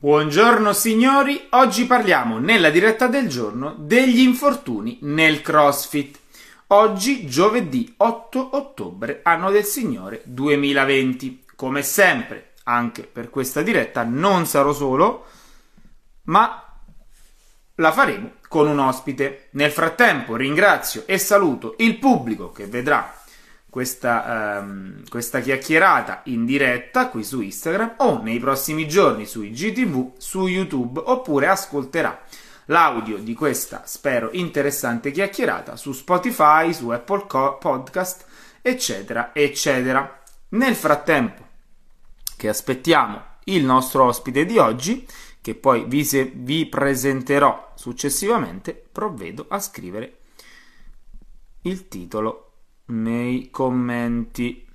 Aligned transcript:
Buongiorno 0.00 0.72
signori, 0.74 1.48
oggi 1.50 1.84
parliamo 1.84 2.38
nella 2.38 2.70
diretta 2.70 3.08
del 3.08 3.26
giorno 3.26 3.74
degli 3.76 4.20
infortuni 4.20 4.98
nel 5.02 5.42
CrossFit. 5.42 6.20
Oggi 6.68 7.26
giovedì 7.26 7.94
8 7.96 8.50
ottobre, 8.52 9.22
anno 9.24 9.50
del 9.50 9.64
Signore 9.64 10.22
2020. 10.22 11.46
Come 11.56 11.82
sempre, 11.82 12.52
anche 12.62 13.02
per 13.02 13.28
questa 13.28 13.62
diretta 13.62 14.04
non 14.04 14.46
sarò 14.46 14.72
solo, 14.72 15.26
ma 16.26 16.62
la 17.74 17.90
faremo 17.90 18.34
con 18.46 18.68
un 18.68 18.78
ospite. 18.78 19.48
Nel 19.54 19.72
frattempo 19.72 20.36
ringrazio 20.36 21.02
e 21.06 21.18
saluto 21.18 21.74
il 21.78 21.98
pubblico 21.98 22.52
che 22.52 22.66
vedrà 22.66 23.17
questa, 23.70 24.60
um, 24.60 25.06
questa 25.08 25.40
chiacchierata 25.40 26.22
in 26.24 26.44
diretta 26.44 27.08
qui 27.08 27.22
su 27.22 27.40
Instagram 27.40 27.94
o 27.98 28.22
nei 28.22 28.38
prossimi 28.38 28.88
giorni 28.88 29.26
su 29.26 29.42
IGTV, 29.42 30.12
su 30.16 30.46
YouTube 30.46 31.00
oppure 31.04 31.48
ascolterà 31.48 32.22
l'audio 32.66 33.18
di 33.18 33.34
questa, 33.34 33.82
spero, 33.86 34.30
interessante 34.32 35.10
chiacchierata 35.10 35.76
su 35.76 35.92
Spotify, 35.92 36.72
su 36.72 36.88
Apple 36.90 37.26
Podcast, 37.26 38.24
eccetera, 38.62 39.30
eccetera. 39.34 40.22
Nel 40.50 40.74
frattempo 40.74 41.46
che 42.36 42.48
aspettiamo 42.48 43.22
il 43.44 43.64
nostro 43.64 44.04
ospite 44.04 44.44
di 44.44 44.58
oggi, 44.58 45.06
che 45.40 45.54
poi 45.54 45.84
vi, 45.86 46.04
se, 46.04 46.30
vi 46.34 46.66
presenterò 46.66 47.72
successivamente, 47.74 48.72
provvedo 48.90 49.46
a 49.48 49.60
scrivere 49.60 50.16
il 51.62 51.88
titolo 51.88 52.47
nei 52.88 53.50
commenti. 53.50 54.66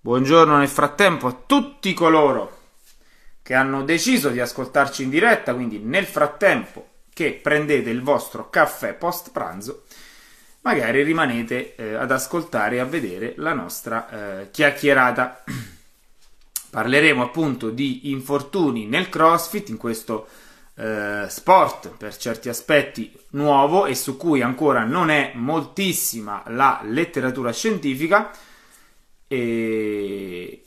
Buongiorno 0.00 0.58
nel 0.58 0.68
frattempo 0.68 1.26
a 1.26 1.42
tutti 1.46 1.92
coloro 1.94 2.54
che 3.42 3.54
hanno 3.54 3.84
deciso 3.84 4.28
di 4.30 4.40
ascoltarci 4.40 5.04
in 5.04 5.10
diretta, 5.10 5.54
quindi 5.54 5.78
nel 5.78 6.04
frattempo 6.04 6.88
che 7.12 7.38
prendete 7.42 7.90
il 7.90 8.02
vostro 8.02 8.50
caffè 8.50 8.94
post 8.94 9.30
pranzo, 9.30 9.84
magari 10.62 11.02
rimanete 11.02 11.74
eh, 11.76 11.94
ad 11.94 12.10
ascoltare 12.10 12.76
e 12.76 12.80
a 12.80 12.84
vedere 12.84 13.34
la 13.36 13.52
nostra 13.52 14.40
eh, 14.40 14.50
chiacchierata. 14.50 15.44
Parleremo 16.70 17.22
appunto 17.22 17.70
di 17.70 18.10
infortuni 18.10 18.86
nel 18.86 19.08
CrossFit, 19.08 19.70
in 19.70 19.76
questo 19.76 20.28
eh, 20.76 21.26
sport 21.28 21.88
per 21.96 22.16
certi 22.16 22.48
aspetti 22.48 23.10
nuovo 23.30 23.86
e 23.86 23.94
su 23.94 24.16
cui 24.16 24.42
ancora 24.42 24.84
non 24.84 25.08
è 25.08 25.32
moltissima 25.34 26.42
la 26.48 26.80
letteratura 26.84 27.52
scientifica. 27.52 28.30
E... 29.26 30.60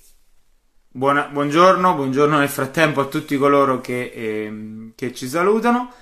Buona, 0.92 1.28
buongiorno, 1.28 1.94
buongiorno 1.94 2.40
nel 2.40 2.50
frattempo 2.50 3.02
a 3.02 3.06
tutti 3.06 3.38
coloro 3.38 3.80
che, 3.80 4.12
eh, 4.14 4.92
che 4.96 5.14
ci 5.14 5.28
salutano. 5.28 5.94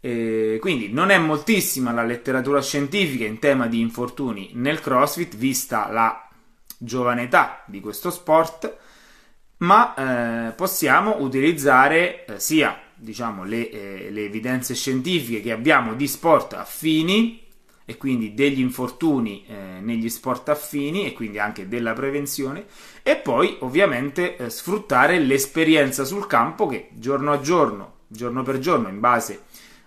E 0.00 0.58
quindi 0.60 0.92
non 0.92 1.08
è 1.08 1.16
moltissima 1.16 1.90
la 1.90 2.04
letteratura 2.04 2.60
scientifica 2.60 3.24
in 3.24 3.38
tema 3.38 3.66
di 3.66 3.80
infortuni 3.80 4.50
nel 4.52 4.80
CrossFit, 4.80 5.34
vista 5.34 5.90
la 5.90 6.28
giovane 6.76 7.22
età 7.22 7.62
di 7.64 7.80
questo 7.80 8.10
sport, 8.10 8.76
ma 9.58 9.94
eh, 10.48 10.52
possiamo 10.52 11.22
utilizzare 11.22 12.26
eh, 12.26 12.38
sia 12.38 12.83
diciamo, 12.96 13.44
le, 13.44 13.70
eh, 13.70 14.10
le 14.10 14.24
evidenze 14.24 14.74
scientifiche 14.74 15.40
che 15.40 15.52
abbiamo 15.52 15.94
di 15.94 16.06
sport 16.06 16.54
affini 16.54 17.42
e 17.86 17.96
quindi 17.96 18.34
degli 18.34 18.60
infortuni 18.60 19.44
eh, 19.46 19.80
negli 19.80 20.08
sport 20.08 20.48
affini 20.48 21.04
e 21.04 21.12
quindi 21.12 21.38
anche 21.38 21.68
della 21.68 21.92
prevenzione 21.92 22.64
e 23.02 23.16
poi 23.16 23.56
ovviamente 23.60 24.36
eh, 24.36 24.50
sfruttare 24.50 25.18
l'esperienza 25.18 26.04
sul 26.04 26.26
campo 26.26 26.66
che 26.66 26.88
giorno 26.92 27.32
a 27.32 27.40
giorno, 27.40 27.96
giorno 28.06 28.42
per 28.42 28.58
giorno 28.58 28.88
in 28.88 29.00
base 29.00 29.42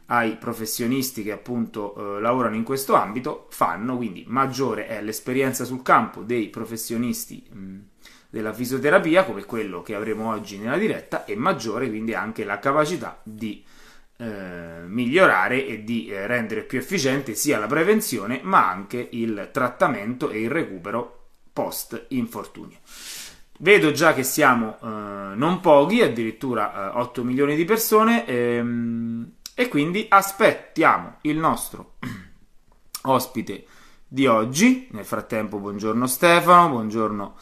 ai 0.09 0.37
professionisti 0.37 1.23
che 1.23 1.31
appunto 1.31 2.17
eh, 2.17 2.21
lavorano 2.21 2.55
in 2.55 2.63
questo 2.63 2.93
ambito 2.93 3.47
fanno, 3.49 3.97
quindi 3.97 4.23
maggiore 4.27 4.87
è 4.87 5.01
l'esperienza 5.01 5.65
sul 5.65 5.81
campo 5.81 6.21
dei 6.21 6.49
professionisti 6.49 7.43
mh, 7.51 7.77
della 8.29 8.53
fisioterapia, 8.53 9.23
come 9.23 9.45
quello 9.45 9.81
che 9.81 9.95
avremo 9.95 10.29
oggi 10.29 10.57
nella 10.57 10.77
diretta, 10.77 11.25
e 11.25 11.35
maggiore 11.35 11.87
quindi 11.89 12.13
anche 12.13 12.43
la 12.43 12.59
capacità 12.59 13.19
di 13.23 13.63
eh, 14.17 14.83
migliorare 14.85 15.65
e 15.65 15.83
di 15.83 16.07
eh, 16.07 16.25
rendere 16.27 16.63
più 16.63 16.79
efficiente 16.79 17.35
sia 17.35 17.59
la 17.59 17.67
prevenzione, 17.67 18.39
ma 18.43 18.69
anche 18.69 19.07
il 19.11 19.49
trattamento 19.51 20.29
e 20.29 20.41
il 20.41 20.49
recupero 20.49 21.25
post 21.53 22.05
infortunio. 22.09 22.77
Vedo 23.59 23.91
già 23.91 24.13
che 24.13 24.23
siamo 24.23 24.77
eh, 24.81 24.87
non 25.35 25.59
pochi, 25.61 26.01
addirittura 26.01 26.97
8 26.99 27.21
eh, 27.21 27.23
milioni 27.23 27.55
di 27.55 27.65
persone, 27.65 28.25
ehm, 28.25 29.31
e 29.53 29.67
quindi 29.67 30.05
aspettiamo 30.07 31.17
il 31.21 31.37
nostro 31.37 31.95
ospite 33.03 33.65
di 34.07 34.27
oggi. 34.27 34.87
Nel 34.91 35.05
frattempo, 35.05 35.57
buongiorno 35.57 36.05
Stefano, 36.05 36.69
buongiorno 36.69 37.35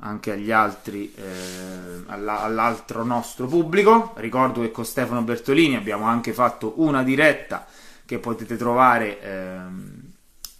anche 0.00 0.32
agli 0.32 0.50
altri, 0.50 1.12
eh, 1.14 2.02
all'altro 2.06 3.04
nostro 3.04 3.46
pubblico. 3.46 4.12
Ricordo 4.16 4.60
che 4.60 4.70
con 4.70 4.84
Stefano 4.84 5.22
Bertolini 5.22 5.76
abbiamo 5.76 6.04
anche 6.04 6.32
fatto 6.32 6.74
una 6.76 7.02
diretta 7.02 7.66
che 8.04 8.18
potete 8.18 8.56
trovare 8.56 9.20
eh, 9.20 9.58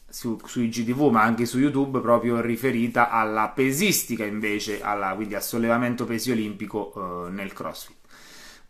su, 0.09 0.38
su 0.44 0.60
IGTV 0.60 1.10
ma 1.10 1.22
anche 1.22 1.47
su 1.47 1.59
YouTube 1.59 2.00
proprio 2.00 2.41
riferita 2.41 3.10
alla 3.10 3.49
pesistica 3.49 4.25
invece, 4.25 4.82
alla, 4.82 5.15
quindi 5.15 5.34
al 5.34 5.43
sollevamento 5.43 6.05
pesi 6.05 6.31
olimpico 6.31 7.26
eh, 7.26 7.31
nel 7.31 7.53
CrossFit. 7.53 7.97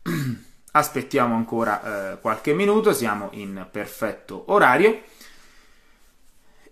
Aspettiamo 0.70 1.34
ancora 1.34 2.12
eh, 2.12 2.20
qualche 2.20 2.52
minuto, 2.52 2.92
siamo 2.92 3.30
in 3.32 3.66
perfetto 3.70 4.44
orario. 4.48 5.00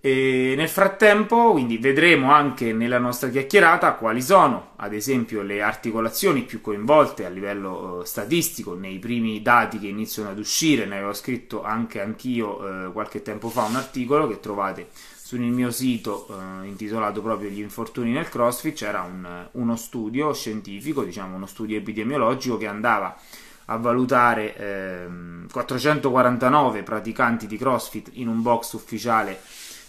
E 0.06 0.54
nel 0.56 0.68
frattempo, 0.68 1.50
quindi, 1.50 1.78
vedremo 1.78 2.30
anche 2.30 2.72
nella 2.72 3.00
nostra 3.00 3.28
chiacchierata 3.28 3.94
quali 3.94 4.22
sono, 4.22 4.74
ad 4.76 4.92
esempio, 4.92 5.42
le 5.42 5.62
articolazioni 5.62 6.42
più 6.42 6.60
coinvolte 6.60 7.24
a 7.26 7.28
livello 7.28 8.02
eh, 8.02 8.06
statistico 8.06 8.74
nei 8.74 9.00
primi 9.00 9.42
dati 9.42 9.80
che 9.80 9.88
iniziano 9.88 10.28
ad 10.30 10.38
uscire. 10.38 10.86
Ne 10.86 10.98
avevo 10.98 11.12
scritto 11.12 11.64
anche 11.64 12.00
anch'io 12.00 12.86
eh, 12.86 12.92
qualche 12.92 13.22
tempo 13.22 13.48
fa 13.48 13.64
un 13.64 13.74
articolo 13.74 14.28
che 14.28 14.38
trovate 14.38 14.90
sul 15.16 15.40
mio 15.40 15.72
sito 15.72 16.28
eh, 16.30 16.68
intitolato 16.68 17.20
proprio 17.20 17.50
Gli 17.50 17.58
infortuni 17.58 18.12
nel 18.12 18.28
CrossFit. 18.28 18.76
C'era 18.76 19.02
un, 19.02 19.48
uno 19.50 19.74
studio 19.74 20.32
scientifico, 20.32 21.02
diciamo 21.02 21.34
uno 21.34 21.46
studio 21.46 21.76
epidemiologico 21.78 22.56
che 22.56 22.68
andava 22.68 23.18
a 23.64 23.76
valutare 23.76 24.56
eh, 24.56 25.06
449 25.50 26.84
praticanti 26.84 27.48
di 27.48 27.56
CrossFit 27.58 28.10
in 28.12 28.28
un 28.28 28.40
box 28.40 28.74
ufficiale 28.74 29.40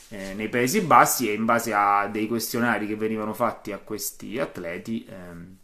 eh, 0.10 0.34
nei 0.34 0.50
Paesi 0.50 0.82
Bassi 0.82 1.30
e 1.30 1.34
in 1.34 1.46
base 1.46 1.74
a 1.74 2.08
dei 2.08 2.28
questionari 2.28 2.88
che 2.88 2.96
venivano 2.96 3.34
fatti 3.34 3.72
a 3.72 3.78
questi 3.78 4.40
atleti 4.40 5.06
ehm, 5.06 5.56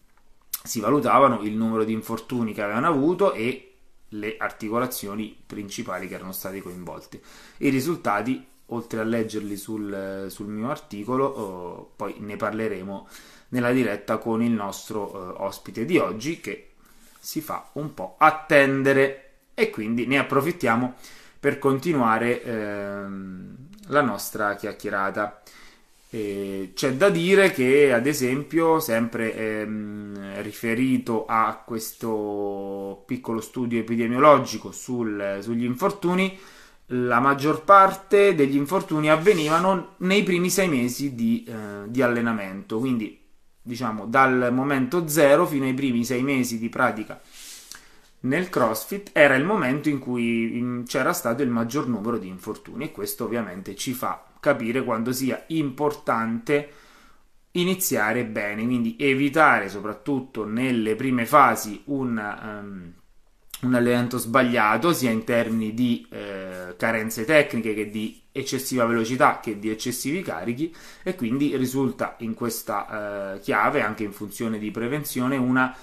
si 0.63 0.79
valutavano 0.79 1.41
il 1.41 1.55
numero 1.55 1.83
di 1.83 1.93
infortuni 1.93 2.53
che 2.53 2.61
avevano 2.61 2.87
avuto 2.87 3.33
e 3.33 3.73
le 4.09 4.35
articolazioni 4.37 5.35
principali 5.45 6.07
che 6.07 6.15
erano 6.15 6.31
state 6.31 6.61
coinvolte. 6.61 7.21
I 7.57 7.69
risultati, 7.69 8.45
oltre 8.67 8.99
a 8.99 9.03
leggerli 9.03 9.57
sul, 9.57 10.27
sul 10.29 10.47
mio 10.47 10.69
articolo, 10.69 11.25
oh, 11.25 11.91
poi 11.95 12.15
ne 12.19 12.35
parleremo 12.35 13.07
nella 13.49 13.71
diretta 13.71 14.17
con 14.17 14.41
il 14.41 14.51
nostro 14.51 15.13
eh, 15.13 15.43
ospite 15.43 15.85
di 15.85 15.97
oggi 15.97 16.39
che 16.39 16.71
si 17.19 17.41
fa 17.41 17.69
un 17.73 17.93
po' 17.93 18.15
attendere 18.17 19.31
e 19.53 19.69
quindi 19.69 20.05
ne 20.05 20.17
approfittiamo 20.17 20.95
per 21.39 21.59
continuare 21.59 22.43
ehm, 22.43 23.55
la 23.87 24.01
nostra 24.01 24.55
chiacchierata. 24.55 25.41
E 26.09 26.71
c'è 26.75 26.93
da 26.93 27.09
dire 27.09 27.51
che, 27.51 27.91
ad 27.91 28.05
esempio, 28.05 28.79
sempre 28.79 29.35
ehm, 29.35 30.41
riferito 30.43 31.25
a 31.25 31.61
questo 31.65 33.03
piccolo 33.07 33.41
studio 33.41 33.79
epidemiologico 33.79 34.71
sul, 34.71 35.39
sugli 35.41 35.63
infortuni, 35.63 36.37
la 36.87 37.19
maggior 37.19 37.63
parte 37.63 38.35
degli 38.35 38.55
infortuni 38.55 39.09
avvenivano 39.09 39.95
nei 39.99 40.21
primi 40.21 40.49
sei 40.49 40.67
mesi 40.67 41.15
di, 41.15 41.43
eh, 41.47 41.87
di 41.87 42.01
allenamento, 42.01 42.77
quindi 42.77 43.19
diciamo 43.65 44.05
dal 44.05 44.49
momento 44.51 45.07
zero 45.07 45.47
fino 45.47 45.63
ai 45.63 45.73
primi 45.73 46.03
sei 46.03 46.21
mesi 46.21 46.59
di 46.59 46.67
pratica 46.67 47.21
nel 48.23 48.49
CrossFit 48.49 49.09
era 49.13 49.35
il 49.35 49.43
momento 49.43 49.89
in 49.89 49.99
cui 49.99 50.83
c'era 50.85 51.13
stato 51.13 51.41
il 51.41 51.49
maggior 51.49 51.87
numero 51.87 52.17
di 52.17 52.27
infortuni 52.27 52.85
e 52.85 52.91
questo 52.91 53.25
ovviamente 53.25 53.75
ci 53.75 53.93
fa 53.93 54.23
capire 54.39 54.83
quando 54.83 55.11
sia 55.11 55.43
importante 55.47 56.69
iniziare 57.51 58.25
bene, 58.25 58.63
quindi 58.63 58.95
evitare 58.97 59.69
soprattutto 59.69 60.45
nelle 60.45 60.95
prime 60.95 61.25
fasi 61.25 61.81
un, 61.85 62.09
um, 62.17 62.93
un 63.61 63.75
allenamento 63.75 64.17
sbagliato 64.17 64.93
sia 64.93 65.11
in 65.11 65.23
termini 65.23 65.73
di 65.73 66.05
eh, 66.09 66.75
carenze 66.77 67.25
tecniche 67.25 67.73
che 67.73 67.89
di 67.89 68.21
eccessiva 68.31 68.85
velocità 68.85 69.39
che 69.39 69.59
di 69.59 69.69
eccessivi 69.69 70.21
carichi 70.23 70.73
e 71.03 71.15
quindi 71.15 71.55
risulta 71.55 72.15
in 72.19 72.33
questa 72.33 73.35
eh, 73.35 73.39
chiave 73.41 73.81
anche 73.81 74.03
in 74.03 74.11
funzione 74.11 74.57
di 74.57 74.71
prevenzione 74.71 75.37
una 75.37 75.75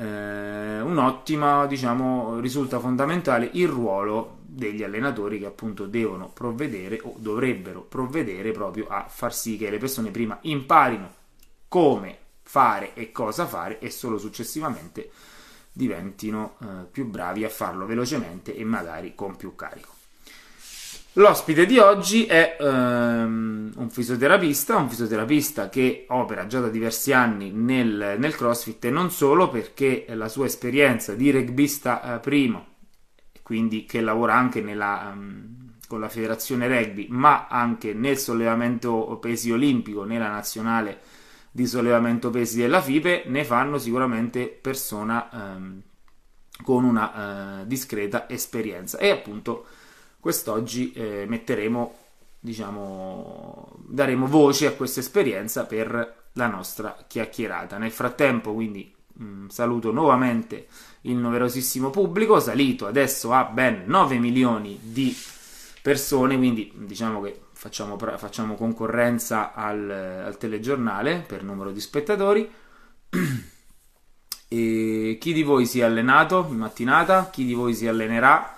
eh, 0.00 0.80
un'ottima, 0.80 1.66
diciamo, 1.66 2.40
risulta 2.40 2.80
fondamentale 2.80 3.50
il 3.52 3.68
ruolo 3.68 4.38
degli 4.40 4.82
allenatori 4.82 5.38
che 5.38 5.46
appunto 5.46 5.86
devono 5.86 6.30
provvedere 6.30 7.00
o 7.02 7.14
dovrebbero 7.18 7.82
provvedere 7.82 8.50
proprio 8.50 8.86
a 8.88 9.06
far 9.08 9.34
sì 9.34 9.58
che 9.58 9.68
le 9.68 9.78
persone 9.78 10.10
prima 10.10 10.38
imparino 10.42 11.14
come 11.68 12.18
fare 12.42 12.94
e 12.94 13.12
cosa 13.12 13.46
fare 13.46 13.78
e 13.78 13.90
solo 13.90 14.18
successivamente 14.18 15.10
diventino 15.70 16.56
eh, 16.60 16.66
più 16.90 17.06
bravi 17.06 17.44
a 17.44 17.48
farlo 17.48 17.86
velocemente 17.86 18.56
e 18.56 18.64
magari 18.64 19.14
con 19.14 19.36
più 19.36 19.54
carico. 19.54 19.99
L'ospite 21.14 21.66
di 21.66 21.76
oggi 21.78 22.26
è 22.26 22.56
um, 22.60 23.72
un 23.74 23.90
fisioterapista, 23.90 24.76
un 24.76 24.88
fisioterapista 24.88 25.68
che 25.68 26.04
opera 26.08 26.46
già 26.46 26.60
da 26.60 26.68
diversi 26.68 27.12
anni 27.12 27.50
nel, 27.50 28.14
nel 28.16 28.36
CrossFit 28.36 28.84
e 28.84 28.90
non 28.90 29.10
solo 29.10 29.48
perché 29.48 30.06
la 30.10 30.28
sua 30.28 30.46
esperienza 30.46 31.14
di 31.14 31.32
rugbista 31.32 32.00
uh, 32.00 32.20
primo, 32.20 32.66
quindi 33.42 33.86
che 33.86 34.00
lavora 34.00 34.34
anche 34.34 34.60
nella, 34.60 35.10
um, 35.12 35.72
con 35.88 35.98
la 35.98 36.08
federazione 36.08 36.68
rugby, 36.68 37.08
ma 37.10 37.48
anche 37.48 37.92
nel 37.92 38.16
sollevamento 38.16 39.18
pesi 39.20 39.50
olimpico, 39.50 40.04
nella 40.04 40.28
nazionale 40.28 41.00
di 41.50 41.66
sollevamento 41.66 42.30
pesi 42.30 42.58
della 42.58 42.80
FIPE, 42.80 43.24
ne 43.26 43.42
fanno 43.42 43.78
sicuramente 43.78 44.46
persona 44.46 45.28
um, 45.32 45.82
con 46.62 46.84
una 46.84 47.62
uh, 47.62 47.66
discreta 47.66 48.28
esperienza. 48.28 48.96
E 48.98 49.10
appunto 49.10 49.66
quest'oggi 50.20 50.92
eh, 50.92 51.24
metteremo, 51.26 51.94
diciamo, 52.38 53.76
daremo 53.88 54.26
voce 54.26 54.66
a 54.66 54.72
questa 54.72 55.00
esperienza 55.00 55.64
per 55.64 56.28
la 56.34 56.46
nostra 56.46 56.96
chiacchierata. 57.06 57.78
Nel 57.78 57.90
frattempo, 57.90 58.52
quindi, 58.52 58.92
mh, 59.14 59.24
mm, 59.24 59.48
saluto 59.48 59.90
nuovamente 59.90 60.68
il 61.02 61.16
numerosissimo 61.16 61.90
pubblico, 61.90 62.38
salito 62.38 62.86
adesso 62.86 63.32
a 63.32 63.44
ben 63.44 63.84
9 63.86 64.18
milioni 64.18 64.78
di 64.82 65.16
persone, 65.82 66.36
quindi 66.36 66.70
diciamo 66.76 67.22
che 67.22 67.40
facciamo, 67.52 67.98
facciamo 67.98 68.54
concorrenza 68.54 69.54
al, 69.54 69.90
al 69.90 70.36
telegiornale 70.36 71.24
per 71.26 71.42
numero 71.42 71.70
di 71.70 71.80
spettatori. 71.80 72.50
E 74.52 75.16
chi 75.20 75.32
di 75.32 75.44
voi 75.44 75.64
si 75.64 75.78
è 75.78 75.84
allenato 75.84 76.44
in 76.50 76.56
mattinata? 76.56 77.30
Chi 77.30 77.44
di 77.44 77.54
voi 77.54 77.72
si 77.72 77.86
allenerà? 77.86 78.56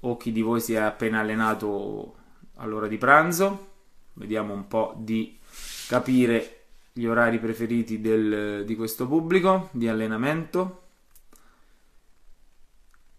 O 0.00 0.16
chi 0.16 0.32
di 0.32 0.42
voi 0.42 0.60
si 0.60 0.74
è 0.74 0.78
appena 0.78 1.20
allenato 1.20 2.14
all'ora 2.56 2.86
di 2.86 2.98
pranzo. 2.98 3.66
Vediamo 4.14 4.52
un 4.52 4.66
po' 4.68 4.94
di 4.96 5.38
capire 5.86 6.64
gli 6.92 7.06
orari 7.06 7.38
preferiti 7.38 8.00
del, 8.00 8.64
di 8.64 8.74
questo 8.74 9.06
pubblico 9.06 9.68
di 9.72 9.88
allenamento. 9.88 10.82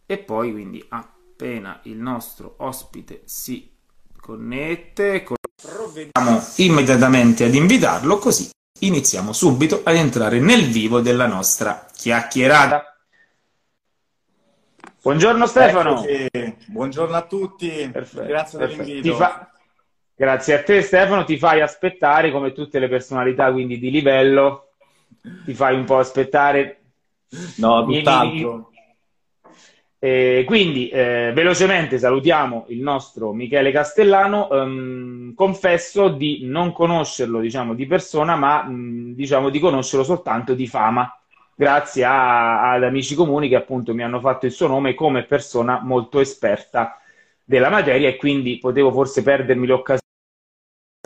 E 0.05 0.17
poi 0.17 0.51
quindi 0.51 0.83
appena 0.89 1.79
il 1.83 1.97
nostro 1.97 2.55
ospite 2.57 3.21
si 3.25 3.69
connette, 4.19 5.25
provvediamo 5.61 6.41
immediatamente 6.57 7.45
ad 7.45 7.53
invitarlo 7.53 8.17
così 8.17 8.49
iniziamo 8.79 9.33
subito 9.33 9.81
ad 9.83 9.95
entrare 9.95 10.39
nel 10.39 10.65
vivo 10.65 11.01
della 11.01 11.27
nostra 11.27 11.85
chiacchierata. 11.93 12.88
Buongiorno 15.09 15.47
Stefano. 15.47 16.05
Eccoci. 16.05 16.55
Buongiorno 16.67 17.15
a 17.15 17.23
tutti. 17.23 17.89
Perfetto, 17.91 18.27
Grazie 18.27 18.59
perfetto. 18.59 18.83
dell'invito. 18.83 19.15
Fa... 19.15 19.49
Grazie 20.15 20.53
a 20.53 20.61
te 20.61 20.83
Stefano, 20.83 21.23
ti 21.23 21.35
fai 21.39 21.61
aspettare 21.61 22.29
come 22.29 22.51
tutte 22.51 22.77
le 22.77 22.87
personalità 22.87 23.51
quindi 23.51 23.79
di 23.79 23.89
livello, 23.89 24.73
ti 25.45 25.55
fai 25.55 25.75
un 25.75 25.85
po' 25.85 25.97
aspettare. 25.97 26.81
No, 27.55 27.83
tutt'altro. 27.85 28.69
Eh, 29.97 30.43
quindi 30.45 30.89
eh, 30.89 31.31
velocemente 31.33 31.97
salutiamo 31.97 32.65
il 32.67 32.81
nostro 32.81 33.33
Michele 33.33 33.71
Castellano. 33.71 34.47
Um, 34.51 35.33
confesso 35.33 36.09
di 36.09 36.41
non 36.43 36.71
conoscerlo 36.71 37.39
diciamo, 37.39 37.73
di 37.73 37.87
persona, 37.87 38.35
ma 38.35 38.63
um, 38.67 39.15
diciamo 39.15 39.49
di 39.49 39.57
conoscerlo 39.57 40.05
soltanto 40.05 40.53
di 40.53 40.67
fama 40.67 41.18
grazie 41.59 42.05
a, 42.05 42.71
ad 42.71 42.85
amici 42.85 43.15
comuni 43.15 43.49
che 43.49 43.57
appunto 43.57 43.93
mi 43.93 44.01
hanno 44.01 44.21
fatto 44.21 44.45
il 44.45 44.53
suo 44.53 44.67
nome 44.67 44.93
come 44.93 45.25
persona 45.25 45.81
molto 45.83 46.21
esperta 46.21 47.01
della 47.43 47.67
materia 47.67 48.07
e 48.07 48.15
quindi 48.15 48.59
potevo 48.59 48.93
forse 48.93 49.23
perdermi 49.23 49.67
l'occasione 49.67 50.07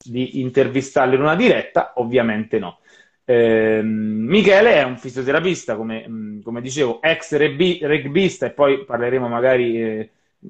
di 0.04 0.42
intervistarlo 0.42 1.16
in 1.16 1.22
una 1.22 1.36
diretta, 1.36 1.94
ovviamente 1.96 2.60
no. 2.60 2.82
Eh, 3.26 3.82
Michele 3.84 4.76
è 4.76 4.84
un 4.84 4.96
fisioterapista, 4.98 5.76
come, 5.76 6.06
mm, 6.08 6.42
come 6.42 6.62
dicevo, 6.62 7.02
ex 7.02 7.36
rugbista 7.36 8.46
e 8.46 8.52
poi 8.52 8.86
parleremo 8.86 9.28
magari, 9.28 9.82
eh, 9.82 10.10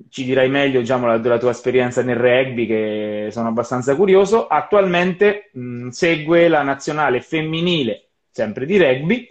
ci 0.10 0.26
dirai 0.26 0.50
meglio 0.50 0.82
diciamo, 0.82 1.08
la, 1.08 1.18
della 1.18 1.38
tua 1.38 1.52
esperienza 1.52 2.04
nel 2.04 2.18
rugby 2.18 2.66
che 2.68 3.28
sono 3.32 3.48
abbastanza 3.48 3.96
curioso. 3.96 4.48
Attualmente 4.48 5.50
mh, 5.54 5.62
mm, 5.62 5.88
segue 5.90 6.50
la 6.50 6.62
nazionale 6.62 7.22
femminile, 7.22 8.10
sempre 8.32 8.66
di 8.66 8.78
rugby, 8.78 9.28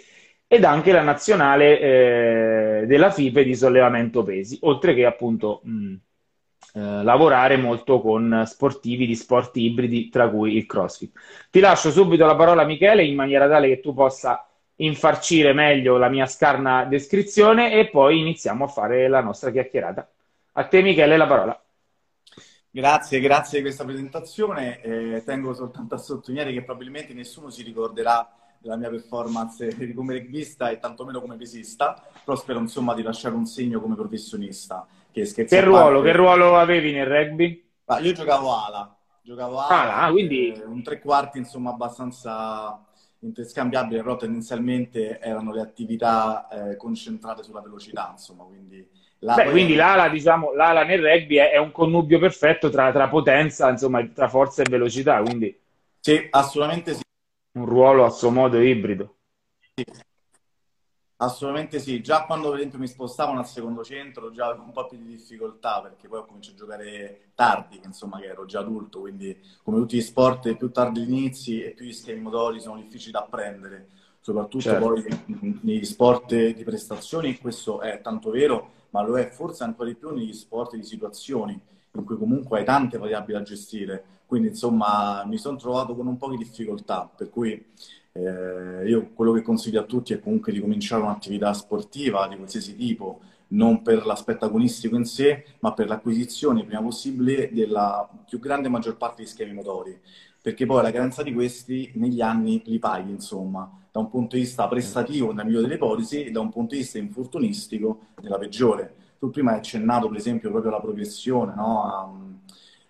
ed 0.52 0.64
anche 0.64 0.92
la 0.92 1.00
nazionale 1.00 1.80
eh, 1.80 2.86
della 2.86 3.10
FIPE 3.10 3.42
di 3.42 3.54
sollevamento 3.54 4.22
pesi, 4.22 4.58
oltre 4.64 4.92
che 4.92 5.06
appunto 5.06 5.62
mh, 5.64 5.94
eh, 6.74 7.02
lavorare 7.02 7.56
molto 7.56 8.02
con 8.02 8.42
sportivi 8.44 9.06
di 9.06 9.16
sport 9.16 9.56
ibridi, 9.56 10.10
tra 10.10 10.28
cui 10.28 10.54
il 10.54 10.66
CrossFit. 10.66 11.18
Ti 11.50 11.58
lascio 11.58 11.90
subito 11.90 12.26
la 12.26 12.36
parola 12.36 12.66
Michele 12.66 13.02
in 13.02 13.14
maniera 13.14 13.48
tale 13.48 13.68
che 13.68 13.80
tu 13.80 13.94
possa 13.94 14.46
infarcire 14.76 15.54
meglio 15.54 15.96
la 15.96 16.10
mia 16.10 16.26
scarna 16.26 16.84
descrizione 16.84 17.72
e 17.72 17.88
poi 17.88 18.20
iniziamo 18.20 18.64
a 18.64 18.68
fare 18.68 19.08
la 19.08 19.22
nostra 19.22 19.50
chiacchierata. 19.50 20.06
A 20.52 20.64
te 20.66 20.82
Michele 20.82 21.16
la 21.16 21.26
parola. 21.26 21.62
Grazie, 22.70 23.20
grazie 23.20 23.56
di 23.56 23.64
questa 23.64 23.86
presentazione. 23.86 24.82
Eh, 24.82 25.22
tengo 25.24 25.54
soltanto 25.54 25.94
a 25.94 25.98
sottolineare 25.98 26.52
che 26.52 26.62
probabilmente 26.62 27.14
nessuno 27.14 27.48
si 27.48 27.62
ricorderà 27.62 28.36
della 28.62 28.76
mia 28.76 28.88
performance 28.88 29.76
come 29.94 30.16
rugbista 30.16 30.70
e 30.70 30.78
tantomeno 30.78 31.20
come 31.20 31.36
pesista, 31.36 32.00
però 32.24 32.36
spero 32.36 32.60
insomma 32.60 32.94
di 32.94 33.02
lasciare 33.02 33.34
un 33.34 33.44
segno 33.44 33.80
come 33.80 33.96
professionista. 33.96 34.86
Che, 35.10 35.24
che, 35.24 35.60
ruolo, 35.60 36.00
che 36.00 36.12
ruolo 36.12 36.56
avevi 36.56 36.92
nel 36.92 37.06
rugby? 37.06 37.68
Ah, 37.86 37.98
io 37.98 38.12
giocavo 38.12 38.54
ala, 38.54 38.96
giocavo 39.20 39.58
ala, 39.58 39.96
ah, 39.96 40.10
quindi... 40.10 40.52
Eh, 40.52 40.64
un 40.64 40.82
tre 40.82 41.00
quarti 41.00 41.36
insomma 41.36 41.70
abbastanza 41.70 42.82
interscambiabile, 43.18 44.00
però 44.00 44.16
tendenzialmente 44.16 45.18
erano 45.20 45.52
le 45.52 45.60
attività 45.60 46.48
eh, 46.48 46.76
concentrate 46.76 47.42
sulla 47.42 47.60
velocità, 47.60 48.10
insomma, 48.12 48.44
quindi... 48.44 48.88
Beh, 49.18 49.50
quindi 49.50 49.74
l'ala, 49.76 50.08
diciamo, 50.08 50.52
l'ala 50.52 50.82
nel 50.82 51.00
rugby 51.00 51.36
è, 51.36 51.50
è 51.50 51.56
un 51.56 51.70
connubio 51.70 52.18
perfetto 52.18 52.70
tra, 52.70 52.90
tra, 52.90 53.06
potenza, 53.08 53.68
insomma, 53.70 54.04
tra 54.12 54.28
forza 54.28 54.62
e 54.62 54.68
velocità, 54.68 55.20
quindi... 55.20 55.56
Sì, 56.00 56.26
assolutamente 56.30 56.94
sì 56.94 57.01
un 57.52 57.66
ruolo 57.66 58.04
a 58.04 58.10
suo 58.10 58.30
modo 58.30 58.60
ibrido. 58.60 59.16
Sì. 59.74 59.84
Assolutamente 61.16 61.78
sì, 61.78 62.02
già 62.02 62.24
quando 62.24 62.48
per 62.48 62.58
esempio 62.58 62.80
mi 62.80 62.88
spostavano 62.88 63.38
al 63.38 63.46
secondo 63.46 63.84
centro 63.84 64.32
già 64.32 64.46
avevo 64.46 64.64
un 64.64 64.72
po' 64.72 64.86
più 64.86 64.98
di 64.98 65.06
difficoltà 65.06 65.80
perché 65.80 66.08
poi 66.08 66.18
ho 66.18 66.26
cominciato 66.26 66.56
a 66.56 66.58
giocare 66.58 67.30
tardi, 67.36 67.80
insomma 67.84 68.18
che 68.18 68.26
ero 68.26 68.44
già 68.44 68.58
adulto, 68.58 69.00
quindi 69.00 69.38
come 69.62 69.78
tutti 69.78 69.96
gli 69.96 70.02
sport 70.02 70.52
più 70.56 70.72
tardi 70.72 71.04
gli 71.04 71.12
inizi 71.12 71.62
e 71.62 71.70
più 71.70 71.86
gli 71.86 71.92
schemi 71.92 72.22
motori 72.22 72.60
sono 72.60 72.80
difficili 72.80 73.12
da 73.12 73.20
apprendere, 73.20 73.88
soprattutto 74.20 74.64
certo. 74.64 74.84
poi 74.84 75.04
negli 75.62 75.84
sport 75.84 76.34
di 76.34 76.64
prestazioni, 76.64 77.38
questo 77.38 77.80
è 77.80 78.00
tanto 78.00 78.30
vero, 78.30 78.70
ma 78.90 79.02
lo 79.02 79.16
è 79.16 79.28
forse 79.28 79.62
ancora 79.62 79.90
di 79.90 79.94
più 79.94 80.10
negli 80.10 80.32
sport 80.32 80.74
di 80.74 80.82
situazioni 80.82 81.60
in 81.94 82.04
cui 82.04 82.16
comunque 82.16 82.58
hai 82.58 82.64
tante 82.64 82.98
variabili 82.98 83.38
da 83.38 83.42
gestire 83.42 84.04
quindi 84.32 84.48
insomma 84.48 85.26
mi 85.26 85.36
sono 85.36 85.58
trovato 85.58 85.94
con 85.94 86.06
un 86.06 86.16
po' 86.16 86.30
di 86.30 86.38
difficoltà, 86.38 87.06
per 87.14 87.28
cui 87.28 87.52
eh, 88.12 88.88
io 88.88 89.10
quello 89.12 89.32
che 89.32 89.42
consiglio 89.42 89.80
a 89.80 89.84
tutti 89.84 90.14
è 90.14 90.20
comunque 90.20 90.52
di 90.52 90.58
cominciare 90.58 91.02
un'attività 91.02 91.52
sportiva 91.52 92.26
di 92.28 92.36
qualsiasi 92.36 92.74
tipo, 92.74 93.20
non 93.48 93.82
per 93.82 94.06
l'aspetto 94.06 94.46
agonistico 94.46 94.96
in 94.96 95.04
sé, 95.04 95.44
ma 95.60 95.74
per 95.74 95.86
l'acquisizione 95.86 96.64
prima 96.64 96.80
possibile 96.80 97.50
della 97.52 98.08
più 98.26 98.38
grande 98.38 98.70
maggior 98.70 98.96
parte 98.96 99.20
di 99.20 99.28
schemi 99.28 99.52
motori, 99.52 100.00
perché 100.40 100.64
poi 100.64 100.80
la 100.82 100.90
carenza 100.90 101.22
di 101.22 101.34
questi 101.34 101.90
negli 101.96 102.22
anni 102.22 102.62
li 102.64 102.78
paghi, 102.78 103.10
insomma, 103.10 103.70
da 103.92 104.00
un 104.00 104.08
punto 104.08 104.36
di 104.36 104.42
vista 104.44 104.66
prestativo 104.66 105.28
nella 105.28 105.44
migliore 105.44 105.64
delle 105.64 105.74
ipotesi 105.74 106.24
e 106.24 106.30
da 106.30 106.40
un 106.40 106.48
punto 106.48 106.74
di 106.74 106.80
vista 106.80 106.96
infortunistico 106.96 108.06
nella 108.22 108.38
peggiore. 108.38 108.94
Tu 109.22 109.30
prima 109.30 109.52
hai 109.52 109.58
accennato 109.58 110.08
per 110.08 110.16
esempio 110.16 110.50
proprio 110.50 110.72
alla 110.72 110.80
progressione, 110.80 111.54
no? 111.54 112.40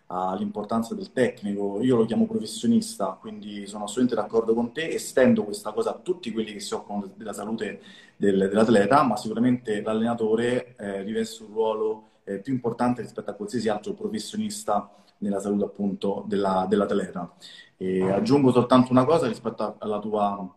All'importanza 0.07 0.95
del 0.95 1.13
tecnico. 1.13 1.83
Io 1.83 1.95
lo 1.95 2.07
chiamo 2.07 2.27
professionista, 2.27 3.19
quindi 3.21 3.67
sono 3.67 3.85
assolutamente 3.85 4.15
d'accordo 4.15 4.55
con 4.55 4.73
te, 4.73 4.95
estendo 4.95 5.45
questa 5.45 5.73
cosa 5.73 5.91
a 5.91 5.99
tutti 5.99 6.33
quelli 6.33 6.55
che 6.55 6.61
si 6.61 6.73
occupano 6.73 7.11
della 7.17 7.35
salute 7.35 7.83
del, 8.17 8.49
dell'atleta, 8.49 9.03
ma 9.03 9.19
sicuramente 9.19 9.83
l'allenatore 9.83 10.75
eh, 10.77 11.03
riveste 11.03 11.43
un 11.43 11.53
ruolo 11.53 12.03
eh, 12.25 12.39
più 12.39 12.55
importante 12.55 13.03
rispetto 13.03 13.29
a 13.29 13.35
qualsiasi 13.35 13.69
altro 13.69 13.93
professionista 13.93 14.91
nella 15.19 15.39
salute 15.39 15.65
appunto 15.65 16.25
della, 16.27 16.65
dell'atleta. 16.67 17.31
E 17.77 18.11
aggiungo 18.11 18.53
soltanto 18.53 18.91
una 18.91 19.05
cosa 19.05 19.27
rispetto 19.27 19.77
alla 19.79 19.99
tua, 19.99 20.51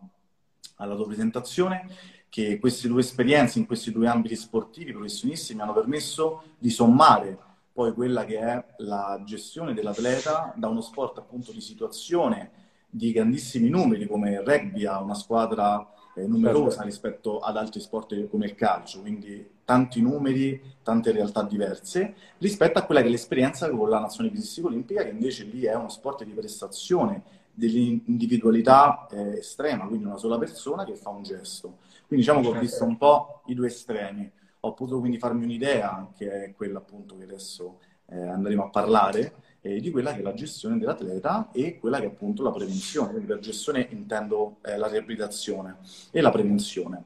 alla 0.76 0.96
tua 0.96 1.06
presentazione, 1.06 1.90
che 2.36 2.60
queste 2.60 2.90
due 2.90 3.00
esperienze 3.00 3.60
in 3.60 3.66
questi 3.66 3.94
due 3.94 4.10
ambiti 4.10 4.36
sportivi 4.36 4.92
professionisti 4.92 5.56
mi 5.56 5.62
hanno 5.62 5.72
permesso 5.72 6.44
di 6.60 6.70
sommare 6.70 7.38
poi 7.72 7.94
quella 7.94 8.26
che 8.26 8.40
è 8.40 8.66
la 8.80 9.22
gestione 9.24 9.74
dell'atleta 9.74 10.54
da 10.58 10.68
uno 10.68 10.82
sport 10.82 11.18
appunto 11.18 11.54
di 11.54 11.62
situazione 11.62 12.52
di 12.90 13.14
grandissimi 13.14 13.70
numeri 13.70 14.06
come 14.06 14.34
il 14.34 14.42
rugby 14.42 14.86
ha 14.86 15.00
una 15.00 15.14
squadra 15.14 15.90
eh, 16.14 16.28
numerosa 16.28 16.84
rispetto 16.84 17.40
ad 17.40 17.56
altri 17.56 17.80
sport 17.80 18.28
come 18.28 18.48
il 18.48 18.56
calcio, 18.56 19.00
quindi 19.00 19.52
tanti 19.64 20.02
numeri, 20.02 20.62
tante 20.84 21.14
realtà 21.14 21.42
diverse, 21.42 22.16
rispetto 22.40 22.80
a 22.80 22.84
quella 22.84 23.00
che 23.00 23.08
è 23.08 23.12
l'esperienza 23.12 23.70
con 23.70 23.90
la 23.90 24.00
nazionale 24.00 24.34
pesistica 24.34 24.68
olimpica, 24.68 25.04
che 25.04 25.10
invece 25.12 25.46
lì 25.46 25.64
è 25.64 25.74
uno 25.74 25.88
sport 25.88 26.26
di 26.26 26.32
prestazione, 26.32 27.24
dell'individualità 27.56 29.08
eh, 29.10 29.38
estrema, 29.38 29.88
quindi 29.88 30.06
una 30.06 30.18
sola 30.18 30.38
persona 30.38 30.84
che 30.84 30.96
fa 30.96 31.10
un 31.10 31.24
gesto. 31.24 31.78
Quindi 32.08 32.26
diciamo 32.26 32.42
che 32.42 32.48
ho 32.48 32.52
certo. 32.52 32.66
visto 32.66 32.84
un 32.86 32.98
po' 32.98 33.42
i 33.48 33.54
due 33.54 33.68
estremi. 33.68 34.32
Ho 34.62 34.74
potuto 34.74 35.00
quindi 35.00 35.18
farmi 35.20 35.44
un'idea, 35.44 36.12
che 36.18 36.44
è 36.44 36.54
quella 36.56 36.80
appunto 36.80 37.16
che 37.18 37.24
adesso 37.24 37.80
eh, 38.10 38.20
andremo 38.20 38.66
a 38.66 38.70
parlare, 38.70 39.34
eh, 39.62 39.80
di 39.80 39.92
quella 39.92 40.14
che 40.14 40.20
è 40.20 40.24
la 40.24 40.34
gestione 40.34 40.78
dell'atleta 40.78 41.50
e 41.52 41.80
quella 41.80 42.00
che 42.00 42.06
è 42.06 42.08
appunto 42.08 42.44
la 42.44 42.52
prevenzione. 42.52 43.10
Quindi 43.10 43.28
per 43.28 43.40
gestione 43.40 43.88
intendo 43.90 44.58
eh, 44.64 44.78
la 44.78 44.88
riabilitazione 44.88 45.78
e 46.12 46.22
la 46.22 46.32
prevenzione. 46.32 47.04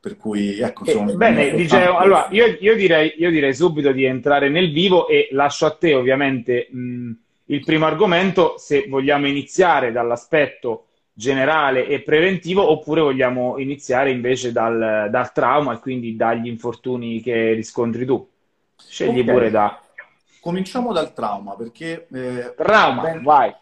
Per 0.00 0.16
cui, 0.16 0.60
ecco, 0.60 0.84
eh, 0.84 1.14
bene, 1.14 1.50
dicevo, 1.54 1.96
allora 1.96 2.28
io, 2.30 2.46
io, 2.60 2.76
direi, 2.76 3.14
io, 3.16 3.30
direi, 3.30 3.52
subito 3.52 3.90
di 3.90 4.04
entrare 4.04 4.48
nel 4.48 4.72
vivo 4.72 5.08
e 5.08 5.28
lascio 5.32 5.66
a 5.66 5.74
te 5.74 5.92
ovviamente 5.94 6.68
mh, 6.70 7.12
il 7.46 7.64
primo 7.64 7.86
argomento, 7.86 8.54
se 8.58 8.86
vogliamo 8.88 9.26
iniziare 9.26 9.90
dall'aspetto 9.90 10.87
generale 11.18 11.88
e 11.88 12.00
preventivo 12.02 12.70
oppure 12.70 13.00
vogliamo 13.00 13.58
iniziare 13.58 14.12
invece 14.12 14.52
dal, 14.52 15.08
dal 15.10 15.32
trauma 15.32 15.74
e 15.74 15.80
quindi 15.80 16.14
dagli 16.14 16.46
infortuni 16.46 17.20
che 17.20 17.54
riscontri 17.54 18.06
tu. 18.06 18.24
Scegli 18.76 19.18
okay. 19.18 19.32
pure 19.34 19.50
da... 19.50 19.82
Cominciamo 20.40 20.92
dal 20.92 21.12
trauma 21.12 21.56
perché... 21.56 22.06
Eh, 22.12 22.54
trauma, 22.56 23.02
ben... 23.02 23.22
vai. 23.24 23.52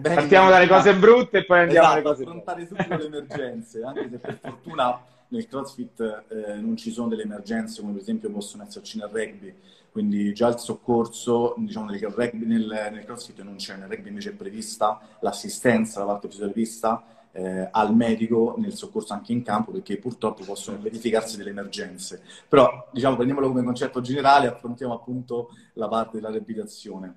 Partiamo 0.00 0.48
dalle 0.48 0.66
cose 0.66 0.94
brutte 0.94 1.38
e 1.38 1.44
poi 1.44 1.58
andiamo 1.58 1.88
esatto, 1.88 1.98
alle 1.98 2.08
cose 2.08 2.22
affrontare 2.22 2.66
subito 2.66 2.96
le 2.96 3.04
emergenze, 3.04 3.82
anche 3.82 4.08
se 4.08 4.18
per 4.18 4.38
fortuna 4.40 5.04
nel 5.28 5.48
CrossFit 5.48 6.24
eh, 6.30 6.54
non 6.60 6.78
ci 6.78 6.90
sono 6.92 7.08
delle 7.08 7.24
emergenze 7.24 7.80
come 7.80 7.92
per 7.92 8.02
esempio 8.02 8.30
possono 8.30 8.62
esserci 8.62 8.96
nel 8.96 9.08
rugby, 9.12 9.54
quindi 9.92 10.32
già 10.32 10.48
il 10.48 10.58
soccorso, 10.58 11.54
diciamo 11.58 11.90
nel, 11.90 12.00
rugby, 12.00 12.46
nel, 12.46 12.88
nel 12.90 13.04
CrossFit 13.04 13.42
non 13.42 13.56
c'è, 13.56 13.76
nel 13.76 13.90
rugby 13.90 14.08
invece 14.08 14.30
è 14.30 14.34
prevista 14.34 14.98
l'assistenza 15.20 16.00
da 16.00 16.06
parte 16.06 16.28
fisioterapista 16.28 17.04
eh, 17.32 17.68
al 17.70 17.94
medico 17.94 18.54
nel 18.56 18.74
soccorso 18.74 19.12
anche 19.12 19.32
in 19.32 19.42
campo 19.42 19.70
perché 19.70 19.98
purtroppo 19.98 20.44
possono 20.44 20.78
verificarsi 20.78 21.36
delle 21.36 21.50
emergenze. 21.50 22.22
Però 22.48 22.88
diciamo 22.90 23.16
prendiamolo 23.16 23.48
come 23.48 23.62
concetto 23.62 24.00
generale, 24.00 24.46
affrontiamo 24.46 24.94
appunto 24.94 25.50
la 25.74 25.88
parte 25.88 26.16
della 26.16 26.30
riabilitazione. 26.30 27.14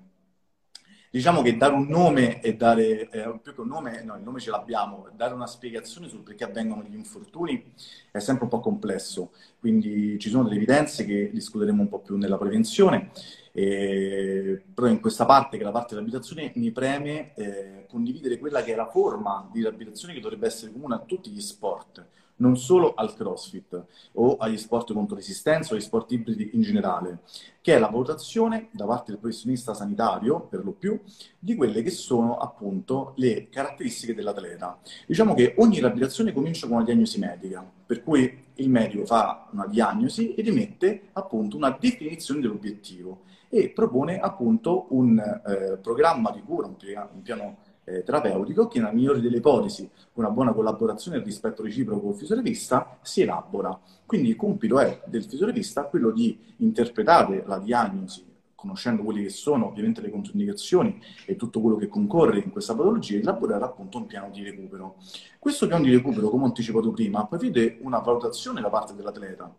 Diciamo 1.16 1.40
che 1.40 1.56
dare 1.56 1.72
un 1.72 1.86
nome 1.86 2.42
e 2.42 2.56
dare, 2.56 3.08
eh, 3.08 3.38
più 3.42 3.54
che 3.54 3.62
un 3.62 3.68
nome, 3.68 4.02
no, 4.02 4.16
il 4.16 4.22
nome 4.22 4.38
ce 4.38 4.50
l'abbiamo, 4.50 5.08
dare 5.16 5.32
una 5.32 5.46
spiegazione 5.46 6.08
sul 6.08 6.20
perché 6.20 6.44
avvengono 6.44 6.82
gli 6.82 6.94
infortuni 6.94 7.72
è 8.10 8.18
sempre 8.18 8.44
un 8.44 8.50
po' 8.50 8.60
complesso, 8.60 9.30
quindi 9.58 10.18
ci 10.18 10.28
sono 10.28 10.42
delle 10.42 10.56
evidenze 10.56 11.06
che 11.06 11.30
discuteremo 11.32 11.80
un 11.80 11.88
po' 11.88 12.00
più 12.00 12.18
nella 12.18 12.36
prevenzione, 12.36 13.12
eh, 13.52 14.62
però 14.74 14.88
in 14.88 15.00
questa 15.00 15.24
parte, 15.24 15.56
che 15.56 15.62
è 15.62 15.64
la 15.64 15.72
parte 15.72 15.94
dell'abitazione, 15.94 16.52
mi 16.56 16.70
preme 16.70 17.32
eh, 17.34 17.86
condividere 17.88 18.38
quella 18.38 18.62
che 18.62 18.74
è 18.74 18.76
la 18.76 18.90
forma 18.90 19.48
di 19.50 19.60
riabilitazione 19.60 20.12
che 20.12 20.20
dovrebbe 20.20 20.48
essere 20.48 20.70
comune 20.70 20.96
a 20.96 20.98
tutti 20.98 21.30
gli 21.30 21.40
sport 21.40 22.04
non 22.36 22.56
solo 22.56 22.94
al 22.94 23.14
CrossFit 23.14 23.84
o 24.12 24.36
agli 24.36 24.58
sport 24.58 24.92
contro 24.92 25.16
resistenza 25.16 25.72
o 25.72 25.76
agli 25.76 25.82
sport 25.82 26.12
ibridi 26.12 26.50
in 26.54 26.62
generale, 26.62 27.20
che 27.60 27.74
è 27.74 27.78
la 27.78 27.88
valutazione 27.88 28.68
da 28.72 28.84
parte 28.84 29.12
del 29.12 29.20
professionista 29.20 29.74
sanitario, 29.74 30.40
per 30.40 30.64
lo 30.64 30.72
più, 30.72 31.00
di 31.38 31.54
quelle 31.54 31.82
che 31.82 31.90
sono 31.90 32.36
appunto 32.36 33.12
le 33.16 33.48
caratteristiche 33.48 34.14
dell'atleta. 34.14 34.78
Diciamo 35.06 35.34
che 35.34 35.54
ogni 35.58 35.78
riabilitazione 35.78 36.32
comincia 36.32 36.66
con 36.66 36.76
una 36.76 36.84
diagnosi 36.84 37.18
medica, 37.18 37.64
per 37.86 38.02
cui 38.02 38.44
il 38.54 38.70
medico 38.70 39.04
fa 39.04 39.48
una 39.52 39.66
diagnosi 39.66 40.34
ed 40.34 40.48
emette 40.48 41.08
appunto 41.12 41.56
una 41.56 41.76
definizione 41.78 42.40
dell'obiettivo 42.40 43.22
e 43.48 43.70
propone 43.70 44.18
appunto 44.18 44.86
un 44.90 45.18
eh, 45.18 45.78
programma 45.78 46.30
di 46.30 46.42
cura, 46.42 46.66
un, 46.66 46.76
piano 47.22 47.56
eh, 47.86 48.02
terapeutico 48.02 48.66
che 48.68 48.78
nella 48.78 48.92
migliore 48.92 49.20
delle 49.20 49.38
ipotesi, 49.38 49.88
una 50.14 50.30
buona 50.30 50.52
collaborazione 50.52 51.18
e 51.18 51.22
rispetto 51.22 51.62
reciproco 51.62 52.00
col 52.00 52.14
fisioterapista, 52.14 52.98
si 53.00 53.22
elabora. 53.22 53.78
Quindi 54.04 54.28
il 54.28 54.36
compito 54.36 54.78
è 54.78 55.02
del 55.06 55.22
fisioterapista 55.22 55.84
quello 55.84 56.10
di 56.10 56.38
interpretare 56.58 57.44
la 57.46 57.58
diagnosi 57.58 58.34
conoscendo 58.56 59.02
quelle 59.02 59.22
che 59.22 59.28
sono 59.28 59.68
ovviamente 59.68 60.00
le 60.00 60.10
controindicazioni 60.10 61.00
e 61.24 61.36
tutto 61.36 61.60
quello 61.60 61.76
che 61.76 61.86
concorre 61.86 62.40
in 62.40 62.50
questa 62.50 62.74
patologia, 62.74 63.18
elaborare 63.18 63.62
appunto 63.62 63.98
un 63.98 64.06
piano 64.06 64.30
di 64.30 64.42
recupero. 64.42 64.96
Questo 65.38 65.68
piano 65.68 65.84
di 65.84 65.92
recupero, 65.92 66.28
come 66.30 66.44
ho 66.44 66.46
anticipato 66.46 66.90
prima, 66.90 67.24
prevede 67.26 67.78
una 67.82 67.98
valutazione 67.98 68.60
da 68.60 68.68
parte 68.68 68.94
dell'atleta, 68.94 69.54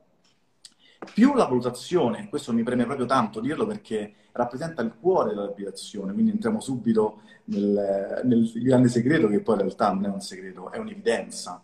più 1.13 1.33
la 1.35 1.45
valutazione, 1.45 2.27
questo 2.27 2.51
mi 2.53 2.63
preme 2.63 2.85
proprio 2.85 3.05
tanto 3.05 3.39
dirlo 3.39 3.65
perché 3.65 4.13
rappresenta 4.37 4.81
il 4.81 4.93
cuore 4.99 5.29
della 5.29 5.45
riabilitazione, 5.45 6.13
quindi 6.13 6.31
entriamo 6.31 6.61
subito 6.61 7.21
nel, 7.45 8.21
nel, 8.23 8.51
grande 8.55 8.87
segreto 8.87 9.27
che 9.27 9.41
poi 9.41 9.55
in 9.55 9.61
realtà 9.61 9.91
non 9.91 10.05
è 10.05 10.07
un 10.07 10.21
segreto, 10.21 10.71
è 10.71 10.77
un'evidenza, 10.77 11.61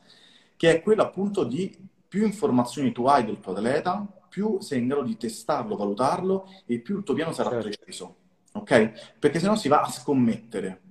che 0.57 0.71
è 0.71 0.81
quello 0.81 1.03
appunto 1.03 1.43
di 1.43 1.75
più 2.07 2.25
informazioni 2.25 2.91
tu 2.91 3.05
hai 3.05 3.25
del 3.25 3.39
tuo 3.39 3.53
atleta, 3.53 4.05
più 4.27 4.59
sei 4.59 4.79
in 4.79 4.87
grado 4.87 5.03
di 5.03 5.15
testarlo, 5.15 5.75
valutarlo 5.75 6.47
e 6.65 6.79
più 6.79 6.97
il 6.97 7.03
tuo 7.03 7.13
piano 7.13 7.31
sarà 7.31 7.49
certo. 7.49 7.69
preciso, 7.69 8.15
ok? 8.53 9.15
Perché 9.19 9.39
se 9.39 9.47
no 9.47 9.55
si 9.55 9.67
va 9.67 9.81
a 9.81 9.89
scommettere 9.89 10.81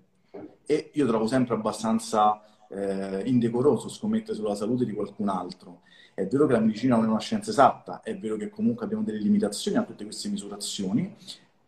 e 0.64 0.90
io 0.94 1.06
trovo 1.06 1.26
sempre 1.26 1.54
abbastanza 1.54 2.40
eh, 2.68 3.22
indecoroso 3.26 3.88
scommettere 3.88 4.36
sulla 4.36 4.54
salute 4.54 4.84
di 4.84 4.92
qualcun 4.92 5.28
altro 5.28 5.80
è 6.14 6.26
vero 6.26 6.46
che 6.46 6.52
la 6.52 6.60
medicina 6.60 6.96
non 6.96 7.06
è 7.06 7.08
una 7.08 7.18
scienza 7.20 7.50
esatta, 7.50 8.02
è 8.02 8.16
vero 8.18 8.36
che 8.36 8.50
comunque 8.50 8.84
abbiamo 8.84 9.02
delle 9.02 9.18
limitazioni 9.18 9.78
a 9.78 9.82
tutte 9.82 10.04
queste 10.04 10.28
misurazioni, 10.28 11.14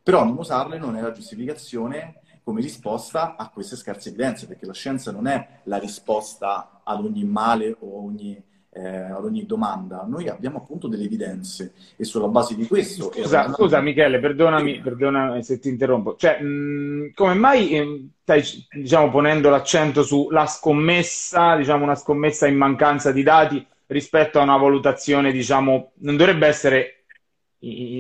però 0.04 0.23
non 0.23 0.37
usarle 0.37 0.78
non 0.78 0.96
è 0.96 1.00
la 1.00 1.11
giustificazione 1.11 2.20
come 2.44 2.61
risposta 2.61 3.37
a 3.37 3.49
queste 3.49 3.75
scarse 3.75 4.11
evidenze, 4.11 4.46
perché 4.46 4.66
la 4.66 4.75
scienza 4.75 5.11
non 5.11 5.26
è 5.26 5.61
la 5.64 5.78
risposta 5.78 6.82
ad 6.84 7.02
ogni 7.02 7.25
male 7.25 7.75
o 7.80 8.04
ogni, 8.04 8.38
eh, 8.70 8.87
ad 8.87 9.25
ogni 9.25 9.46
domanda. 9.46 10.04
Noi 10.06 10.28
abbiamo 10.28 10.58
appunto 10.58 10.87
delle 10.87 11.04
evidenze 11.04 11.73
e 11.96 12.04
sulla 12.04 12.28
base 12.28 12.54
di 12.54 12.66
questo... 12.66 13.11
Scusa, 13.14 13.50
scusa 13.50 13.80
Michele, 13.80 14.20
perdonami, 14.20 14.80
perdonami, 14.80 15.42
se 15.42 15.58
ti 15.58 15.70
interrompo. 15.70 16.16
Cioè, 16.16 16.38
mh, 16.38 17.12
come 17.14 17.32
mai 17.32 17.70
eh, 17.70 18.08
stai 18.20 18.42
diciamo, 18.73 19.08
ponendo 19.08 19.49
l'accento 19.49 20.02
sulla 20.02 20.44
scommessa, 20.44 21.56
diciamo 21.56 21.82
una 21.82 21.94
scommessa 21.94 22.46
in 22.46 22.56
mancanza 22.58 23.11
di 23.11 23.23
dati, 23.23 23.66
rispetto 23.87 24.38
a 24.38 24.42
una 24.42 24.58
valutazione, 24.58 25.32
diciamo, 25.32 25.92
non 26.00 26.18
dovrebbe 26.18 26.46
essere, 26.46 27.03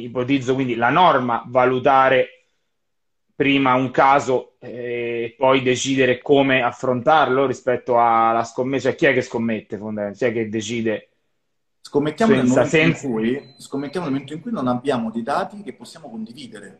ipotizzo 0.04 0.54
quindi, 0.54 0.74
la 0.74 0.90
norma 0.90 1.44
valutare 1.46 2.28
prima 3.34 3.74
un 3.74 3.90
caso 3.90 4.54
e 4.60 5.34
poi 5.36 5.62
decidere 5.62 6.18
come 6.22 6.62
affrontarlo 6.62 7.46
rispetto 7.46 7.98
alla 7.98 8.44
scommessa. 8.44 8.90
Cioè, 8.90 8.96
chi 8.96 9.06
è 9.06 9.12
che 9.12 9.22
scommette 9.22 9.76
fondamentalmente? 9.76 10.18
Chi 10.18 10.24
è 10.24 10.32
che 10.32 10.48
decide? 10.48 11.08
Scommettiamo, 11.80 12.34
senza, 12.34 12.60
nel 12.60 12.68
senza... 12.68 13.06
Cui, 13.06 13.54
scommettiamo 13.58 14.06
nel 14.06 14.14
momento 14.14 14.34
in 14.34 14.40
cui 14.40 14.52
non 14.52 14.68
abbiamo 14.68 15.10
dei 15.10 15.22
dati 15.22 15.62
che 15.62 15.74
possiamo 15.74 16.08
condividere. 16.08 16.78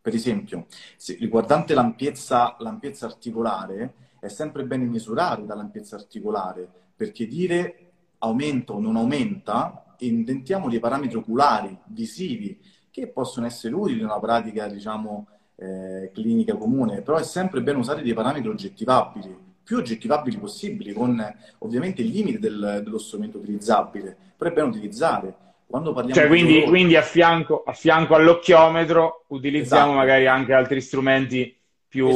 Per 0.00 0.14
esempio, 0.14 0.66
se, 0.96 1.16
riguardante 1.18 1.74
l'ampiezza, 1.74 2.56
l'ampiezza 2.60 3.06
articolare, 3.06 3.92
è 4.20 4.28
sempre 4.28 4.64
bene 4.64 4.84
misurare 4.84 5.44
dall'ampiezza 5.44 5.96
articolare, 5.96 6.66
perché 6.96 7.26
dire 7.26 7.90
aumenta 8.18 8.72
o 8.72 8.80
non 8.80 8.96
aumenta, 8.96 9.84
inventiamo 9.98 10.68
dei 10.68 10.78
parametri 10.78 11.16
oculari, 11.16 11.76
visivi, 11.86 12.58
che 12.90 13.08
possono 13.08 13.46
essere 13.46 13.74
utili 13.74 13.98
in 13.98 14.06
una 14.06 14.18
pratica, 14.18 14.68
diciamo, 14.68 15.26
eh, 15.56 16.10
clinica 16.12 16.56
comune, 16.56 17.02
però 17.02 17.18
è 17.18 17.22
sempre 17.22 17.62
bene 17.62 17.78
usare 17.78 18.02
dei 18.02 18.14
parametri 18.14 18.48
oggettivabili, 18.48 19.36
più 19.62 19.78
oggettivabili 19.78 20.38
possibili, 20.38 20.92
con 20.92 21.22
ovviamente 21.58 22.02
i 22.02 22.10
limiti 22.10 22.38
del, 22.38 22.82
dello 22.84 22.98
strumento 22.98 23.38
utilizzabile, 23.38 24.16
però 24.36 24.50
è 24.50 24.54
bene 24.54 24.68
utilizzare. 24.68 25.34
Quando 25.66 25.92
parliamo 25.92 26.20
cioè, 26.20 26.28
quindi, 26.28 26.60
di... 26.60 26.66
quindi 26.66 26.96
a, 26.96 27.02
fianco, 27.02 27.64
a, 27.64 27.72
fianco, 27.72 28.14
all'occhiometro 28.14 29.24
utilizziamo 29.28 29.86
esatto. 29.86 29.98
magari 29.98 30.26
anche 30.28 30.52
altri 30.52 30.80
strumenti 30.80 31.56
più, 31.88 32.08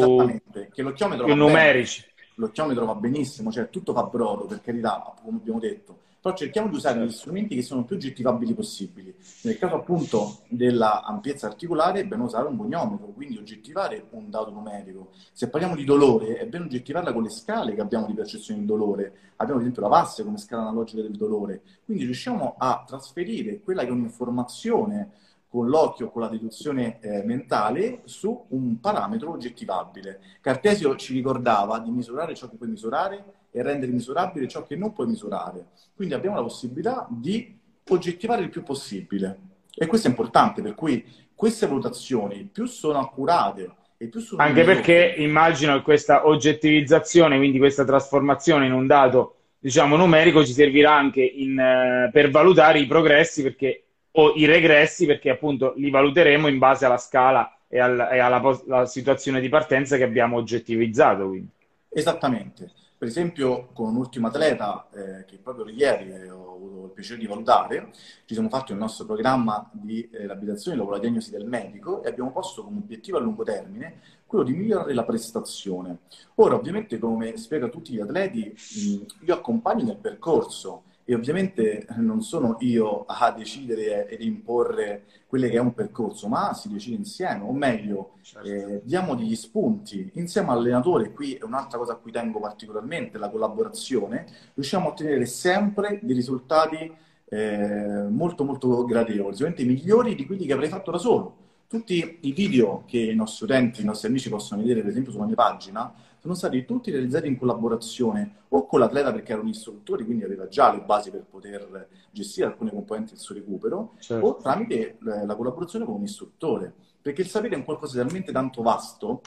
più 0.70 1.34
numerici. 1.34 2.04
l'occhiometro 2.36 2.84
va 2.84 2.94
benissimo, 2.94 3.50
cioè 3.50 3.68
tutto 3.68 3.92
fa 3.92 4.04
brodo, 4.04 4.44
per 4.44 4.60
carità, 4.60 5.14
come 5.22 5.38
abbiamo 5.38 5.58
detto, 5.58 5.98
però 6.20 6.34
cerchiamo 6.34 6.68
di 6.68 6.76
usare 6.76 7.04
gli 7.04 7.10
strumenti 7.10 7.54
che 7.54 7.62
sono 7.62 7.84
più 7.84 7.96
oggettivabili 7.96 8.52
possibili. 8.54 9.14
Nel 9.42 9.58
caso 9.58 9.76
appunto 9.76 10.40
della 10.48 11.02
ampiezza 11.02 11.46
articolare 11.46 12.00
è 12.00 12.06
bene 12.06 12.24
usare 12.24 12.46
un 12.46 12.56
goniometro, 12.56 13.06
quindi 13.06 13.38
oggettivare 13.38 14.06
un 14.10 14.28
dato 14.28 14.50
numerico. 14.50 15.12
Se 15.32 15.48
parliamo 15.48 15.74
di 15.74 15.84
dolore 15.84 16.36
è 16.36 16.46
bene 16.46 16.64
oggettivarla 16.64 17.12
con 17.12 17.22
le 17.22 17.30
scale 17.30 17.74
che 17.74 17.80
abbiamo 17.80 18.06
di 18.06 18.12
percezione 18.12 18.58
del 18.58 18.68
dolore. 18.68 19.12
Abbiamo 19.36 19.60
ad 19.60 19.66
esempio 19.66 19.82
la 19.82 19.88
VAS 19.88 20.22
come 20.22 20.36
scala 20.36 20.62
analogica 20.62 21.00
del 21.00 21.16
dolore, 21.16 21.62
quindi 21.86 22.04
riusciamo 22.04 22.56
a 22.58 22.84
trasferire 22.86 23.60
quella 23.60 23.82
che 23.82 23.88
è 23.88 23.92
un'informazione 23.92 25.12
con 25.48 25.68
l'occhio, 25.68 26.10
con 26.10 26.22
la 26.22 26.28
deduzione 26.28 27.00
eh, 27.00 27.24
mentale, 27.24 28.02
su 28.04 28.44
un 28.48 28.78
parametro 28.78 29.32
oggettivabile. 29.32 30.20
Cartesio 30.40 30.94
ci 30.94 31.12
ricordava 31.14 31.80
di 31.80 31.90
misurare 31.90 32.36
ciò 32.36 32.48
che 32.48 32.56
puoi 32.56 32.68
misurare 32.68 33.39
e 33.50 33.62
rendere 33.62 33.92
misurabile 33.92 34.48
ciò 34.48 34.64
che 34.64 34.76
non 34.76 34.92
puoi 34.92 35.06
misurare. 35.06 35.68
Quindi 35.94 36.14
abbiamo 36.14 36.36
la 36.36 36.42
possibilità 36.42 37.06
di 37.10 37.58
oggettivare 37.88 38.42
il 38.42 38.50
più 38.50 38.62
possibile. 38.62 39.38
E 39.74 39.86
questo 39.86 40.08
è 40.08 40.10
importante, 40.10 40.62
per 40.62 40.74
cui 40.74 41.04
queste 41.34 41.66
valutazioni 41.66 42.48
più 42.52 42.66
sono 42.66 42.98
accurate 42.98 43.70
e 43.96 44.08
più 44.08 44.20
sono... 44.20 44.42
Anche 44.42 44.64
perché 44.64 45.14
immagino 45.16 45.76
che 45.76 45.82
questa 45.82 46.26
oggettivizzazione, 46.26 47.36
quindi 47.38 47.58
questa 47.58 47.84
trasformazione 47.84 48.66
in 48.66 48.72
un 48.72 48.86
dato, 48.86 49.36
diciamo, 49.58 49.96
numerico, 49.96 50.44
ci 50.44 50.52
servirà 50.52 50.94
anche 50.94 51.22
in, 51.22 51.58
eh, 51.58 52.10
per 52.12 52.30
valutare 52.30 52.78
i 52.78 52.86
progressi, 52.86 53.42
perché 53.42 53.84
o 54.12 54.32
i 54.34 54.44
regressi 54.44 55.06
perché 55.06 55.30
appunto 55.30 55.74
li 55.76 55.90
valuteremo 55.90 56.48
in 56.48 56.58
base 56.58 56.84
alla 56.84 56.98
scala 56.98 57.58
e, 57.68 57.78
al, 57.78 58.08
e 58.10 58.18
alla 58.18 58.86
situazione 58.86 59.40
di 59.40 59.48
partenza 59.48 59.96
che 59.96 60.02
abbiamo 60.02 60.36
oggettivizzato. 60.36 61.28
Quindi. 61.28 61.48
Esattamente. 61.88 62.72
Per 63.00 63.08
esempio, 63.08 63.68
con 63.72 63.88
un 63.88 63.96
ultimo 63.96 64.26
atleta 64.26 64.86
eh, 64.92 65.24
che 65.24 65.38
proprio 65.38 65.66
ieri 65.70 66.12
eh, 66.12 66.30
ho 66.30 66.54
avuto 66.54 66.84
il 66.84 66.90
piacere 66.90 67.18
di 67.18 67.26
valutare, 67.26 67.92
ci 68.26 68.34
siamo 68.34 68.50
fatti 68.50 68.72
il 68.72 68.78
nostro 68.78 69.06
programma 69.06 69.70
di 69.72 70.06
eh, 70.10 70.26
riabilitazione 70.26 70.76
dopo 70.76 70.90
la 70.90 70.98
diagnosi 70.98 71.30
del 71.30 71.46
medico 71.46 72.02
e 72.02 72.10
abbiamo 72.10 72.30
posto 72.30 72.62
come 72.62 72.76
obiettivo 72.76 73.16
a 73.16 73.20
lungo 73.22 73.42
termine 73.42 74.00
quello 74.26 74.44
di 74.44 74.52
migliorare 74.52 74.92
la 74.92 75.04
prestazione. 75.04 76.00
Ora, 76.34 76.56
ovviamente, 76.56 76.98
come 76.98 77.38
spiego 77.38 77.64
a 77.64 77.68
tutti 77.70 77.94
gli 77.94 78.00
atleti, 78.00 78.54
mh, 78.54 79.24
io 79.24 79.34
accompagno 79.34 79.84
nel 79.84 79.96
percorso 79.96 80.82
e 81.10 81.14
ovviamente 81.16 81.88
non 81.96 82.22
sono 82.22 82.56
io 82.60 83.04
a 83.04 83.32
decidere 83.32 84.06
ed 84.06 84.22
imporre 84.22 85.06
quello 85.26 85.48
che 85.48 85.54
è 85.54 85.58
un 85.58 85.74
percorso, 85.74 86.28
ma 86.28 86.54
si 86.54 86.68
decide 86.68 86.94
insieme, 86.94 87.42
o 87.42 87.52
meglio, 87.52 88.12
certo. 88.20 88.48
eh, 88.48 88.80
diamo 88.84 89.16
degli 89.16 89.34
spunti 89.34 90.08
insieme 90.14 90.50
all'allenatore, 90.50 91.10
qui 91.10 91.34
è 91.34 91.42
un'altra 91.42 91.78
cosa 91.78 91.94
a 91.94 91.96
cui 91.96 92.12
tengo 92.12 92.38
particolarmente, 92.38 93.18
la 93.18 93.28
collaborazione, 93.28 94.24
riusciamo 94.54 94.86
a 94.86 94.90
ottenere 94.90 95.26
sempre 95.26 95.98
dei 96.00 96.14
risultati 96.14 96.92
eh, 97.24 98.06
molto 98.08 98.44
molto 98.44 98.84
gradevoli, 98.84 99.34
sicuramente 99.34 99.64
migliori 99.64 100.14
di 100.14 100.24
quelli 100.26 100.46
che 100.46 100.52
avrei 100.52 100.68
fatto 100.68 100.92
da 100.92 100.98
solo. 100.98 101.36
Tutti 101.66 102.18
i 102.20 102.30
video 102.30 102.84
che 102.86 102.98
i 103.00 103.16
nostri 103.16 103.46
utenti, 103.46 103.82
i 103.82 103.84
nostri 103.84 104.06
amici 104.06 104.28
possono 104.28 104.60
vedere, 104.60 104.82
per 104.82 104.90
esempio 104.90 105.10
sulla 105.10 105.26
mia 105.26 105.34
pagina, 105.34 105.92
sono 106.20 106.34
stati 106.34 106.66
tutti 106.66 106.90
realizzati 106.90 107.26
in 107.26 107.38
collaborazione 107.38 108.42
o 108.48 108.66
con 108.66 108.78
l'atleta 108.78 109.10
perché 109.10 109.32
era 109.32 109.40
un 109.40 109.48
istruttore, 109.48 110.04
quindi 110.04 110.22
aveva 110.22 110.48
già 110.48 110.70
le 110.70 110.82
basi 110.82 111.10
per 111.10 111.24
poter 111.24 111.88
gestire 112.10 112.46
alcune 112.46 112.70
componenti 112.70 113.12
del 113.12 113.20
suo 113.20 113.34
recupero, 113.34 113.94
certo. 113.98 114.26
o 114.26 114.36
tramite 114.36 114.98
eh, 114.98 115.26
la 115.26 115.34
collaborazione 115.34 115.86
con 115.86 115.94
un 115.94 116.02
istruttore. 116.02 116.72
Perché 117.00 117.22
il 117.22 117.28
sapere 117.28 117.54
è 117.54 117.56
un 117.56 117.64
qualcosa 117.64 117.96
di 117.96 118.06
talmente 118.06 118.32
tanto 118.32 118.60
vasto 118.60 119.22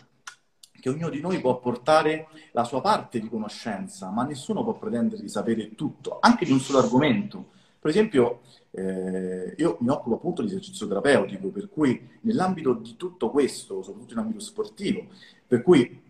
che 0.80 0.90
ognuno 0.90 1.10
di 1.10 1.20
noi 1.20 1.40
può 1.40 1.60
portare 1.60 2.28
la 2.52 2.64
sua 2.64 2.80
parte 2.80 3.20
di 3.20 3.28
conoscenza, 3.28 4.12
ma 4.12 4.24
nessuno 4.24 4.64
può 4.64 4.74
pretendere 4.78 5.22
di 5.22 5.30
sapere 5.30 5.74
tutto, 5.74 6.18
anche 6.20 6.46
di 6.46 6.52
un 6.52 6.60
solo 6.60 6.78
argomento. 6.78 7.52
Per 7.80 7.90
esempio, 7.90 8.42
eh, 8.70 9.56
io 9.58 9.78
mi 9.80 9.90
occupo 9.90 10.16
appunto 10.16 10.42
di 10.42 10.50
esercizio 10.50 10.88
terapeutico, 10.88 11.48
per 11.48 11.70
cui 11.70 12.08
nell'ambito 12.22 12.74
di 12.74 12.96
tutto 12.98 13.32
questo, 13.32 13.82
soprattutto 13.82 14.14
in 14.14 14.20
ambito 14.20 14.40
sportivo, 14.40 15.08
per 15.48 15.64
cui 15.64 16.02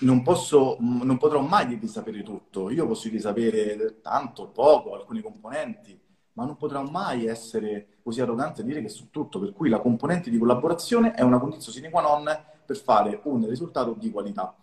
non, 0.00 0.22
posso, 0.22 0.76
non 0.80 1.16
potrò 1.18 1.40
mai 1.40 1.66
dirvi 1.66 1.88
sapere 1.88 2.22
tutto. 2.22 2.70
Io 2.70 2.86
posso 2.86 3.04
dirvi 3.04 3.20
sapere 3.20 4.00
tanto, 4.00 4.48
poco, 4.48 4.94
alcuni 4.94 5.20
componenti, 5.20 5.98
ma 6.34 6.44
non 6.44 6.56
potrò 6.56 6.82
mai 6.82 7.26
essere 7.26 7.98
così 8.02 8.20
arrogante 8.20 8.60
e 8.60 8.64
dire 8.64 8.80
che 8.80 8.88
su 8.88 9.10
tutto. 9.10 9.40
Per 9.40 9.52
cui 9.52 9.68
la 9.68 9.80
componente 9.80 10.30
di 10.30 10.38
collaborazione 10.38 11.12
è 11.12 11.22
una 11.22 11.38
condizione 11.38 11.76
sine 11.78 11.90
qua 11.90 12.02
non 12.02 12.24
per 12.64 12.76
fare 12.76 13.20
un 13.24 13.48
risultato 13.48 13.94
di 13.98 14.10
qualità. 14.10 14.54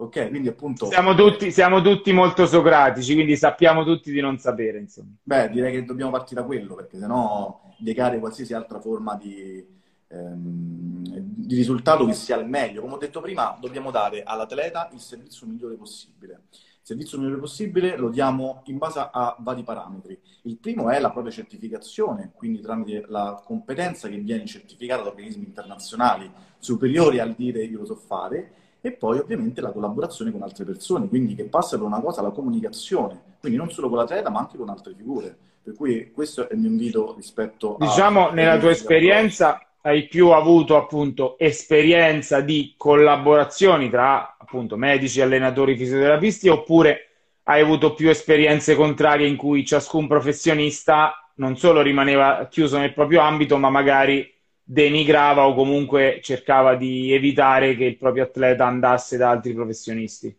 Ok, 0.00 0.28
quindi 0.28 0.48
appunto... 0.48 0.86
Siamo 0.86 1.14
tutti, 1.14 1.50
siamo 1.50 1.80
tutti 1.82 2.12
molto 2.12 2.46
socratici, 2.46 3.14
quindi 3.14 3.36
sappiamo 3.36 3.84
tutti 3.84 4.12
di 4.12 4.20
non 4.20 4.38
sapere, 4.38 4.78
insomma. 4.78 5.10
Beh, 5.20 5.50
direi 5.50 5.72
che 5.72 5.84
dobbiamo 5.84 6.12
partire 6.12 6.40
da 6.40 6.46
quello, 6.46 6.74
perché 6.76 6.98
sennò 6.98 7.60
negare 7.78 8.20
qualsiasi 8.20 8.54
altra 8.54 8.78
forma 8.78 9.16
di, 9.16 9.77
di 10.08 11.54
risultato 11.54 12.06
che 12.06 12.14
sia 12.14 12.36
il 12.36 12.48
meglio. 12.48 12.80
Come 12.80 12.94
ho 12.94 12.98
detto 12.98 13.20
prima, 13.20 13.56
dobbiamo 13.60 13.90
dare 13.90 14.22
all'atleta 14.22 14.88
il 14.92 15.00
servizio 15.00 15.46
migliore 15.46 15.74
possibile. 15.74 16.42
Il 16.52 16.94
servizio 16.94 17.18
migliore 17.18 17.40
possibile 17.40 17.96
lo 17.96 18.08
diamo 18.08 18.62
in 18.66 18.78
base 18.78 18.98
a 18.98 19.36
vari 19.40 19.62
parametri. 19.62 20.18
Il 20.42 20.56
primo 20.56 20.88
è 20.88 20.98
la 20.98 21.10
propria 21.10 21.32
certificazione, 21.32 22.32
quindi 22.34 22.60
tramite 22.60 23.04
la 23.08 23.42
competenza 23.44 24.08
che 24.08 24.16
viene 24.16 24.46
certificata 24.46 25.02
da 25.02 25.10
organismi 25.10 25.44
internazionali 25.44 26.30
superiori 26.58 27.18
al 27.18 27.34
dire 27.34 27.62
io 27.64 27.80
lo 27.80 27.84
so 27.84 27.94
fare, 27.94 28.52
e 28.80 28.92
poi 28.92 29.18
ovviamente 29.18 29.60
la 29.60 29.72
collaborazione 29.72 30.30
con 30.30 30.42
altre 30.42 30.64
persone, 30.64 31.08
quindi 31.08 31.34
che 31.34 31.44
passa 31.44 31.76
per 31.76 31.84
una 31.84 32.00
cosa 32.00 32.22
la 32.22 32.30
comunicazione, 32.30 33.36
quindi 33.40 33.58
non 33.58 33.70
solo 33.70 33.88
con 33.88 33.98
l'atleta 33.98 34.30
ma 34.30 34.38
anche 34.38 34.56
con 34.56 34.70
altre 34.70 34.94
figure. 34.94 35.36
Per 35.62 35.74
cui 35.74 36.12
questo 36.12 36.48
è 36.48 36.54
il 36.54 36.60
mio 36.60 36.70
invito 36.70 37.14
rispetto 37.14 37.76
diciamo, 37.78 37.88
a... 37.88 37.92
Diciamo, 37.92 38.30
nella 38.30 38.58
tua 38.58 38.70
esperienza, 38.70 39.60
hai 39.82 40.06
più 40.08 40.30
avuto 40.30 40.76
appunto 40.76 41.38
esperienza 41.38 42.40
di 42.40 42.74
collaborazioni 42.76 43.88
tra 43.88 44.36
appunto 44.38 44.76
medici, 44.76 45.20
allenatori, 45.20 45.76
fisioterapisti 45.76 46.48
oppure 46.48 47.08
hai 47.44 47.60
avuto 47.60 47.94
più 47.94 48.08
esperienze 48.08 48.74
contrarie 48.74 49.26
in 49.26 49.36
cui 49.36 49.64
ciascun 49.64 50.06
professionista 50.06 51.30
non 51.36 51.56
solo 51.56 51.80
rimaneva 51.80 52.46
chiuso 52.50 52.78
nel 52.78 52.92
proprio 52.92 53.20
ambito, 53.20 53.56
ma 53.56 53.70
magari 53.70 54.30
denigrava 54.62 55.46
o 55.46 55.54
comunque 55.54 56.20
cercava 56.22 56.74
di 56.74 57.12
evitare 57.12 57.74
che 57.74 57.84
il 57.84 57.96
proprio 57.96 58.24
atleta 58.24 58.66
andasse 58.66 59.16
da 59.16 59.30
altri 59.30 59.54
professionisti? 59.54 60.36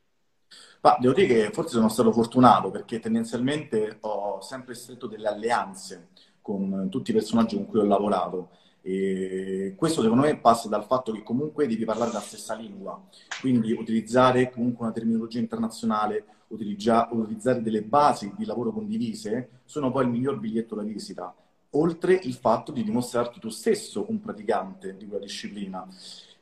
Ma 0.81 0.97
devo 0.99 1.13
dire 1.13 1.27
che 1.27 1.49
forse 1.51 1.75
sono 1.75 1.89
stato 1.89 2.11
fortunato 2.11 2.69
perché 2.69 2.99
tendenzialmente 2.99 3.97
ho 4.01 4.39
sempre 4.41 4.75
stretto 4.75 5.07
delle 5.07 5.27
alleanze 5.27 6.09
con 6.41 6.87
tutti 6.89 7.11
i 7.11 7.13
personaggi 7.13 7.55
con 7.55 7.65
cui 7.65 7.79
ho 7.79 7.85
lavorato 7.85 8.49
e 8.81 9.73
questo 9.77 10.01
secondo 10.01 10.23
me 10.23 10.37
passa 10.37 10.69
dal 10.69 10.85
fatto 10.85 11.11
che 11.11 11.21
comunque 11.21 11.67
devi 11.67 11.85
parlare 11.85 12.11
la 12.11 12.19
stessa 12.19 12.55
lingua, 12.55 13.01
quindi 13.41 13.71
utilizzare 13.73 14.49
comunque 14.49 14.85
una 14.85 14.93
terminologia 14.93 15.39
internazionale, 15.39 16.25
utilizzare 16.47 17.61
delle 17.61 17.83
basi 17.83 18.33
di 18.35 18.45
lavoro 18.45 18.71
condivise 18.71 19.61
sono 19.65 19.91
poi 19.91 20.05
il 20.05 20.09
miglior 20.09 20.39
biglietto 20.39 20.75
da 20.75 20.83
visita, 20.83 21.33
oltre 21.71 22.13
il 22.13 22.33
fatto 22.33 22.71
di 22.71 22.83
dimostrarti 22.83 23.39
tu 23.39 23.49
stesso 23.49 24.05
un 24.09 24.19
praticante 24.19 24.95
di 24.97 25.05
quella 25.05 25.23
disciplina. 25.23 25.85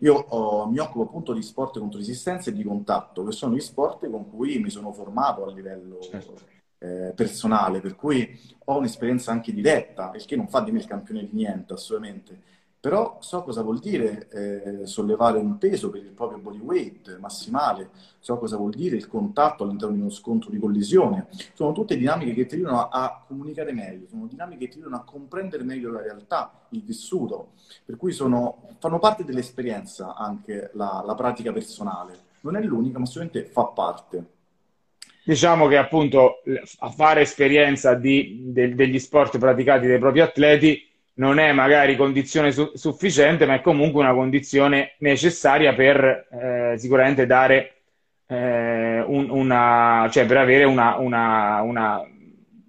Io 0.02 0.14
oh, 0.14 0.68
mi 0.70 0.78
occupo 0.78 1.04
appunto 1.04 1.34
di 1.34 1.42
sport 1.42 1.80
contro 1.80 1.98
resistenza 1.98 2.52
e 2.52 2.54
di 2.54 2.64
contatto, 2.64 3.24
che 3.24 3.32
sono 3.32 3.56
gli 3.56 3.60
sport 3.60 4.10
con 4.10 4.30
cui 4.30 4.60
mi 4.60 4.70
sono 4.70 4.94
formato 4.94 5.44
a 5.44 5.52
livello 5.52 6.00
certo 6.02 6.56
eh, 6.80 7.14
personale, 7.16 7.80
per 7.80 7.96
cui 7.96 8.40
ho 8.66 8.78
un'esperienza 8.78 9.32
anche 9.32 9.54
diretta, 9.54 10.12
il 10.16 10.26
che 10.26 10.36
non 10.36 10.48
fa 10.48 10.62
di 10.62 10.72
me 10.72 10.80
il 10.80 10.86
campione 10.86 11.22
di 11.22 11.32
niente, 11.34 11.74
assolutamente. 11.74 12.56
Però 12.80 13.18
so 13.22 13.42
cosa 13.42 13.64
vuol 13.64 13.80
dire 13.80 14.30
eh, 14.30 14.86
sollevare 14.86 15.40
un 15.40 15.58
peso 15.58 15.90
per 15.90 16.04
il 16.04 16.12
proprio 16.12 16.38
body 16.38 16.60
weight 16.60 17.18
massimale, 17.18 17.90
so 18.20 18.38
cosa 18.38 18.56
vuol 18.56 18.72
dire 18.76 18.96
il 18.96 19.08
contatto 19.08 19.64
all'interno 19.64 19.96
di 19.96 20.02
uno 20.02 20.12
scontro 20.12 20.52
di 20.52 20.60
collisione. 20.60 21.28
Sono 21.54 21.72
tutte 21.72 21.98
dinamiche 21.98 22.34
che 22.34 22.46
ti 22.46 22.56
aiutano 22.56 22.88
a 22.88 23.24
comunicare 23.28 23.74
meglio, 23.74 24.08
sono 24.08 24.28
dinamiche 24.28 24.66
che 24.66 24.72
ti 24.72 24.78
aiutano 24.78 25.02
a 25.02 25.04
comprendere 25.04 25.64
meglio 25.64 25.92
la 25.92 26.02
realtà, 26.02 26.68
il 26.70 26.84
vissuto, 26.84 27.54
per 27.84 27.98
cui 27.98 28.12
sono, 28.12 28.70
fanno 28.78 29.00
parte 29.00 29.24
dell'esperienza 29.24 30.16
anche 30.16 30.70
la, 30.74 31.04
la 31.06 31.16
pratica 31.16 31.52
personale. 31.52 32.26
Non 32.42 32.56
è 32.56 32.62
l'unica, 32.62 33.00
ma 33.00 33.06
sicuramente 33.06 33.46
fa 33.46 33.66
parte 33.66 34.36
diciamo 35.28 35.68
che 35.68 35.76
appunto 35.76 36.42
a 36.80 36.90
fare 36.90 37.20
esperienza 37.20 37.96
di, 37.96 38.44
de, 38.46 38.74
degli 38.74 38.98
sport 38.98 39.38
praticati 39.38 39.86
dai 39.86 40.00
propri 40.00 40.22
atleti 40.22 40.90
non 41.16 41.38
è 41.38 41.52
magari 41.52 41.98
condizione 41.98 42.54
su, 42.54 42.72
sufficiente, 42.76 43.46
ma 43.46 43.56
è 43.56 43.62
comunque 43.62 44.02
una 44.02 44.14
condizione 44.14 44.96
necessaria 45.00 45.74
per 45.74 46.28
eh, 46.32 46.76
sicuramente 46.78 47.26
dare 47.26 47.82
eh, 48.26 49.02
un, 49.06 49.30
una, 49.30 50.08
cioè 50.10 50.26
per 50.26 50.38
avere 50.38 50.64
una, 50.64 50.96
una, 50.96 51.62
una, 51.62 52.02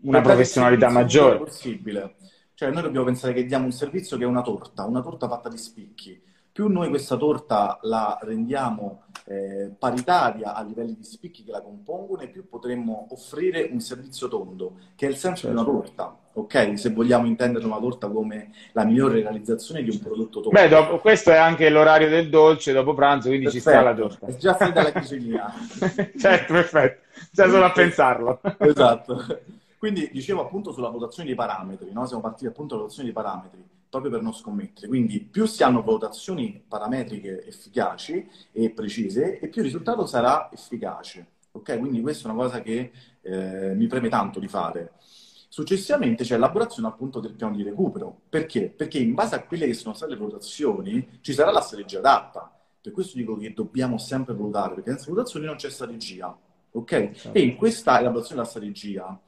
una 0.03 0.21
professionalità 0.21 0.91
maggiore. 0.91 1.37
Possibile. 1.39 2.17
Cioè, 2.55 2.71
noi 2.71 2.83
dobbiamo 2.83 3.07
pensare 3.07 3.35
che 3.35 3.45
diamo 3.45 3.67
un 3.67 3.73
servizio 3.73 4.17
che 4.17 4.25
è 4.25 4.27
una 4.27 4.43
torta, 4.43 4.85
una 4.85 5.01
torta 5.03 5.29
fatta 5.29 5.49
di 5.49 5.59
spicchi 5.59 6.21
più 6.59 6.67
noi 6.67 6.89
questa 6.89 7.17
torta 7.17 7.79
la 7.83 8.19
rendiamo 8.21 9.05
eh, 9.29 9.71
paritaria 9.79 10.55
a 10.55 10.63
livelli 10.63 10.97
di 10.97 11.05
spicchi 11.05 11.45
che 11.45 11.51
la 11.51 11.61
compongono 11.61 12.23
e 12.23 12.29
più 12.29 12.49
potremmo 12.49 13.09
offrire 13.11 13.69
un 13.71 13.81
servizio 13.81 14.27
tondo, 14.29 14.77
che 14.97 15.07
è 15.07 15.11
il 15.11 15.17
senso 15.17 15.47
certo. 15.47 15.63
di 15.63 15.69
una 15.69 15.83
certo. 15.83 16.03
torta, 16.03 16.19
ok? 16.33 16.79
Se 16.79 16.91
vogliamo 16.91 17.27
intendere 17.27 17.67
una 17.67 17.79
torta 17.79 18.09
come 18.09 18.51
la 18.73 18.85
migliore 18.85 19.21
realizzazione 19.21 19.83
di 19.83 19.91
un 19.91 19.99
prodotto 20.01 20.41
tondo. 20.41 20.59
Beh, 20.59 20.69
dopo, 20.69 20.99
questo 20.99 21.31
è 21.31 21.37
anche 21.37 21.69
l'orario 21.69 22.09
del 22.09 22.31
dolce 22.31 22.73
dopo 22.73 22.95
pranzo, 22.95 23.29
quindi 23.29 23.45
perfetto. 23.45 23.71
ci 23.71 23.77
sta 23.77 23.83
la 23.83 23.95
torta. 23.95 24.27
È 24.27 24.37
già 24.37 24.55
finita 24.55 24.83
la 24.83 24.93
cucina. 24.99 25.55
certo, 26.19 26.53
perfetto. 26.55 27.07
C'è 27.31 27.49
solo 27.49 27.65
a 27.65 27.73
pensarlo. 27.73 28.41
esatto. 28.59 29.41
Quindi 29.77 30.11
dicevo 30.11 30.41
appunto 30.41 30.73
sulla 30.73 30.89
valutazione 30.89 31.29
dei 31.29 31.37
parametri, 31.37 31.93
no? 31.93 32.07
siamo 32.07 32.23
partiti 32.23 32.47
appunto 32.47 32.75
dalla 32.75 32.89
valutazione 32.89 33.13
dei 33.13 33.23
parametri, 33.23 33.65
proprio 33.89 34.11
per 34.11 34.23
non 34.23 34.33
scommettere. 34.33 34.89
Quindi 34.89 35.21
più 35.21 35.47
si 35.47 35.63
hanno 35.63 35.83
valutazioni 35.83 36.63
parametriche 36.67 37.45
efficaci 37.47 38.29
e 38.53 38.71
precise, 38.71 39.39
e 39.39 39.49
più 39.49 39.61
il 39.61 39.69
risultato 39.69 40.07
sarà 40.07 40.51
efficace. 40.53 41.27
Ok? 41.53 41.79
Quindi 41.79 42.01
questa 42.01 42.29
è 42.29 42.33
una 42.33 42.43
cosa 42.43 42.61
che 42.61 42.93
eh, 43.23 43.75
mi 43.75 43.87
preme 43.87 44.09
tanto 44.09 44.39
di 44.39 44.49
fare. 44.49 44.93
Successivamente 45.49 46.25
c'è 46.25 46.35
l'elaborazione 46.35 46.89
appunto 46.89 47.21
del 47.21 47.33
piano 47.33 47.57
di 47.57 47.63
recupero. 47.63 48.23
Perché? 48.29 48.69
Perché 48.69 48.99
in 48.99 49.15
base 49.15 49.35
a 49.35 49.43
quelle 49.43 49.67
che 49.67 49.75
sono 49.75 49.95
state 49.95 50.13
le 50.13 50.19
valutazioni 50.19 51.19
ci 51.21 51.33
sarà 51.33 51.51
la 51.51 51.61
strategia 51.61 51.99
adatta. 51.99 52.53
Per 52.81 52.93
questo 52.93 53.17
dico 53.17 53.37
che 53.37 53.53
dobbiamo 53.55 53.99
sempre 53.99 54.35
valutare, 54.35 54.75
perché 54.75 54.91
senza 54.91 55.07
valutazioni 55.07 55.47
non 55.47 55.57
c'è 55.57 55.71
strategia. 55.71 56.37
Ok? 56.79 57.11
Certo. 57.13 57.33
E 57.33 57.41
in 57.41 57.57
questa 57.57 57.99
elaborazione 57.99 58.37
della 58.37 58.49
strategia 58.49 59.21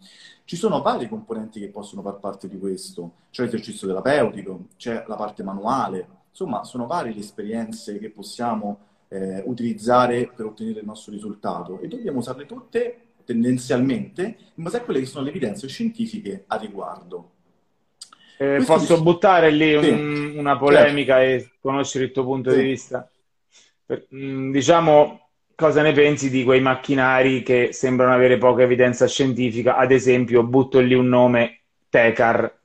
ci 0.44 0.56
sono 0.56 0.82
vari 0.82 1.08
componenti 1.08 1.60
che 1.60 1.68
possono 1.68 2.02
far 2.02 2.18
parte 2.18 2.48
di 2.48 2.58
questo. 2.58 3.14
C'è 3.30 3.44
l'esercizio 3.44 3.86
terapeutico, 3.86 4.66
c'è 4.76 5.04
la 5.06 5.16
parte 5.16 5.42
manuale, 5.42 6.06
insomma, 6.30 6.64
sono 6.64 6.86
varie 6.86 7.12
le 7.12 7.20
esperienze 7.20 7.98
che 7.98 8.10
possiamo 8.10 8.78
eh, 9.08 9.42
utilizzare 9.46 10.30
per 10.34 10.46
ottenere 10.46 10.80
il 10.80 10.86
nostro 10.86 11.12
risultato 11.12 11.80
e 11.80 11.88
dobbiamo 11.88 12.18
usarle 12.18 12.46
tutte 12.46 13.00
tendenzialmente 13.24 14.36
in 14.54 14.64
base 14.64 14.78
a 14.78 14.80
quelle 14.82 15.00
che 15.00 15.06
sono 15.06 15.24
le 15.24 15.30
evidenze 15.30 15.68
scientifiche 15.68 16.44
a 16.46 16.56
riguardo. 16.56 17.30
Eh, 18.38 18.62
posso 18.64 18.94
dice... 18.94 19.02
buttare 19.02 19.50
lì 19.50 19.74
un, 19.74 19.82
sì. 19.84 20.38
una 20.38 20.56
polemica 20.56 21.16
certo. 21.16 21.46
e 21.46 21.52
conoscere 21.60 22.04
il 22.06 22.12
tuo 22.12 22.24
punto 22.24 22.50
sì. 22.50 22.56
di 22.56 22.62
vista? 22.62 23.08
Per, 23.84 24.06
mm, 24.14 24.50
diciamo, 24.50 25.29
cosa 25.60 25.82
ne 25.82 25.92
pensi 25.92 26.30
di 26.30 26.42
quei 26.42 26.62
macchinari 26.62 27.42
che 27.42 27.68
sembrano 27.72 28.14
avere 28.14 28.38
poca 28.38 28.62
evidenza 28.62 29.06
scientifica? 29.06 29.76
Ad 29.76 29.92
esempio, 29.92 30.42
butto 30.42 30.80
lì 30.80 30.94
un 30.94 31.06
nome, 31.06 31.64
Tecar. 31.90 32.58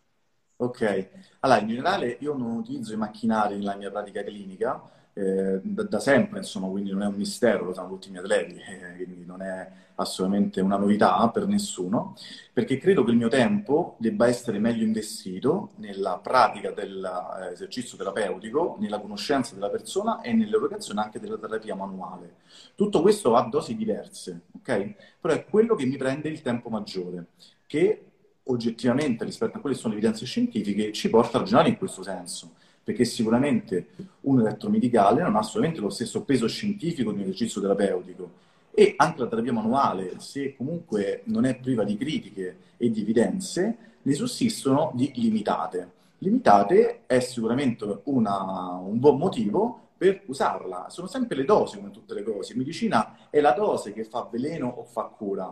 Ok, 0.57 1.09
allora 1.41 1.59
in 1.59 1.67
generale 1.67 2.17
io 2.21 2.33
non 2.33 2.55
utilizzo 2.55 2.93
i 2.93 2.97
macchinari 2.97 3.57
nella 3.57 3.75
mia 3.75 3.91
pratica 3.91 4.23
clinica, 4.23 4.81
eh, 5.17 5.61
da, 5.63 5.83
da, 5.83 5.99
sempre, 6.01 6.39
insomma, 6.39 6.67
quindi 6.67 6.91
non 6.91 7.01
è 7.01 7.05
un 7.05 7.15
mistero, 7.15 7.63
lo 7.63 7.73
sanno 7.73 7.87
tutti 7.87 8.09
i 8.09 8.11
miei 8.11 8.23
atleti, 8.23 8.55
eh, 8.55 8.95
quindi 8.97 9.25
non 9.25 9.41
è 9.41 9.71
assolutamente 9.95 10.59
una 10.59 10.75
novità 10.75 11.29
per 11.29 11.47
nessuno, 11.47 12.17
perché 12.51 12.77
credo 12.77 13.05
che 13.05 13.11
il 13.11 13.17
mio 13.17 13.29
tempo 13.29 13.95
debba 13.97 14.27
essere 14.27 14.59
meglio 14.59 14.83
investito 14.83 15.71
nella 15.77 16.19
pratica 16.21 16.71
dell'esercizio 16.71 17.97
terapeutico, 17.97 18.75
nella 18.79 18.99
conoscenza 18.99 19.53
della 19.53 19.69
persona 19.69 20.19
e 20.19 20.33
nell'erogazione 20.33 20.99
anche 20.99 21.21
della 21.21 21.37
terapia 21.37 21.75
manuale. 21.75 22.35
Tutto 22.75 23.01
questo 23.01 23.35
ha 23.35 23.47
dosi 23.47 23.73
diverse, 23.77 24.41
ok? 24.57 24.95
Però 25.21 25.33
è 25.33 25.45
quello 25.45 25.75
che 25.75 25.85
mi 25.85 25.95
prende 25.95 26.27
il 26.27 26.41
tempo 26.41 26.67
maggiore, 26.67 27.27
che 27.65 28.05
oggettivamente 28.47 29.23
rispetto 29.23 29.57
a 29.57 29.61
quelle 29.61 29.75
che 29.75 29.81
sono 29.81 29.93
le 29.93 29.99
evidenze 29.99 30.25
scientifiche 30.25 30.91
ci 30.91 31.09
porta 31.09 31.37
a 31.37 31.39
ragionare 31.39 31.69
in 31.69 31.77
questo 31.77 32.03
senso 32.03 32.51
perché 32.85 33.03
sicuramente 33.03 33.87
un 34.21 34.41
elettromedicale 34.41 35.23
non 35.23 35.35
ha 35.35 35.39
assolutamente 35.39 35.81
lo 35.81 35.89
stesso 35.89 36.21
peso 36.21 36.47
scientifico 36.47 37.11
di 37.11 37.17
un 37.17 37.23
esercizio 37.23 37.59
terapeutico 37.59 38.43
e 38.69 38.93
anche 38.95 39.21
la 39.21 39.27
terapia 39.27 39.53
manuale, 39.53 40.19
se 40.19 40.55
comunque 40.55 41.23
non 41.25 41.45
è 41.45 41.57
priva 41.57 41.83
di 41.83 41.97
critiche 41.97 42.57
e 42.77 42.91
di 42.91 43.01
evidenze, 43.01 43.77
ne 44.03 44.13
sussistono 44.13 44.91
di 44.93 45.11
limitate. 45.15 45.93
Limitate 46.19 47.01
è 47.07 47.19
sicuramente 47.21 48.01
una, 48.03 48.73
un 48.75 48.99
buon 48.99 49.17
motivo 49.17 49.79
per 49.97 50.21
usarla. 50.27 50.85
Sono 50.89 51.07
sempre 51.07 51.37
le 51.37 51.45
dosi 51.45 51.77
come 51.77 51.89
tutte 51.89 52.13
le 52.13 52.21
cose. 52.21 52.51
In 52.51 52.59
medicina 52.59 53.29
è 53.31 53.39
la 53.39 53.53
dose 53.53 53.93
che 53.93 54.03
fa 54.03 54.27
veleno 54.29 54.67
o 54.67 54.83
fa 54.83 55.03
cura 55.05 55.51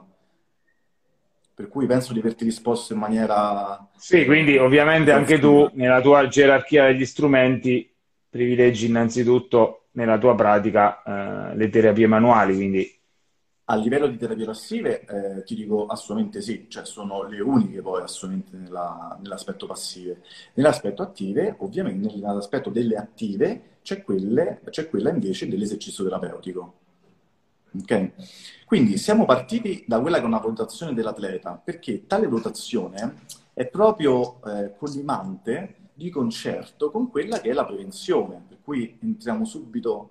per 1.53 1.67
cui 1.67 1.85
penso 1.85 2.13
di 2.13 2.19
averti 2.19 2.43
risposto 2.43 2.93
in 2.93 2.99
maniera... 2.99 3.87
Sì, 3.95 4.25
quindi 4.25 4.57
ovviamente 4.57 5.11
anche 5.11 5.39
tu 5.39 5.69
nella 5.73 6.01
tua 6.01 6.27
gerarchia 6.27 6.87
degli 6.87 7.05
strumenti 7.05 7.89
privilegi 8.29 8.87
innanzitutto 8.87 9.85
nella 9.91 10.17
tua 10.17 10.33
pratica 10.33 11.03
eh, 11.03 11.55
le 11.55 11.69
terapie 11.69 12.07
manuali, 12.07 12.55
quindi... 12.55 13.01
A 13.65 13.75
livello 13.75 14.07
di 14.07 14.17
terapie 14.17 14.45
passive 14.45 15.05
eh, 15.05 15.43
ti 15.43 15.55
dico 15.55 15.85
assolutamente 15.85 16.41
sì, 16.41 16.65
cioè 16.67 16.83
sono 16.85 17.23
le 17.23 17.39
uniche 17.39 17.81
poi 17.81 18.01
assolutamente 18.01 18.57
nella, 18.57 19.17
nell'aspetto 19.21 19.67
passive. 19.67 20.21
Nell'aspetto 20.55 21.01
attive, 21.01 21.55
ovviamente 21.59 22.13
nell'aspetto 22.13 22.69
delle 22.69 22.97
attive 22.97 23.77
c'è, 23.83 24.03
quelle, 24.03 24.59
c'è 24.69 24.89
quella 24.89 25.11
invece 25.11 25.47
dell'esercizio 25.47 26.03
terapeutico. 26.03 26.73
Okay? 27.81 28.13
Quindi 28.65 28.97
siamo 28.97 29.25
partiti 29.25 29.83
da 29.87 29.99
quella 29.99 30.17
che 30.17 30.23
è 30.23 30.27
una 30.27 30.39
valutazione 30.39 30.93
dell'atleta, 30.93 31.61
perché 31.63 32.05
tale 32.07 32.27
valutazione 32.27 33.21
è 33.53 33.65
proprio 33.67 34.41
eh, 34.45 34.75
collimante 34.77 35.89
di 35.93 36.09
concerto 36.09 36.89
con 36.89 37.09
quella 37.09 37.39
che 37.39 37.49
è 37.49 37.53
la 37.53 37.65
prevenzione, 37.65 38.43
per 38.47 38.57
cui 38.63 38.97
entriamo 39.01 39.45
subito 39.45 40.09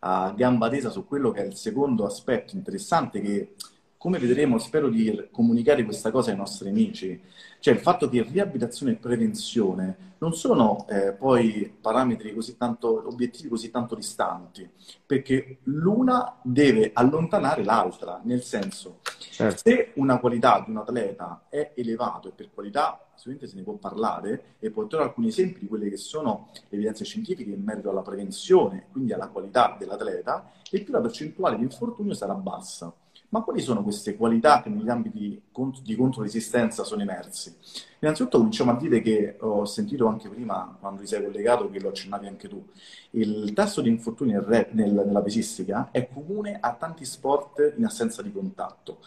a 0.00 0.32
gamba 0.36 0.68
tesa 0.68 0.90
su 0.90 1.06
quello 1.06 1.30
che 1.30 1.42
è 1.42 1.46
il 1.46 1.56
secondo 1.56 2.04
aspetto 2.04 2.54
interessante 2.54 3.20
che 3.20 3.54
come 4.04 4.18
vedremo, 4.18 4.58
spero 4.58 4.90
di 4.90 5.28
comunicare 5.30 5.82
questa 5.82 6.10
cosa 6.10 6.30
ai 6.30 6.36
nostri 6.36 6.68
amici, 6.68 7.18
cioè 7.58 7.72
il 7.72 7.80
fatto 7.80 8.06
che 8.10 8.22
riabilitazione 8.22 8.92
e 8.92 8.96
prevenzione 8.96 9.96
non 10.18 10.34
sono 10.34 10.86
eh, 10.90 11.14
poi 11.14 11.74
parametri 11.80 12.34
così 12.34 12.58
tanto, 12.58 13.08
obiettivi 13.08 13.48
così 13.48 13.70
tanto 13.70 13.94
distanti, 13.94 14.68
perché 15.06 15.60
l'una 15.62 16.38
deve 16.42 16.90
allontanare 16.92 17.64
l'altra, 17.64 18.20
nel 18.24 18.42
senso, 18.42 18.98
certo. 19.30 19.62
se 19.64 19.92
una 19.94 20.18
qualità 20.18 20.62
di 20.62 20.70
un 20.70 20.76
atleta 20.76 21.46
è 21.48 21.72
elevato 21.74 22.28
e 22.28 22.32
per 22.32 22.50
qualità 22.52 23.06
sicuramente 23.14 23.46
se 23.46 23.56
ne 23.56 23.62
può 23.62 23.72
parlare 23.76 24.56
e 24.58 24.70
porterò 24.70 25.02
alcuni 25.02 25.28
esempi 25.28 25.60
di 25.60 25.66
quelle 25.66 25.88
che 25.88 25.96
sono 25.96 26.50
le 26.52 26.76
evidenze 26.76 27.06
scientifiche 27.06 27.52
in 27.52 27.62
merito 27.62 27.88
alla 27.88 28.02
prevenzione, 28.02 28.88
quindi 28.92 29.14
alla 29.14 29.28
qualità 29.28 29.74
dell'atleta, 29.78 30.50
e 30.70 30.82
più 30.82 30.92
la 30.92 31.00
percentuale 31.00 31.56
di 31.56 31.62
infortunio 31.62 32.12
sarà 32.12 32.34
bassa. 32.34 32.94
Ma 33.34 33.42
quali 33.42 33.60
sono 33.60 33.82
queste 33.82 34.16
qualità 34.16 34.62
che 34.62 34.68
negli 34.68 34.88
ambiti 34.88 35.42
di 35.82 35.96
controresistenza 35.96 36.84
sono 36.84 37.02
emersi? 37.02 37.52
Innanzitutto 37.98 38.38
cominciamo 38.38 38.70
a 38.70 38.76
dire 38.76 39.00
che 39.00 39.38
ho 39.40 39.64
sentito 39.64 40.06
anche 40.06 40.28
prima, 40.28 40.76
quando 40.78 41.00
ti 41.00 41.08
sei 41.08 41.24
collegato, 41.24 41.68
che 41.68 41.80
lo 41.80 41.88
accennavi 41.88 42.28
anche 42.28 42.48
tu, 42.48 42.64
il 43.10 43.52
tasso 43.52 43.80
di 43.80 43.88
infortuni 43.88 44.34
nel, 44.34 44.70
nella 44.70 45.20
pesistica 45.20 45.88
è 45.90 46.08
comune 46.08 46.58
a 46.60 46.74
tanti 46.74 47.04
sport 47.04 47.74
in 47.76 47.84
assenza 47.84 48.22
di 48.22 48.30
contatto. 48.30 49.00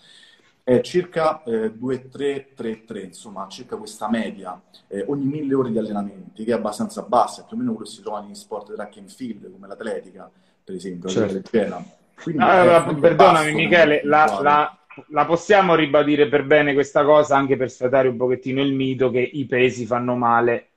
È 0.62 0.82
circa 0.82 1.42
eh, 1.44 1.72
2-3-3-3, 1.74 3.06
insomma, 3.06 3.48
circa 3.48 3.78
questa 3.78 4.10
media 4.10 4.62
eh, 4.88 5.06
ogni 5.08 5.26
mille 5.26 5.54
ore 5.56 5.72
di 5.72 5.78
allenamenti, 5.78 6.44
che 6.44 6.52
è 6.52 6.56
abbastanza 6.56 7.02
bassa, 7.04 7.44
più 7.44 7.56
o 7.56 7.60
meno 7.60 7.72
quello 7.72 7.86
che 7.88 7.96
si 7.96 8.02
trova 8.02 8.22
in 8.28 8.36
sport 8.36 8.74
track 8.74 8.98
and 8.98 9.10
field, 9.10 9.50
come 9.50 9.68
l'atletica, 9.68 10.30
per 10.62 10.76
esempio, 10.76 11.08
certo. 11.08 11.34
leggera 11.34 12.06
quindi, 12.22 12.42
allora, 12.42 12.82
perdonami 12.84 13.54
Michele, 13.54 14.02
la, 14.04 14.40
la, 14.42 14.78
la, 15.10 15.26
possiamo 15.26 15.76
ribadire 15.76 16.28
per 16.28 16.46
bene 16.46 16.74
questa 16.74 17.04
cosa 17.04 17.38
anche 17.38 17.58
per 17.58 17.70
sfatare 17.70 18.08
un 18.08 18.18
pochettino 18.18 18.62
il 18.62 18.74
mito 18.74 19.12
che 19.12 19.20
i 19.20 19.46
pesi 19.46 19.86
fanno 19.86 20.16
male? 20.16 20.72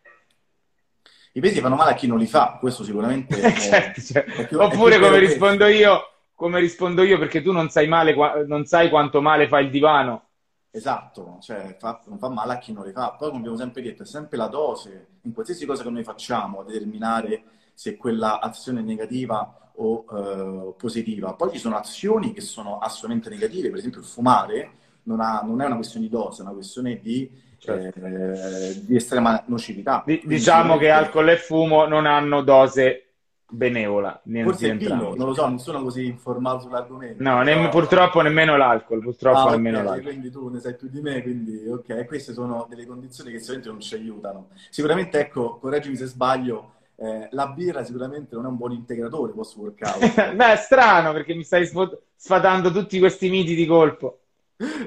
I 1.33 1.41
pesi 1.41 1.61
fanno 1.61 1.77
male 1.77 1.93
a 1.93 1.95
chi 1.95 2.07
non 2.07 2.19
li 2.19 2.27
fa, 2.27 2.59
questo 2.61 2.85
sicuramente 2.85 3.39
è, 3.41 3.53
certo, 3.55 4.01
cioè. 4.01 4.25
è 4.25 4.47
più, 4.47 4.61
Oppure 4.61 4.99
come 4.99 5.19
rispondo 5.19 5.67
io, 5.67 6.01
come 6.35 6.61
rispondo 6.61 7.03
io 7.03 7.19
perché 7.19 7.41
tu 7.41 7.53
non 7.53 7.71
sai, 7.71 7.89
male, 7.89 8.15
non 8.47 8.67
sai 8.67 8.91
quanto 8.91 9.23
male 9.23 9.49
fa 9.49 9.61
il 9.61 9.71
divano. 9.71 10.27
Esatto, 10.73 11.39
cioè 11.41 11.77
fa, 11.79 12.01
non 12.07 12.19
fa 12.19 12.29
male 12.29 12.53
a 12.53 12.59
chi 12.59 12.73
non 12.73 12.85
li 12.85 12.93
fa. 12.93 13.13
Poi, 13.13 13.29
come 13.29 13.41
abbiamo 13.41 13.57
sempre 13.57 13.83
detto, 13.83 14.03
è 14.03 14.07
sempre 14.07 14.37
la 14.37 14.47
dose 14.47 15.09
in 15.23 15.33
qualsiasi 15.33 15.67
cosa 15.67 15.83
che 15.83 15.91
noi 15.91 16.05
facciamo 16.05 16.61
a 16.61 16.65
determinare 16.65 17.43
se 17.75 17.97
quella 17.97 18.41
azione 18.41 18.81
è 18.81 18.83
negativa 18.83 19.70
o 19.77 20.05
eh, 20.11 20.75
positiva. 20.77 21.35
Poi 21.35 21.53
ci 21.53 21.59
sono 21.59 21.77
azioni 21.77 22.33
che 22.33 22.41
sono 22.41 22.79
assolutamente 22.79 23.31
negative, 23.31 23.71
per 23.71 23.79
esempio 23.79 24.01
il 24.01 24.07
fumare 24.07 24.71
non, 25.05 25.21
ha, 25.21 25.43
non 25.45 25.61
è 25.61 25.67
una 25.67 25.77
questione 25.77 26.07
di 26.07 26.11
dose, 26.13 26.41
è 26.41 26.45
una 26.45 26.55
questione 26.55 27.01
di, 27.01 27.31
certo. 27.59 28.05
eh, 28.05 28.85
di 28.85 28.97
estrema 28.97 29.43
nocività. 29.47 30.03
D- 30.07 30.25
diciamo 30.25 30.77
che 30.77 30.91
alcol 30.91 31.31
e 31.31 31.37
fumo 31.37 31.87
non 31.87 32.07
hanno 32.07 32.43
dose 32.43 33.05
benevola. 33.51 34.23
Forse 34.43 34.77
vino, 34.77 35.15
non 35.15 35.27
lo 35.27 35.35
so, 35.35 35.47
non 35.47 35.59
sono 35.59 35.83
così 35.83 36.07
informato 36.07 36.61
sull'argomento. 36.61 37.23
No, 37.23 37.43
nemm- 37.43 37.69
purtroppo 37.69 38.21
nemmeno 38.21 38.57
l'alcol, 38.57 39.01
purtroppo 39.01 39.49
ah, 39.49 39.51
nemmeno 39.51 39.79
okay, 39.79 39.89
l'alcol. 39.89 40.11
Quindi 40.11 40.31
tu 40.31 40.49
ne 40.49 40.61
sai 40.61 40.77
più 40.77 40.89
di 40.89 41.01
me, 41.01 41.23
quindi 41.23 41.67
ok, 41.69 42.07
queste 42.07 42.33
sono 42.33 42.67
delle 42.69 42.87
condizioni 42.87 43.33
che 43.33 43.39
sicuramente 43.39 43.71
non 43.71 43.81
ci 43.81 43.95
aiutano. 43.95 44.49
Sicuramente, 44.71 45.19
ecco, 45.19 45.59
correggimi 45.59 45.97
se 45.97 46.07
sbaglio, 46.07 46.75
eh, 47.03 47.29
la 47.31 47.47
birra 47.49 47.83
sicuramente 47.83 48.35
non 48.35 48.45
è 48.45 48.49
un 48.49 48.57
buon 48.57 48.73
integratore 48.73 49.33
post 49.33 49.57
workout. 49.57 50.35
Beh, 50.35 50.53
è 50.53 50.57
strano 50.57 51.13
perché 51.13 51.35
mi 51.35 51.45
stai 51.45 51.67
sfatando 52.15 52.71
tutti 52.71 52.99
questi 52.99 53.31
miti 53.31 53.55
di 53.55 53.65
colpo. 53.65 54.21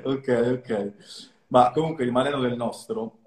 ok, 0.03 0.59
ok. 0.59 0.93
Ma 1.47 1.71
comunque 1.71 2.03
rimanendo 2.03 2.37
nel 2.37 2.55
nostro, 2.55 3.17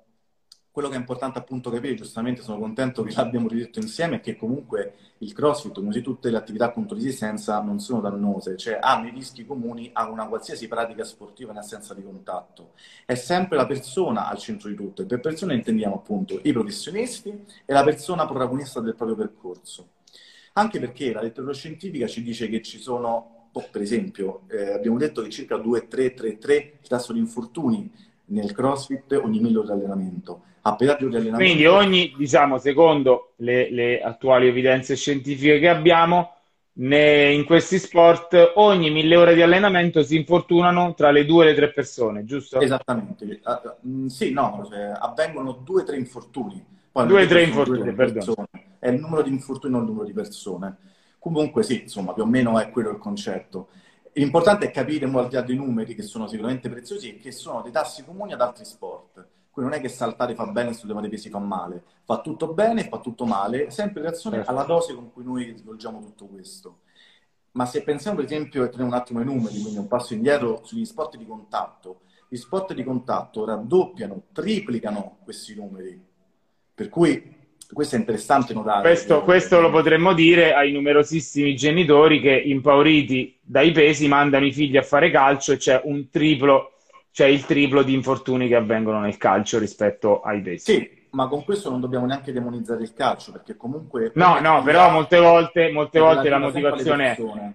quello 0.76 0.90
che 0.90 0.96
è 0.96 0.98
importante 0.98 1.38
appunto 1.38 1.70
capire, 1.70 1.94
giustamente 1.94 2.42
sono 2.42 2.58
contento 2.58 3.02
che 3.02 3.14
l'abbiamo 3.16 3.48
ridetto 3.48 3.78
insieme, 3.78 4.16
è 4.16 4.20
che 4.20 4.36
comunque 4.36 5.14
il 5.20 5.32
CrossFit, 5.32 5.72
come 5.72 6.02
tutte 6.02 6.28
le 6.28 6.36
attività 6.36 6.70
contro 6.70 6.94
resistenza, 6.94 7.62
non 7.62 7.80
sono 7.80 8.02
dannose, 8.02 8.58
cioè 8.58 8.78
hanno 8.78 9.06
i 9.06 9.10
rischi 9.10 9.46
comuni 9.46 9.88
a 9.94 10.10
una 10.10 10.26
qualsiasi 10.26 10.68
pratica 10.68 11.02
sportiva 11.02 11.52
in 11.52 11.56
assenza 11.56 11.94
di 11.94 12.02
contatto. 12.02 12.72
È 13.06 13.14
sempre 13.14 13.56
la 13.56 13.64
persona 13.64 14.28
al 14.28 14.36
centro 14.36 14.68
di 14.68 14.74
tutto 14.74 15.00
e 15.00 15.06
per 15.06 15.20
persona 15.20 15.54
intendiamo 15.54 15.94
appunto 15.94 16.38
i 16.42 16.52
professionisti 16.52 17.30
e 17.64 17.72
la 17.72 17.82
persona 17.82 18.26
protagonista 18.26 18.80
del 18.80 18.96
proprio 18.96 19.16
percorso. 19.16 19.92
Anche 20.52 20.78
perché 20.78 21.10
la 21.10 21.22
letteratura 21.22 21.54
scientifica 21.54 22.06
ci 22.06 22.22
dice 22.22 22.50
che 22.50 22.60
ci 22.60 22.78
sono, 22.78 23.48
oh, 23.50 23.68
per 23.70 23.80
esempio, 23.80 24.42
eh, 24.48 24.72
abbiamo 24.72 24.98
detto 24.98 25.22
che 25.22 25.30
circa 25.30 25.56
2-3-3-3 25.56 26.50
il 26.82 26.86
tasso 26.86 27.14
di 27.14 27.18
infortuni 27.18 27.90
nel 28.26 28.52
CrossFit 28.52 29.20
ogni 29.22 29.40
mille 29.40 29.58
ore 29.58 29.66
di 29.66 29.72
allenamento 29.72 30.42
a 30.62 30.74
pedaggio 30.74 31.08
di 31.08 31.16
allenamento. 31.16 31.44
Quindi 31.44 31.66
ogni, 31.66 32.14
diciamo, 32.16 32.58
secondo 32.58 33.32
le, 33.36 33.70
le 33.70 34.00
attuali 34.00 34.48
evidenze 34.48 34.96
scientifiche 34.96 35.60
che 35.60 35.68
abbiamo, 35.68 36.32
ne, 36.78 37.32
in 37.32 37.44
questi 37.44 37.78
sport 37.78 38.52
ogni 38.56 38.90
mille 38.90 39.16
ore 39.16 39.34
di 39.34 39.42
allenamento 39.42 40.02
si 40.02 40.16
infortunano 40.16 40.94
tra 40.94 41.10
le 41.10 41.24
due 41.24 41.44
e 41.44 41.48
le 41.50 41.54
tre 41.54 41.72
persone, 41.72 42.24
giusto? 42.24 42.60
Esattamente. 42.60 43.40
Uh, 43.44 44.08
sì, 44.08 44.32
no, 44.32 44.66
cioè, 44.68 44.92
avvengono 44.98 45.52
due 45.64 45.82
o 45.82 45.84
tre 45.84 45.96
infortuni. 45.96 46.64
Poi 46.90 47.06
due 47.06 47.24
o 47.24 47.26
tre 47.26 47.42
infortuni, 47.42 47.92
perdono. 47.92 48.46
È 48.78 48.88
il 48.88 49.00
numero 49.00 49.22
di 49.22 49.30
infortuni, 49.30 49.72
non 49.72 49.82
il 49.82 49.88
numero 49.88 50.06
di 50.06 50.12
persone. 50.12 50.76
Comunque 51.18 51.62
sì, 51.62 51.82
insomma, 51.82 52.12
più 52.12 52.22
o 52.22 52.26
meno 52.26 52.58
è 52.58 52.70
quello 52.70 52.90
il 52.90 52.98
concetto. 52.98 53.68
L'importante 54.18 54.66
è 54.66 54.70
capire, 54.70 55.04
al 55.04 55.28
di 55.28 55.34
là 55.34 55.42
dei 55.42 55.56
numeri, 55.56 55.94
che 55.94 56.02
sono 56.02 56.26
sicuramente 56.26 56.70
preziosi, 56.70 57.10
e 57.10 57.18
che 57.18 57.32
sono 57.32 57.60
dei 57.60 57.70
tassi 57.70 58.02
comuni 58.02 58.32
ad 58.32 58.40
altri 58.40 58.64
sport. 58.64 59.26
Quindi 59.50 59.70
non 59.70 59.72
è 59.74 59.82
che 59.82 59.90
saltare 59.90 60.34
fa 60.34 60.46
bene 60.46 60.70
e 60.70 60.72
sollevare 60.72 61.08
pesi 61.08 61.28
fa 61.28 61.38
male. 61.38 61.82
Fa 62.04 62.22
tutto 62.22 62.54
bene 62.54 62.86
e 62.86 62.88
fa 62.88 62.98
tutto 63.00 63.26
male, 63.26 63.70
sempre 63.70 64.00
in 64.00 64.06
relazione 64.06 64.36
certo. 64.36 64.50
alla 64.50 64.62
dose 64.62 64.94
con 64.94 65.12
cui 65.12 65.22
noi 65.22 65.54
svolgiamo 65.58 66.00
tutto 66.00 66.26
questo. 66.26 66.80
Ma 67.52 67.66
se 67.66 67.82
pensiamo, 67.82 68.16
per 68.16 68.24
esempio, 68.24 68.64
e 68.64 68.70
teniamo 68.70 68.90
un 68.90 68.96
attimo 68.96 69.20
i 69.20 69.24
numeri, 69.24 69.60
quindi 69.60 69.78
un 69.78 69.86
passo 69.86 70.14
indietro 70.14 70.60
sugli 70.64 70.86
sport 70.86 71.16
di 71.16 71.26
contatto, 71.26 72.00
gli 72.28 72.36
sport 72.36 72.72
di 72.72 72.84
contatto 72.84 73.44
raddoppiano, 73.44 74.22
triplicano 74.32 75.18
questi 75.24 75.54
numeri. 75.54 76.02
Per 76.74 76.88
cui 76.88 77.35
questo 77.72 77.96
è 77.96 77.98
interessante 77.98 78.54
notare. 78.54 78.82
Questo, 78.82 79.22
questo, 79.22 79.60
lo 79.60 79.70
potremmo 79.70 80.12
dire 80.12 80.54
ai 80.54 80.72
numerosissimi 80.72 81.54
genitori 81.56 82.20
che 82.20 82.34
impauriti 82.34 83.38
dai 83.40 83.72
pesi 83.72 84.08
mandano 84.08 84.46
i 84.46 84.52
figli 84.52 84.76
a 84.76 84.82
fare 84.82 85.10
calcio 85.10 85.52
e 85.52 85.56
c'è 85.56 85.80
un 85.84 86.08
triplo 86.10 86.72
c'è 87.16 87.24
il 87.24 87.46
triplo 87.46 87.82
di 87.82 87.94
infortuni 87.94 88.46
che 88.46 88.56
avvengono 88.56 89.00
nel 89.00 89.16
calcio 89.16 89.58
rispetto 89.58 90.20
ai 90.20 90.42
pesi. 90.42 90.70
Sì, 90.70 91.06
ma 91.12 91.28
con 91.28 91.44
questo 91.44 91.70
non 91.70 91.80
dobbiamo 91.80 92.04
neanche 92.04 92.30
demonizzare 92.30 92.82
il 92.82 92.92
calcio, 92.92 93.32
perché 93.32 93.56
comunque... 93.56 94.12
No, 94.16 94.38
no, 94.38 94.62
però 94.62 94.90
molte 94.90 95.18
volte, 95.18 95.72
molte 95.72 95.98
volte 95.98 96.28
la 96.28 96.36
motivazione 96.36 97.16
è... 97.16 97.52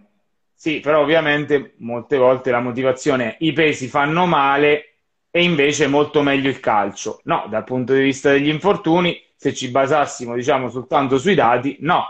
Sì, 0.56 0.80
però 0.80 1.02
ovviamente 1.02 1.76
molte 1.78 2.17
volte 2.17 2.50
la 2.50 2.60
motivazione 2.60 3.34
è 3.34 3.36
i 3.41 3.54
pesi 3.54 3.88
fanno 3.88 4.26
male 4.26 4.95
e 5.30 5.43
invece 5.43 5.86
è 5.86 5.88
molto 5.88 6.24
meglio 6.24 6.50
il 6.50 6.60
calcio. 6.60 7.19
No, 7.26 7.45
dal 7.47 7.63
punto 7.63 7.93
di 7.93 8.02
vista 8.02 8.32
degli 8.32 8.50
infortuni, 8.50 9.15
se 9.41 9.56
ci 9.56 9.69
basassimo 9.69 10.36
diciamo 10.36 10.69
soltanto 10.69 11.17
sui 11.17 11.34
dati, 11.34 11.77
no. 11.80 12.04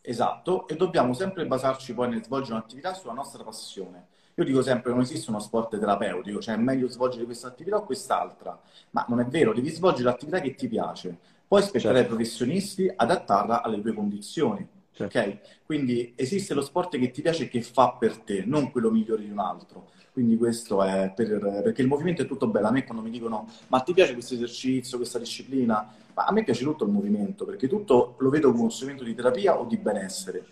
Esatto, 0.00 0.66
e 0.66 0.74
dobbiamo 0.74 1.12
sempre 1.12 1.46
basarci 1.46 1.94
poi 1.94 2.08
nel 2.08 2.24
svolgere 2.24 2.54
un'attività 2.54 2.92
sulla 2.92 3.12
nostra 3.12 3.44
passione. 3.44 4.08
Io 4.34 4.42
dico 4.42 4.62
sempre 4.62 4.90
che 4.90 4.96
non 4.96 5.02
esiste 5.02 5.30
uno 5.30 5.38
sport 5.38 5.78
terapeutico, 5.78 6.40
cioè 6.40 6.56
è 6.56 6.58
meglio 6.58 6.88
svolgere 6.88 7.24
questa 7.24 7.46
attività 7.46 7.76
o 7.76 7.84
quest'altra, 7.84 8.60
ma 8.90 9.04
non 9.08 9.20
è 9.20 9.26
vero, 9.26 9.54
devi 9.54 9.70
svolgere 9.70 10.08
l'attività 10.08 10.40
che 10.40 10.56
ti 10.56 10.66
piace. 10.66 11.16
Poi 11.46 11.62
spetterà 11.62 11.94
certo. 11.94 11.98
ai 12.00 12.06
professionisti 12.06 12.92
adattarla 12.96 13.62
alle 13.62 13.80
tue 13.80 13.92
condizioni. 13.92 14.68
Certo. 14.90 15.18
Okay? 15.18 15.38
Quindi 15.64 16.14
esiste 16.16 16.52
lo 16.52 16.62
sport 16.62 16.98
che 16.98 17.12
ti 17.12 17.22
piace 17.22 17.44
e 17.44 17.48
che 17.48 17.62
fa 17.62 17.92
per 17.92 18.18
te, 18.18 18.42
non 18.44 18.72
quello 18.72 18.90
migliore 18.90 19.22
di 19.22 19.30
un 19.30 19.38
altro. 19.38 19.90
Quindi 20.16 20.38
questo 20.38 20.82
è 20.82 21.12
per, 21.14 21.60
perché 21.62 21.82
il 21.82 21.88
movimento 21.88 22.22
è 22.22 22.26
tutto 22.26 22.46
bello. 22.46 22.68
A 22.68 22.70
me 22.70 22.84
quando 22.84 23.02
mi 23.02 23.10
dicono 23.10 23.46
ma 23.66 23.80
ti 23.80 23.92
piace 23.92 24.14
questo 24.14 24.32
esercizio, 24.32 24.96
questa 24.96 25.18
disciplina? 25.18 25.92
Ma 26.14 26.24
a 26.24 26.32
me 26.32 26.42
piace 26.42 26.64
tutto 26.64 26.84
il 26.84 26.90
movimento, 26.90 27.44
perché 27.44 27.68
tutto 27.68 28.14
lo 28.18 28.30
vedo 28.30 28.48
come 28.48 28.62
uno 28.62 28.70
strumento 28.70 29.04
di 29.04 29.14
terapia 29.14 29.58
o 29.58 29.66
di 29.66 29.76
benessere 29.76 30.46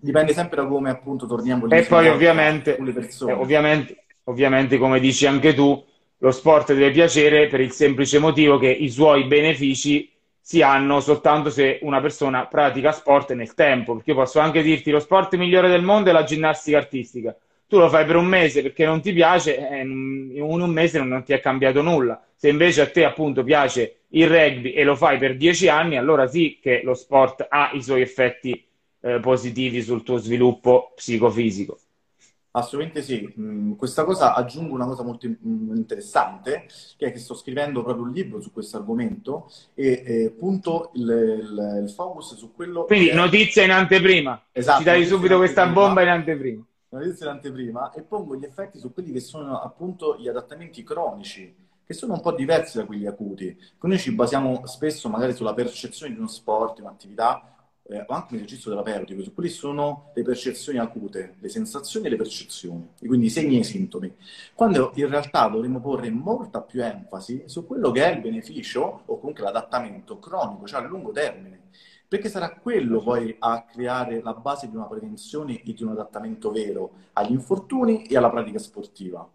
dipende 0.00 0.32
sempre 0.32 0.62
da 0.62 0.68
come 0.68 0.90
appunto 0.90 1.26
torniamo 1.26 1.66
lì. 1.66 1.76
E 1.76 1.82
poi 1.82 2.06
ovviamente, 2.08 2.76
eh, 2.76 3.32
ovviamente, 3.32 4.04
ovviamente, 4.24 4.78
come 4.78 5.00
dici 5.00 5.26
anche 5.26 5.52
tu, 5.52 5.84
lo 6.18 6.30
sport 6.30 6.68
deve 6.68 6.92
piacere 6.92 7.48
per 7.48 7.60
il 7.60 7.72
semplice 7.72 8.20
motivo 8.20 8.56
che 8.56 8.70
i 8.70 8.88
suoi 8.88 9.24
benefici 9.24 10.08
si 10.40 10.62
hanno 10.62 11.00
soltanto 11.00 11.50
se 11.50 11.80
una 11.82 12.00
persona 12.00 12.46
pratica 12.46 12.92
sport 12.92 13.32
nel 13.32 13.54
tempo. 13.54 13.94
Perché 13.96 14.10
io 14.10 14.16
posso 14.16 14.38
anche 14.38 14.62
dirti 14.62 14.92
lo 14.92 15.00
sport 15.00 15.34
migliore 15.34 15.68
del 15.68 15.82
mondo 15.82 16.10
è 16.10 16.12
la 16.12 16.22
ginnastica 16.22 16.78
artistica. 16.78 17.36
Tu 17.68 17.78
lo 17.78 17.88
fai 17.88 18.06
per 18.06 18.16
un 18.16 18.26
mese 18.26 18.62
perché 18.62 18.84
non 18.86 19.00
ti 19.00 19.12
piace, 19.12 19.58
e 19.58 19.80
in 19.80 20.40
un 20.40 20.70
mese 20.70 21.02
non 21.02 21.22
ti 21.22 21.32
è 21.32 21.40
cambiato 21.40 21.82
nulla. 21.82 22.22
Se 22.34 22.48
invece 22.48 22.80
a 22.80 22.90
te 22.90 23.04
appunto 23.04 23.44
piace 23.44 24.04
il 24.10 24.26
rugby 24.26 24.72
e 24.72 24.84
lo 24.84 24.96
fai 24.96 25.18
per 25.18 25.36
dieci 25.36 25.68
anni, 25.68 25.96
allora 25.96 26.26
sì 26.26 26.58
che 26.62 26.80
lo 26.82 26.94
sport 26.94 27.46
ha 27.48 27.70
i 27.74 27.82
suoi 27.82 28.00
effetti 28.00 28.64
eh, 29.00 29.20
positivi 29.20 29.82
sul 29.82 30.02
tuo 30.02 30.16
sviluppo 30.16 30.92
psicofisico. 30.96 31.78
Assolutamente 32.50 33.02
sì, 33.02 33.32
mm, 33.38 33.74
questa 33.74 34.04
cosa 34.04 34.34
aggiungo 34.34 34.74
una 34.74 34.86
cosa 34.86 35.02
molto 35.02 35.26
interessante, 35.26 36.66
che 36.96 37.06
è 37.06 37.12
che 37.12 37.18
sto 37.18 37.34
scrivendo 37.34 37.82
proprio 37.82 38.04
un 38.04 38.10
libro 38.10 38.40
su 38.40 38.52
questo 38.52 38.78
argomento 38.78 39.50
e 39.74 40.02
eh, 40.04 40.34
punto 40.36 40.90
il, 40.94 41.02
il, 41.02 41.82
il, 41.84 41.90
focus 41.90 42.36
su 42.36 42.54
quello... 42.54 42.84
Quindi 42.84 43.12
notizia 43.12 43.62
in 43.62 43.70
anteprima, 43.70 44.42
esatto, 44.50 44.78
ci 44.78 44.84
dai 44.84 45.04
subito 45.04 45.36
questa 45.36 45.66
bomba 45.66 46.02
in 46.02 46.08
anteprima. 46.08 46.64
Notizia 46.90 47.26
in 47.26 47.32
anteprima 47.32 47.92
e 47.92 48.00
pongo 48.02 48.34
gli 48.34 48.44
effetti 48.44 48.78
su 48.78 48.94
quelli 48.94 49.12
che 49.12 49.20
sono 49.20 49.60
appunto 49.60 50.16
gli 50.18 50.26
adattamenti 50.26 50.82
cronici, 50.82 51.54
che 51.84 51.92
sono 51.92 52.14
un 52.14 52.22
po' 52.22 52.32
diversi 52.32 52.78
da 52.78 52.86
quelli 52.86 53.06
acuti. 53.06 53.54
Noi 53.80 53.98
ci 53.98 54.14
basiamo 54.14 54.64
spesso 54.64 55.10
magari 55.10 55.34
sulla 55.34 55.52
percezione 55.52 56.14
di 56.14 56.18
uno 56.18 56.28
sport, 56.28 56.76
di 56.76 56.80
un'attività, 56.80 57.54
eh, 57.82 58.04
o 58.06 58.14
anche 58.14 58.32
un 58.32 58.36
esercizio 58.36 58.70
terapeutico, 58.70 59.22
su 59.22 59.34
quelli 59.34 59.50
sono 59.50 60.12
le 60.14 60.22
percezioni 60.22 60.78
acute, 60.78 61.36
le 61.38 61.48
sensazioni 61.50 62.06
e 62.06 62.08
le 62.08 62.16
percezioni, 62.16 62.88
e 63.00 63.06
quindi 63.06 63.26
i 63.26 63.30
segni 63.30 63.56
e 63.56 63.60
i 63.60 63.64
sintomi. 63.64 64.14
Quando 64.54 64.90
in 64.94 65.08
realtà 65.08 65.46
dovremmo 65.48 65.80
porre 65.80 66.08
molta 66.08 66.62
più 66.62 66.82
enfasi 66.82 67.42
su 67.46 67.66
quello 67.66 67.90
che 67.90 68.02
è 68.02 68.14
il 68.14 68.22
beneficio 68.22 69.02
o 69.04 69.18
comunque 69.18 69.44
l'adattamento 69.44 70.18
cronico, 70.18 70.66
cioè 70.66 70.82
a 70.82 70.86
lungo 70.86 71.12
termine, 71.12 71.57
perché 72.08 72.30
sarà 72.30 72.54
quello 72.54 73.02
poi 73.02 73.36
a 73.38 73.64
creare 73.64 74.22
la 74.22 74.32
base 74.32 74.68
di 74.68 74.74
una 74.74 74.86
prevenzione 74.86 75.62
e 75.62 75.74
di 75.74 75.82
un 75.82 75.90
adattamento 75.90 76.50
vero 76.50 76.92
agli 77.12 77.32
infortuni 77.32 78.06
e 78.06 78.16
alla 78.16 78.30
pratica 78.30 78.58
sportiva. 78.58 79.28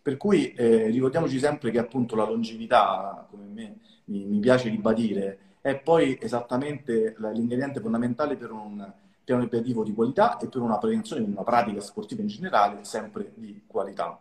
Per 0.00 0.16
cui 0.16 0.52
eh, 0.54 0.86
ricordiamoci 0.86 1.38
sempre 1.38 1.70
che 1.70 1.78
appunto 1.78 2.16
la 2.16 2.24
longevità, 2.24 3.26
come 3.30 3.44
me 3.46 3.78
mi, 4.06 4.24
mi 4.24 4.38
piace 4.40 4.70
ribadire, 4.70 5.38
è 5.60 5.78
poi 5.78 6.18
esattamente 6.20 7.14
l'ingrediente 7.18 7.80
fondamentale 7.80 8.36
per 8.36 8.52
un 8.52 8.92
piano 9.24 9.42
ripetitivo 9.42 9.82
di 9.82 9.94
qualità 9.94 10.36
e 10.38 10.48
per 10.48 10.60
una 10.60 10.78
prevenzione 10.78 11.24
di 11.24 11.30
una 11.30 11.42
pratica 11.42 11.80
sportiva 11.80 12.22
in 12.22 12.28
generale 12.28 12.84
sempre 12.84 13.32
di 13.34 13.62
qualità. 13.66 14.20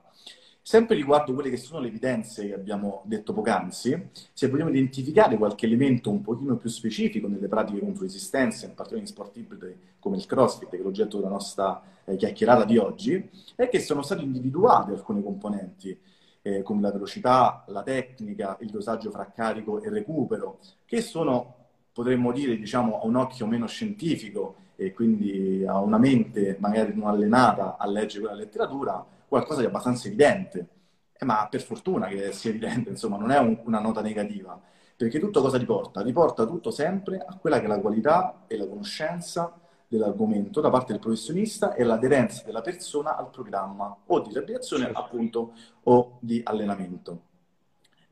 Sempre 0.65 0.95
riguardo 0.95 1.33
quelle 1.33 1.49
che 1.49 1.57
sono 1.57 1.81
le 1.81 1.89
evidenze 1.89 2.47
che 2.47 2.53
abbiamo 2.53 3.01
detto 3.03 3.33
poc'anzi, 3.33 4.07
se 4.31 4.47
vogliamo 4.47 4.69
identificare 4.69 5.35
qualche 5.35 5.65
elemento 5.65 6.09
un 6.09 6.21
pochino 6.21 6.55
più 6.55 6.69
specifico 6.69 7.27
nelle 7.27 7.49
pratiche 7.49 7.81
contro 7.81 8.03
resistenza, 8.03 8.65
in 8.65 8.73
particolare 8.73 9.05
in 9.05 9.13
sport 9.13 9.35
ibridi 9.35 9.75
come 9.99 10.15
il 10.15 10.25
CrossFit, 10.25 10.69
che 10.69 10.77
è 10.77 10.81
l'oggetto 10.81 11.17
della 11.17 11.29
nostra 11.29 11.83
eh, 12.05 12.15
chiacchierata 12.15 12.63
di 12.63 12.77
oggi, 12.77 13.29
è 13.55 13.67
che 13.67 13.81
sono 13.81 14.03
stati 14.03 14.23
individuati 14.23 14.91
alcuni 14.91 15.21
componenti 15.21 15.99
eh, 16.41 16.61
come 16.61 16.79
la 16.79 16.93
velocità, 16.93 17.65
la 17.67 17.83
tecnica, 17.83 18.55
il 18.61 18.69
dosaggio 18.69 19.11
fra 19.11 19.29
carico 19.35 19.81
e 19.81 19.89
recupero, 19.89 20.59
che 20.85 21.01
sono, 21.01 21.55
potremmo 21.91 22.31
dire, 22.31 22.55
diciamo, 22.55 23.01
a 23.01 23.05
un 23.05 23.17
occhio 23.17 23.47
meno 23.47 23.67
scientifico 23.67 24.55
e 24.77 24.93
quindi 24.93 25.65
a 25.67 25.79
una 25.81 25.97
mente 25.97 26.55
magari 26.61 26.95
non 26.95 27.09
allenata 27.09 27.75
a 27.77 27.85
leggere 27.85 28.21
quella 28.21 28.37
letteratura, 28.37 29.05
qualcosa 29.33 29.61
di 29.61 29.65
abbastanza 29.65 30.07
evidente. 30.07 30.67
Eh, 31.13 31.25
ma 31.25 31.47
per 31.49 31.63
fortuna 31.63 32.07
che 32.07 32.31
sia 32.33 32.51
evidente, 32.51 32.89
insomma, 32.89 33.17
non 33.17 33.31
è 33.31 33.39
un, 33.39 33.59
una 33.65 33.79
nota 33.79 34.01
negativa, 34.01 34.61
perché 34.95 35.19
tutto 35.19 35.41
cosa 35.41 35.57
riporta? 35.57 36.01
Riporta 36.01 36.45
tutto 36.45 36.69
sempre 36.69 37.17
a 37.17 37.35
quella 37.37 37.59
che 37.59 37.65
è 37.65 37.67
la 37.67 37.79
qualità 37.79 38.43
e 38.45 38.57
la 38.57 38.67
conoscenza 38.67 39.59
dell'argomento 39.87 40.61
da 40.61 40.69
parte 40.69 40.91
del 40.91 41.01
professionista 41.01 41.73
e 41.73 41.83
l'aderenza 41.83 42.43
della 42.45 42.61
persona 42.61 43.15
al 43.15 43.31
programma 43.31 43.95
o 44.05 44.19
di 44.19 44.29
riabilitazione 44.29 44.85
certo. 44.85 44.99
appunto 44.99 45.53
o 45.83 46.17
di 46.19 46.41
allenamento. 46.43 47.21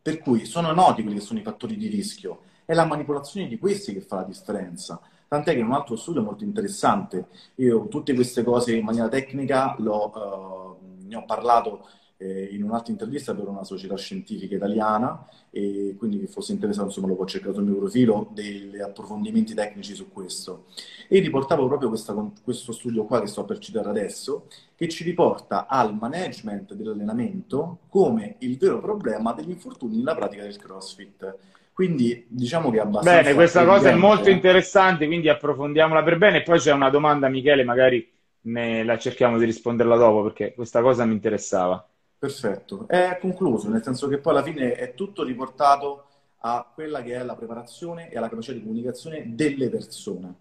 Per 0.02 0.18
cui 0.20 0.46
sono 0.46 0.72
noti 0.72 1.04
quelli 1.04 1.20
che 1.20 1.24
sono 1.24 1.40
i 1.40 1.44
fattori 1.44 1.78
di 1.78 1.88
rischio, 1.88 2.42
è 2.66 2.74
la 2.74 2.86
manipolazione 2.86 3.48
di 3.48 3.60
questi 3.60 3.94
che 3.94 4.02
fa 4.02 4.16
la 4.18 4.24
differenza. 4.24 5.00
Tant'è 5.28 5.54
che 5.54 5.60
in 5.60 5.68
un 5.68 5.74
altro 5.74 5.96
studio 5.96 6.24
molto 6.24 6.44
interessante, 6.44 7.28
io 7.56 7.88
tutte 7.88 8.14
queste 8.14 8.44
cose 8.44 8.76
in 8.76 8.84
maniera 8.84 9.08
tecnica 9.08 9.76
l'ho, 9.78 10.12
uh, 10.14 10.71
ne 11.12 11.18
ho 11.18 11.26
parlato 11.26 11.86
eh, 12.18 12.50
in 12.52 12.64
un'altra 12.64 12.92
intervista 12.92 13.34
per 13.34 13.48
una 13.48 13.64
società 13.64 13.98
scientifica 13.98 14.56
italiana 14.56 15.28
e 15.50 15.96
quindi 15.98 16.20
chi 16.20 16.28
fosse 16.28 16.54
interessato 16.54 16.88
insomma 16.88 17.08
lo 17.08 17.16
può 17.16 17.26
cercare 17.26 17.54
sul 17.54 17.66
mio 17.66 17.78
profilo 17.78 18.30
degli 18.32 18.80
approfondimenti 18.80 19.54
tecnici 19.54 19.94
su 19.94 20.10
questo. 20.12 20.66
E 21.10 21.20
riportavo 21.20 21.68
proprio 21.68 21.90
questa, 21.90 22.16
questo 22.44 22.72
studio 22.72 23.06
qua 23.06 23.20
che 23.20 23.28
sto 23.28 23.44
per 23.44 23.58
citare 23.58 23.90
adesso 23.90 24.48
che 24.76 24.88
ci 24.88 25.04
riporta 25.04 25.68
al 25.68 25.96
management 25.96 26.74
dell'allenamento 26.74 27.80
come 27.90 28.36
il 28.40 28.58
vero 28.58 28.80
problema 28.80 29.34
degli 29.34 29.50
infortuni 29.50 29.98
nella 29.98 30.16
pratica 30.16 30.44
del 30.44 30.58
crossfit. 30.58 31.36
Quindi 31.74 32.26
diciamo 32.28 32.70
che 32.70 32.78
è 32.78 32.82
abbastanza 32.82 33.22
bene 33.22 33.34
questa 33.34 33.66
cosa 33.66 33.90
è 33.90 33.96
molto 33.96 34.30
interessante 34.30 35.08
quindi 35.08 35.28
approfondiamola 35.28 36.04
per 36.04 36.18
bene. 36.18 36.44
Poi 36.44 36.60
c'è 36.60 36.72
una 36.72 36.90
domanda 36.90 37.28
Michele 37.28 37.64
magari 37.64 38.20
ne 38.42 38.84
la 38.84 38.98
cerchiamo 38.98 39.38
di 39.38 39.46
risponderla 39.46 39.96
dopo 39.98 40.24
perché 40.24 40.54
questa 40.54 40.82
cosa 40.82 41.06
mi 41.06 41.14
interessava 41.14 41.86
Perfetto, 42.22 42.88
è 42.88 43.18
concluso, 43.20 43.68
nel 43.68 43.82
senso 43.82 44.08
che 44.08 44.20
poi 44.20 44.34
alla 44.34 44.44
fine 44.44 44.74
è 44.74 44.94
tutto 44.94 45.24
riportato 45.24 46.06
a 46.42 46.70
quella 46.72 47.02
che 47.02 47.16
è 47.16 47.24
la 47.24 47.34
preparazione 47.34 48.12
e 48.12 48.18
alla 48.18 48.30
capacità 48.30 48.54
di 48.54 48.62
comunicazione 48.62 49.34
delle 49.34 49.70
persone. 49.70 50.36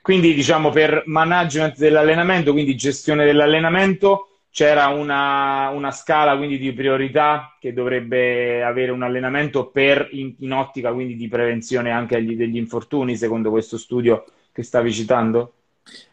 Quindi 0.00 0.32
diciamo 0.32 0.70
per 0.70 1.02
management 1.06 1.76
dell'allenamento, 1.76 2.52
quindi 2.52 2.76
gestione 2.76 3.24
dell'allenamento, 3.24 4.33
c'era 4.54 4.86
una, 4.86 5.70
una 5.70 5.90
scala 5.90 6.36
quindi 6.36 6.58
di 6.58 6.72
priorità 6.72 7.56
che 7.58 7.72
dovrebbe 7.72 8.62
avere 8.62 8.92
un 8.92 9.02
allenamento 9.02 9.66
per 9.66 10.06
in, 10.12 10.32
in 10.38 10.52
ottica 10.52 10.92
quindi 10.92 11.16
di 11.16 11.26
prevenzione 11.26 11.90
anche 11.90 12.14
agli, 12.14 12.36
degli 12.36 12.56
infortuni, 12.56 13.16
secondo 13.16 13.50
questo 13.50 13.76
studio 13.76 14.24
che 14.52 14.62
stavi 14.62 14.92
citando? 14.92 15.54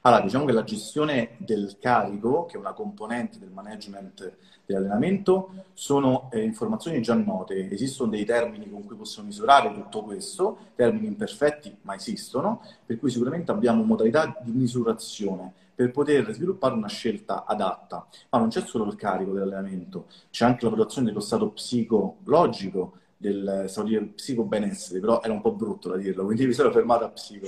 Allora, 0.02 0.24
diciamo 0.24 0.46
che 0.46 0.54
la 0.54 0.64
gestione 0.64 1.36
del 1.38 1.78
carico, 1.80 2.48
che 2.48 2.56
è 2.56 2.60
una 2.60 2.74
componente 2.74 3.38
del 3.38 3.52
management 3.52 4.36
dell'allenamento, 4.66 5.66
sono 5.74 6.28
eh, 6.32 6.42
informazioni 6.42 7.00
già 7.00 7.14
note. 7.14 7.70
Esistono 7.70 8.10
dei 8.10 8.26
termini 8.26 8.68
con 8.72 8.84
cui 8.84 8.96
possiamo 8.96 9.28
misurare 9.28 9.72
tutto 9.72 10.02
questo, 10.02 10.58
termini 10.76 11.06
imperfetti, 11.06 11.78
ma 11.84 11.94
esistono, 11.94 12.64
per 12.84 12.98
cui 12.98 13.12
sicuramente 13.12 13.52
abbiamo 13.52 13.84
modalità 13.84 14.36
di 14.42 14.52
misurazione 14.52 15.54
per 15.82 15.92
poter 15.92 16.32
sviluppare 16.32 16.76
una 16.76 16.88
scelta 16.88 17.46
adatta. 17.46 18.08
Ma 18.30 18.38
non 18.38 18.50
c'è 18.50 18.62
solo 18.62 18.86
il 18.86 18.96
carico 18.96 19.32
dell'allenamento, 19.34 20.06
c'è 20.30 20.46
anche 20.46 20.66
la 20.66 20.72
valutazione 20.72 21.08
dello 21.08 21.20
stato 21.20 21.50
psicologico, 21.50 22.98
del 23.18 23.66
stato 23.68 23.88
di 23.88 24.00
psico-benessere, 24.00 25.00
però 25.00 25.22
era 25.22 25.34
un 25.34 25.42
po' 25.42 25.54
brutto 25.54 25.90
da 25.90 25.98
dirlo, 25.98 26.26
quindi 26.26 26.46
mi 26.46 26.54
sono 26.54 26.72
fermato 26.72 27.06
a 27.06 27.10
psico 27.10 27.48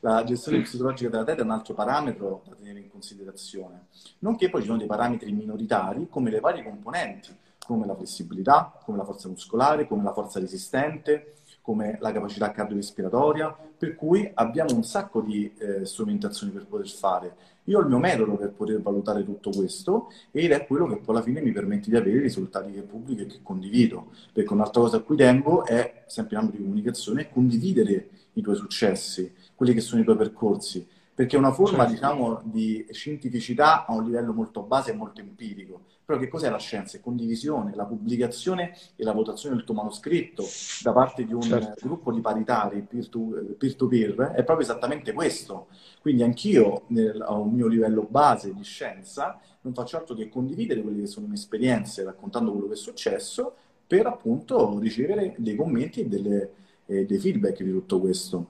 la 0.00 0.22
gestione 0.22 0.60
psicologica 0.60 1.08
della 1.08 1.24
teta 1.24 1.40
è 1.40 1.44
un 1.44 1.50
altro 1.50 1.72
parametro 1.72 2.42
da 2.46 2.54
tenere 2.56 2.78
in 2.78 2.90
considerazione, 2.90 3.86
nonché 4.18 4.50
poi 4.50 4.60
ci 4.60 4.66
sono 4.66 4.78
dei 4.78 4.86
parametri 4.86 5.32
minoritari 5.32 6.08
come 6.10 6.30
le 6.30 6.40
varie 6.40 6.62
componenti, 6.62 7.34
come 7.64 7.86
la 7.86 7.96
flessibilità, 7.96 8.78
come 8.84 8.98
la 8.98 9.04
forza 9.04 9.28
muscolare, 9.28 9.86
come 9.86 10.02
la 10.02 10.12
forza 10.12 10.38
resistente, 10.38 11.36
come 11.62 11.96
la 12.02 12.12
capacità 12.12 12.50
cardiorespiratoria, 12.50 13.56
per 13.78 13.94
cui 13.94 14.30
abbiamo 14.34 14.74
un 14.74 14.84
sacco 14.84 15.22
di 15.22 15.50
eh, 15.56 15.86
strumentazioni 15.86 16.52
per 16.52 16.66
poter 16.66 16.88
fare. 16.88 17.36
Io 17.64 17.78
ho 17.78 17.80
il 17.80 17.88
mio 17.88 17.98
metodo 17.98 18.36
per 18.36 18.52
poter 18.52 18.82
valutare 18.82 19.24
tutto 19.24 19.50
questo 19.50 20.10
ed 20.30 20.50
è 20.50 20.66
quello 20.66 20.86
che 20.86 20.96
poi 20.96 21.14
alla 21.14 21.24
fine 21.24 21.40
mi 21.40 21.52
permette 21.52 21.88
di 21.88 21.96
avere 21.96 22.18
i 22.18 22.20
risultati 22.20 22.72
che 22.72 22.82
pubblico 22.82 23.22
e 23.22 23.26
che 23.26 23.38
condivido. 23.42 24.08
Perché 24.32 24.52
un'altra 24.52 24.82
cosa 24.82 24.98
a 24.98 25.00
cui 25.00 25.16
tengo 25.16 25.64
è, 25.64 26.04
sempre 26.06 26.36
in 26.36 26.42
ambito 26.42 26.58
di 26.58 26.64
comunicazione, 26.64 27.30
condividere 27.30 28.08
i 28.34 28.42
tuoi 28.42 28.56
successi, 28.56 29.32
quelli 29.54 29.72
che 29.72 29.80
sono 29.80 30.02
i 30.02 30.04
tuoi 30.04 30.16
percorsi, 30.16 30.86
perché 31.14 31.36
è 31.36 31.38
una 31.38 31.52
forma, 31.52 31.86
certo. 31.86 31.92
diciamo, 31.92 32.40
di 32.44 32.86
scientificità 32.90 33.86
a 33.86 33.94
un 33.94 34.04
livello 34.04 34.32
molto 34.32 34.62
base 34.62 34.90
e 34.90 34.94
molto 34.94 35.20
empirico. 35.20 35.82
Però 36.04 36.18
che 36.18 36.28
cos'è 36.28 36.50
la 36.50 36.58
scienza? 36.58 36.98
È 36.98 37.00
condivisione, 37.00 37.74
la 37.74 37.86
pubblicazione 37.86 38.76
e 38.94 39.04
la 39.04 39.12
votazione 39.12 39.54
del 39.54 39.64
tuo 39.64 39.74
manoscritto 39.74 40.44
da 40.82 40.92
parte 40.92 41.24
di 41.24 41.32
un 41.32 41.40
certo. 41.40 41.86
gruppo 41.86 42.12
di 42.12 42.20
paritari 42.20 42.82
peer-to-peer 42.82 44.32
è 44.34 44.44
proprio 44.44 44.60
esattamente 44.60 45.12
questo. 45.12 45.68
Quindi 46.02 46.22
anch'io 46.22 46.82
nel, 46.88 47.22
a 47.22 47.32
un 47.32 47.52
mio 47.52 47.68
livello 47.68 48.02
base 48.02 48.52
di 48.52 48.62
scienza 48.64 49.40
non 49.62 49.72
faccio 49.72 49.96
altro 49.96 50.14
che 50.14 50.28
condividere 50.28 50.82
quelle 50.82 51.00
che 51.00 51.06
sono 51.06 51.24
le 51.24 51.32
mie 51.32 51.40
esperienze 51.40 52.04
raccontando 52.04 52.52
quello 52.52 52.66
che 52.66 52.74
è 52.74 52.76
successo 52.76 53.54
per 53.86 54.06
appunto 54.06 54.78
ricevere 54.78 55.34
dei 55.38 55.56
commenti 55.56 56.00
e 56.00 56.06
delle, 56.06 56.50
eh, 56.84 57.06
dei 57.06 57.18
feedback 57.18 57.62
di 57.62 57.70
tutto 57.70 57.98
questo. 57.98 58.48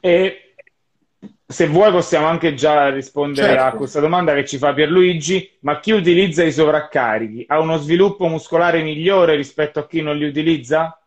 E 0.00 0.43
se 1.54 1.68
vuoi 1.68 1.92
possiamo 1.92 2.26
anche 2.26 2.54
già 2.54 2.90
rispondere 2.90 3.50
certo. 3.50 3.62
a 3.62 3.72
questa 3.78 4.00
domanda 4.00 4.34
che 4.34 4.44
ci 4.44 4.58
fa 4.58 4.74
Pierluigi, 4.74 5.58
ma 5.60 5.78
chi 5.78 5.92
utilizza 5.92 6.42
i 6.42 6.50
sovraccarichi 6.50 7.44
ha 7.46 7.60
uno 7.60 7.76
sviluppo 7.76 8.26
muscolare 8.26 8.82
migliore 8.82 9.36
rispetto 9.36 9.78
a 9.78 9.86
chi 9.86 10.02
non 10.02 10.16
li 10.16 10.26
utilizza? 10.26 11.00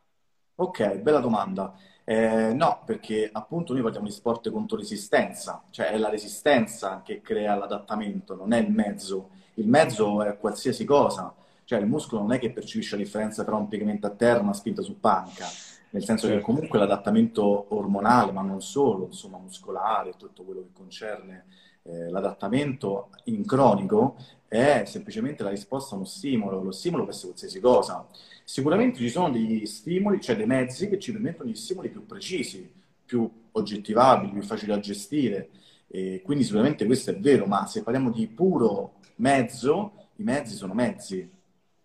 Ok, 0.55 0.99
bella 0.99 1.19
domanda. 1.19 1.73
Eh, 2.05 2.53
no, 2.53 2.81
perché 2.85 3.29
appunto 3.29 3.73
noi 3.73 3.81
parliamo 3.81 4.07
di 4.07 4.13
sport 4.13 4.49
contro 4.49 4.77
resistenza, 4.77 5.65
cioè 5.69 5.87
è 5.87 5.97
la 5.97 6.09
resistenza 6.09 7.01
che 7.03 7.19
crea 7.21 7.53
l'adattamento, 7.57 8.33
non 8.33 8.53
è 8.53 8.59
il 8.59 8.71
mezzo. 8.71 9.31
Il 9.55 9.67
mezzo 9.67 10.23
è 10.23 10.37
qualsiasi 10.37 10.85
cosa, 10.85 11.35
cioè 11.65 11.79
il 11.79 11.87
muscolo 11.87 12.21
non 12.21 12.31
è 12.31 12.39
che 12.39 12.51
percepisce 12.51 12.95
la 12.95 13.03
differenza 13.03 13.43
tra 13.43 13.57
un 13.57 13.67
piegamento 13.67 14.07
a 14.07 14.11
terra 14.11 14.39
e 14.39 14.43
una 14.43 14.53
spinta 14.53 14.81
su 14.81 14.97
panca 14.97 15.45
nel 15.89 16.03
senso 16.03 16.27
certo. 16.27 16.39
che 16.39 16.45
comunque 16.45 16.79
l'adattamento 16.79 17.65
ormonale, 17.75 18.31
ma 18.31 18.41
non 18.41 18.61
solo, 18.61 19.05
insomma, 19.05 19.37
muscolare, 19.37 20.15
tutto 20.17 20.43
quello 20.43 20.61
che 20.61 20.73
concerne 20.73 21.45
eh, 21.83 22.09
l'adattamento 22.09 23.09
in 23.25 23.45
cronico 23.45 24.17
è 24.47 24.83
semplicemente 24.85 25.43
la 25.43 25.49
risposta 25.49 25.93
a 25.93 25.97
uno 25.97 26.05
stimolo, 26.05 26.61
lo 26.61 26.71
stimolo 26.71 27.07
essere 27.09 27.27
qualsiasi 27.27 27.59
cosa. 27.59 28.07
Sicuramente 28.43 28.99
ci 28.99 29.09
sono 29.09 29.29
degli 29.29 29.65
stimoli, 29.65 30.21
cioè 30.21 30.35
dei 30.35 30.45
mezzi 30.45 30.87
che 30.89 30.99
ci 30.99 31.11
permettono 31.11 31.49
gli 31.49 31.55
stimoli 31.55 31.89
più 31.89 32.05
precisi, 32.05 32.69
più 33.05 33.29
oggettivabili, 33.51 34.31
più 34.31 34.41
facili 34.41 34.71
da 34.71 34.79
gestire. 34.79 35.49
E 35.87 36.21
quindi 36.23 36.43
sicuramente 36.43 36.85
questo 36.85 37.11
è 37.11 37.17
vero, 37.17 37.45
ma 37.45 37.65
se 37.65 37.83
parliamo 37.83 38.11
di 38.11 38.27
puro 38.27 38.95
mezzo, 39.15 39.93
i 40.17 40.23
mezzi 40.23 40.55
sono 40.55 40.73
mezzi. 40.73 41.29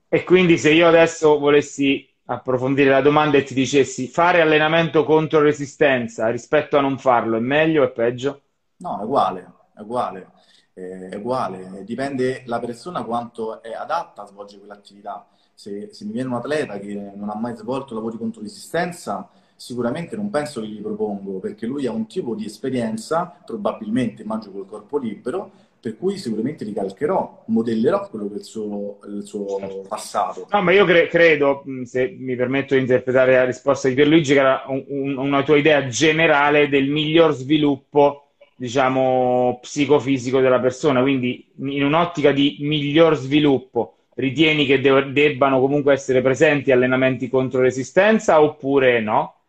E 0.09 0.25
quindi 0.25 0.59
se 0.59 0.73
io 0.73 0.87
adesso 0.87 1.39
volessi 1.39 2.09
approfondire 2.33 2.91
la 2.91 3.01
domanda 3.01 3.39
e 3.39 3.43
ti 3.45 3.55
dicessi 3.55 4.09
fare 4.09 4.41
allenamento 4.41 5.05
contro 5.05 5.41
resistenza 5.41 6.29
rispetto 6.29 6.77
a 6.77 6.81
non 6.81 6.99
farlo, 6.99 7.37
è 7.37 7.41
meglio 7.41 7.83
o 7.83 7.87
è 7.87 7.91
peggio? 7.91 8.43
No, 8.79 9.01
è 9.01 9.05
uguale, 9.05 9.53
è 9.75 9.81
uguale, 9.81 10.31
è 10.73 11.15
uguale. 11.15 11.85
Dipende 11.85 12.43
la 12.47 12.59
persona 12.59 13.05
quanto 13.05 13.63
è 13.63 13.73
adatta 13.73 14.23
a 14.23 14.27
svolgere 14.27 14.59
quell'attività. 14.59 15.27
Se, 15.55 15.91
se 15.93 16.05
mi 16.05 16.13
viene 16.13 16.29
un 16.29 16.35
atleta 16.35 16.79
che 16.79 17.13
non 17.15 17.29
ha 17.31 17.37
mai 17.37 17.55
svolto 17.55 17.95
lavori 17.95 18.19
contro 18.19 18.43
resistenza, 18.43 19.29
sicuramente 19.55 20.17
non 20.17 20.31
penso 20.31 20.61
che 20.61 20.67
gli 20.67 20.81
propongo, 20.81 21.39
perché 21.39 21.67
lui 21.67 21.87
ha 21.87 21.93
un 21.93 22.09
tipo 22.09 22.35
di 22.35 22.45
esperienza, 22.45 23.33
probabilmente 23.45 24.23
immagino 24.23 24.55
col 24.55 24.67
corpo 24.67 24.99
libero, 24.99 25.53
per 25.83 25.97
cui 25.97 26.17
sicuramente 26.17 26.65
ricalcherò, 26.65 27.43
modellerò 27.47 28.09
quello 28.09 28.29
che 28.29 28.35
è 28.35 28.39
il 28.39 28.45
suo, 28.45 29.01
il 29.09 29.25
suo 29.25 29.59
certo. 29.59 29.85
passato. 29.89 30.47
No, 30.49 30.63
ma 30.63 30.71
io 30.71 30.85
cre- 30.85 31.09
credo, 31.09 31.65
se 31.83 32.15
mi 32.17 32.37
permetto 32.37 32.75
di 32.75 32.81
interpretare 32.83 33.33
la 33.33 33.45
risposta 33.45 33.89
di 33.89 33.95
Pierluigi, 33.95 34.33
che 34.33 34.39
era 34.39 34.63
un, 34.69 34.85
un, 34.87 35.17
una 35.17 35.43
tua 35.43 35.57
idea 35.57 35.89
generale 35.89 36.69
del 36.69 36.89
miglior 36.89 37.33
sviluppo, 37.33 38.29
diciamo, 38.55 39.59
psicofisico 39.61 40.39
della 40.39 40.61
persona, 40.61 41.01
quindi 41.01 41.51
in 41.57 41.83
un'ottica 41.83 42.31
di 42.31 42.59
miglior 42.61 43.17
sviluppo, 43.17 43.97
ritieni 44.15 44.67
che 44.67 44.81
de- 44.81 45.11
debbano 45.11 45.59
comunque 45.59 45.95
essere 45.95 46.23
presenti 46.23 46.71
allenamenti 46.71 47.29
contro 47.29 47.61
resistenza 47.61 48.41
oppure 48.41 49.01
no? 49.01 49.42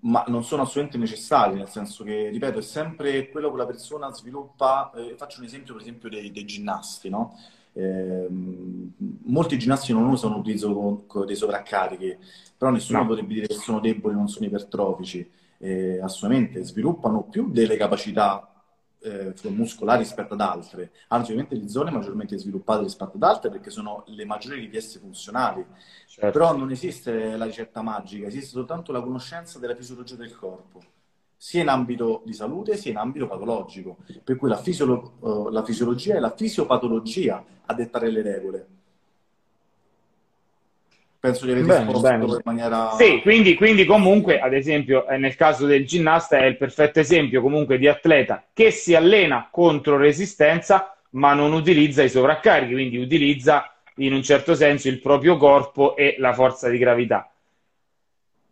Ma 0.00 0.24
non 0.28 0.44
sono 0.44 0.62
assolutamente 0.62 0.98
necessari, 0.98 1.56
nel 1.56 1.68
senso 1.68 2.04
che, 2.04 2.28
ripeto, 2.30 2.58
è 2.58 2.62
sempre 2.62 3.28
quello 3.30 3.50
che 3.50 3.56
la 3.56 3.66
persona 3.66 4.12
sviluppa. 4.12 4.90
Eh, 4.94 5.14
faccio 5.16 5.40
un 5.40 5.46
esempio, 5.46 5.74
per 5.74 5.82
esempio, 5.82 6.08
dei, 6.08 6.30
dei 6.30 6.44
ginnasti, 6.44 7.08
no? 7.08 7.36
eh, 7.78 8.26
molti 8.28 9.56
ginnasti 9.56 9.92
non 9.92 10.08
usano 10.08 10.36
l'utilizzo 10.36 11.04
dei 11.24 11.36
sovraccarichi, 11.36 12.16
però 12.56 12.72
nessuno 12.72 13.00
no. 13.00 13.06
potrebbe 13.06 13.34
dire 13.34 13.46
che 13.46 13.54
sono 13.54 13.78
deboli, 13.78 14.14
non 14.14 14.28
sono 14.28 14.46
ipertrofici. 14.46 15.30
Eh, 15.60 16.00
assolutamente 16.00 16.62
sviluppano 16.62 17.24
più 17.24 17.50
delle 17.50 17.76
capacità 17.76 18.47
eh, 19.00 19.34
muscolari 19.50 20.02
rispetto 20.02 20.34
ad 20.34 20.40
altre. 20.40 20.92
Anzi, 21.08 21.32
ovviamente 21.32 21.56
le 21.56 21.68
zone 21.68 21.90
maggiormente 21.90 22.36
sviluppate 22.38 22.82
rispetto 22.82 23.16
ad 23.16 23.22
altre 23.22 23.50
perché 23.50 23.70
sono 23.70 24.04
le 24.06 24.24
maggiori 24.24 24.60
richieste 24.60 24.98
funzionali. 24.98 25.64
Certo. 26.06 26.30
Però 26.30 26.56
non 26.56 26.70
esiste 26.70 27.36
la 27.36 27.44
ricetta 27.44 27.82
magica, 27.82 28.26
esiste 28.26 28.50
soltanto 28.50 28.92
la 28.92 29.00
conoscenza 29.00 29.58
della 29.58 29.74
fisiologia 29.74 30.16
del 30.16 30.34
corpo, 30.34 30.82
sia 31.36 31.62
in 31.62 31.68
ambito 31.68 32.22
di 32.24 32.32
salute 32.32 32.76
sia 32.76 32.90
in 32.90 32.96
ambito 32.96 33.28
patologico. 33.28 33.98
Per 34.24 34.36
cui 34.36 34.48
la, 34.48 34.56
fisiolo- 34.56 35.14
uh, 35.20 35.48
la 35.48 35.64
fisiologia 35.64 36.16
e 36.16 36.20
la 36.20 36.34
fisiopatologia 36.34 37.44
a 37.66 37.74
dettare 37.74 38.10
le 38.10 38.22
regole. 38.22 38.68
Penso 41.20 41.46
di 41.46 41.52
aver 41.52 41.64
risposto 41.64 42.00
bene. 42.00 42.24
in 42.24 42.40
maniera... 42.44 42.90
Sì, 42.96 43.20
quindi, 43.22 43.54
quindi, 43.54 43.84
comunque, 43.84 44.38
ad 44.38 44.54
esempio, 44.54 45.06
eh, 45.08 45.16
nel 45.16 45.34
caso 45.34 45.66
del 45.66 45.84
ginnasta 45.84 46.38
è 46.38 46.44
il 46.44 46.56
perfetto 46.56 47.00
esempio 47.00 47.40
comunque 47.40 47.76
di 47.76 47.88
atleta 47.88 48.44
che 48.52 48.70
si 48.70 48.94
allena 48.94 49.48
contro 49.50 49.96
resistenza 49.96 50.96
ma 51.10 51.32
non 51.34 51.52
utilizza 51.52 52.02
i 52.02 52.10
sovraccarichi, 52.10 52.72
quindi 52.72 52.98
utilizza 52.98 53.72
in 53.96 54.12
un 54.12 54.22
certo 54.22 54.54
senso 54.54 54.88
il 54.88 55.00
proprio 55.00 55.36
corpo 55.36 55.96
e 55.96 56.16
la 56.18 56.32
forza 56.32 56.68
di 56.68 56.78
gravità. 56.78 57.30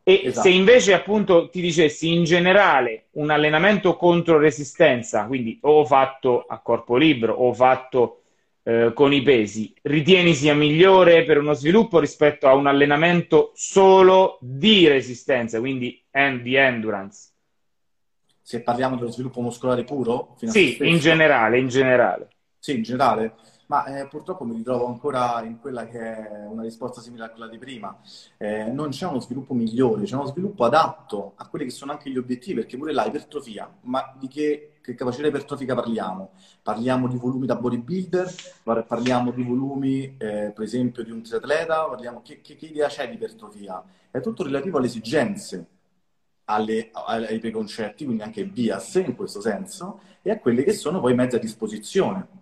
E 0.02 0.22
esatto. 0.24 0.48
se 0.48 0.54
invece 0.54 0.92
appunto 0.92 1.48
ti 1.48 1.60
dicessi 1.60 2.12
in 2.12 2.24
generale 2.24 3.06
un 3.12 3.30
allenamento 3.30 3.96
contro 3.96 4.38
resistenza, 4.38 5.24
quindi 5.26 5.58
o 5.62 5.84
fatto 5.84 6.44
a 6.48 6.58
corpo 6.58 6.96
libero 6.96 7.34
o 7.34 7.52
fatto 7.52 8.22
eh, 8.68 8.92
con 8.94 9.12
i 9.12 9.22
pesi, 9.22 9.72
ritieni 9.82 10.34
sia 10.34 10.52
migliore 10.52 11.22
per 11.22 11.38
uno 11.38 11.52
sviluppo 11.52 12.00
rispetto 12.00 12.48
a 12.48 12.54
un 12.54 12.66
allenamento 12.66 13.52
solo 13.54 14.38
di 14.40 14.88
resistenza, 14.88 15.60
quindi 15.60 16.04
end, 16.10 16.42
di 16.42 16.56
endurance? 16.56 17.30
Se 18.42 18.62
parliamo 18.62 18.96
dello 18.96 19.12
sviluppo 19.12 19.40
muscolare 19.40 19.84
puro? 19.84 20.36
Sì, 20.40 20.78
in 20.80 20.98
generale, 20.98 21.60
in 21.60 21.68
generale. 21.68 22.28
Sì, 22.58 22.74
in 22.74 22.82
generale. 22.82 23.34
Ma 23.66 23.84
eh, 23.84 24.06
purtroppo 24.06 24.44
mi 24.44 24.54
ritrovo 24.54 24.86
ancora 24.86 25.42
in 25.42 25.58
quella 25.58 25.86
che 25.86 25.98
è 25.98 26.46
una 26.46 26.62
risposta 26.62 27.00
simile 27.00 27.24
a 27.24 27.30
quella 27.30 27.48
di 27.48 27.58
prima. 27.58 27.98
Eh, 28.36 28.70
non 28.70 28.90
c'è 28.90 29.06
uno 29.06 29.18
sviluppo 29.18 29.54
migliore, 29.54 30.04
c'è 30.04 30.14
uno 30.14 30.26
sviluppo 30.26 30.64
adatto 30.64 31.32
a 31.34 31.48
quelli 31.48 31.64
che 31.64 31.72
sono 31.72 31.90
anche 31.90 32.08
gli 32.08 32.16
obiettivi, 32.16 32.60
perché 32.60 32.76
pure 32.76 32.92
là 32.92 33.04
ipertrofia, 33.04 33.68
ma 33.82 34.14
di 34.16 34.28
che, 34.28 34.74
che 34.80 34.94
capacità 34.94 35.26
ipertrofica 35.26 35.74
parliamo? 35.74 36.30
Parliamo 36.62 37.08
di 37.08 37.16
volumi 37.16 37.46
da 37.46 37.56
bodybuilder, 37.56 38.32
parliamo 38.86 39.32
di 39.32 39.42
volumi, 39.42 40.14
eh, 40.16 40.52
per 40.54 40.62
esempio, 40.62 41.02
di 41.02 41.10
un 41.10 41.22
triatleta, 41.22 41.86
parliamo 41.86 42.22
che, 42.22 42.40
che, 42.40 42.54
che 42.54 42.66
idea 42.66 42.86
c'è 42.86 43.08
di 43.08 43.14
ipertrofia? 43.16 43.82
È 44.12 44.20
tutto 44.20 44.44
relativo 44.44 44.78
alle 44.78 44.86
esigenze, 44.86 45.66
alle, 46.44 46.90
ai 46.92 47.40
preconcetti, 47.40 48.04
quindi 48.04 48.22
anche 48.22 48.46
bias 48.46 48.94
in 48.94 49.16
questo 49.16 49.40
senso, 49.40 49.98
e 50.22 50.30
a 50.30 50.38
quelli 50.38 50.62
che 50.62 50.72
sono 50.72 51.00
poi 51.00 51.14
mezzi 51.14 51.34
a 51.34 51.40
disposizione 51.40 52.35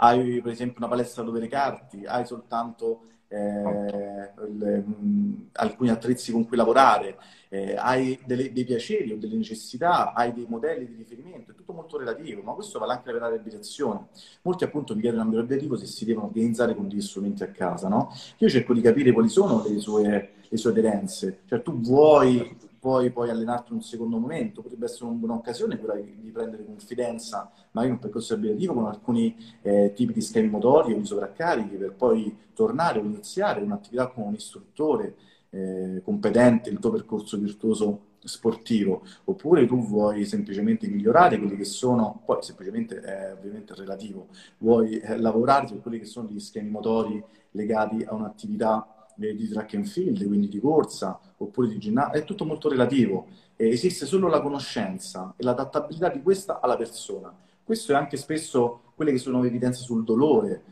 hai 0.00 0.40
per 0.40 0.52
esempio 0.52 0.78
una 0.78 0.88
palestra 0.88 1.22
dove 1.22 1.40
recarti, 1.40 2.04
hai 2.04 2.24
soltanto 2.26 3.02
eh, 3.28 4.32
le, 4.58 4.78
mh, 4.78 5.48
alcuni 5.52 5.90
attrezzi 5.90 6.32
con 6.32 6.46
cui 6.46 6.56
lavorare, 6.56 7.18
eh, 7.50 7.74
hai 7.76 8.18
delle, 8.24 8.52
dei 8.52 8.64
piaceri 8.64 9.12
o 9.12 9.18
delle 9.18 9.36
necessità, 9.36 10.12
hai 10.12 10.32
dei 10.32 10.46
modelli 10.48 10.86
di 10.86 10.94
riferimento, 10.94 11.50
è 11.50 11.54
tutto 11.54 11.72
molto 11.72 11.98
relativo, 11.98 12.42
ma 12.42 12.52
questo 12.52 12.78
vale 12.78 12.92
anche 12.92 13.10
per 13.10 13.20
la 13.20 13.28
riabilitazione. 13.28 14.06
Molti 14.42 14.64
appunto 14.64 14.94
mi 14.94 15.00
chiedono 15.00 15.22
a 15.22 15.26
mio 15.26 15.40
obiettivo 15.40 15.76
se 15.76 15.86
si 15.86 16.04
devono 16.04 16.26
organizzare 16.26 16.74
con 16.74 16.88
degli 16.88 17.02
strumenti 17.02 17.42
a 17.42 17.48
casa, 17.48 17.88
no? 17.88 18.12
Io 18.38 18.48
cerco 18.48 18.72
di 18.72 18.80
capire 18.80 19.12
quali 19.12 19.28
sono 19.28 19.64
le 19.66 19.78
sue, 19.78 20.32
le 20.48 20.56
sue 20.56 20.70
aderenze, 20.70 21.40
cioè 21.46 21.62
tu 21.62 21.80
vuoi 21.80 22.56
poi 22.88 23.10
puoi 23.10 23.28
allenarti 23.28 23.72
in 23.72 23.76
un 23.76 23.82
secondo 23.82 24.16
momento, 24.16 24.62
potrebbe 24.62 24.86
essere 24.86 25.04
una 25.04 25.18
buona 25.18 25.42
quella 25.42 25.94
di 25.96 26.30
prendere 26.32 26.64
confidenza, 26.64 27.52
magari 27.72 27.92
un 27.92 27.98
percorso 27.98 28.32
abilitativo 28.32 28.72
con 28.72 28.86
alcuni 28.86 29.36
eh, 29.60 29.92
tipi 29.94 30.14
di 30.14 30.22
schemi 30.22 30.48
motori 30.48 30.94
o 30.94 30.96
di 30.96 31.04
sovraccarichi 31.04 31.76
per 31.76 31.92
poi 31.92 32.34
tornare 32.54 32.98
o 32.98 33.02
iniziare 33.02 33.60
un'attività 33.60 34.06
con 34.06 34.28
un 34.28 34.32
istruttore 34.32 35.16
eh, 35.50 36.00
competente 36.02 36.70
il 36.70 36.78
tuo 36.78 36.90
percorso 36.90 37.36
virtuoso 37.36 38.06
sportivo, 38.20 39.02
oppure 39.24 39.66
tu 39.66 39.84
vuoi 39.84 40.24
semplicemente 40.24 40.88
migliorare 40.88 41.38
quelli 41.38 41.56
che 41.56 41.64
sono, 41.64 42.22
poi 42.24 42.42
semplicemente 42.42 43.00
è 43.00 43.34
ovviamente 43.34 43.74
relativo, 43.74 44.28
vuoi 44.60 44.98
eh, 44.98 45.18
lavorare 45.18 45.66
su 45.66 45.82
quelli 45.82 45.98
che 45.98 46.06
sono 46.06 46.26
gli 46.30 46.40
schemi 46.40 46.70
motori 46.70 47.22
legati 47.50 48.02
a 48.02 48.14
un'attività 48.14 48.97
di 49.18 49.48
track 49.48 49.74
and 49.74 49.86
field, 49.86 50.24
quindi 50.26 50.48
di 50.48 50.60
corsa, 50.60 51.18
oppure 51.38 51.68
di 51.68 51.78
ginnastica, 51.78 52.18
è 52.18 52.24
tutto 52.24 52.44
molto 52.44 52.68
relativo. 52.68 53.26
Eh, 53.56 53.68
esiste 53.68 54.06
solo 54.06 54.28
la 54.28 54.40
conoscenza 54.40 55.34
e 55.36 55.42
l'adattabilità 55.42 56.08
di 56.08 56.22
questa 56.22 56.60
alla 56.60 56.76
persona. 56.76 57.34
Questo 57.64 57.92
è 57.92 57.96
anche 57.96 58.16
spesso 58.16 58.92
quelle 58.94 59.10
che 59.10 59.18
sono 59.18 59.42
evidenze 59.42 59.82
sul 59.82 60.04
dolore, 60.04 60.62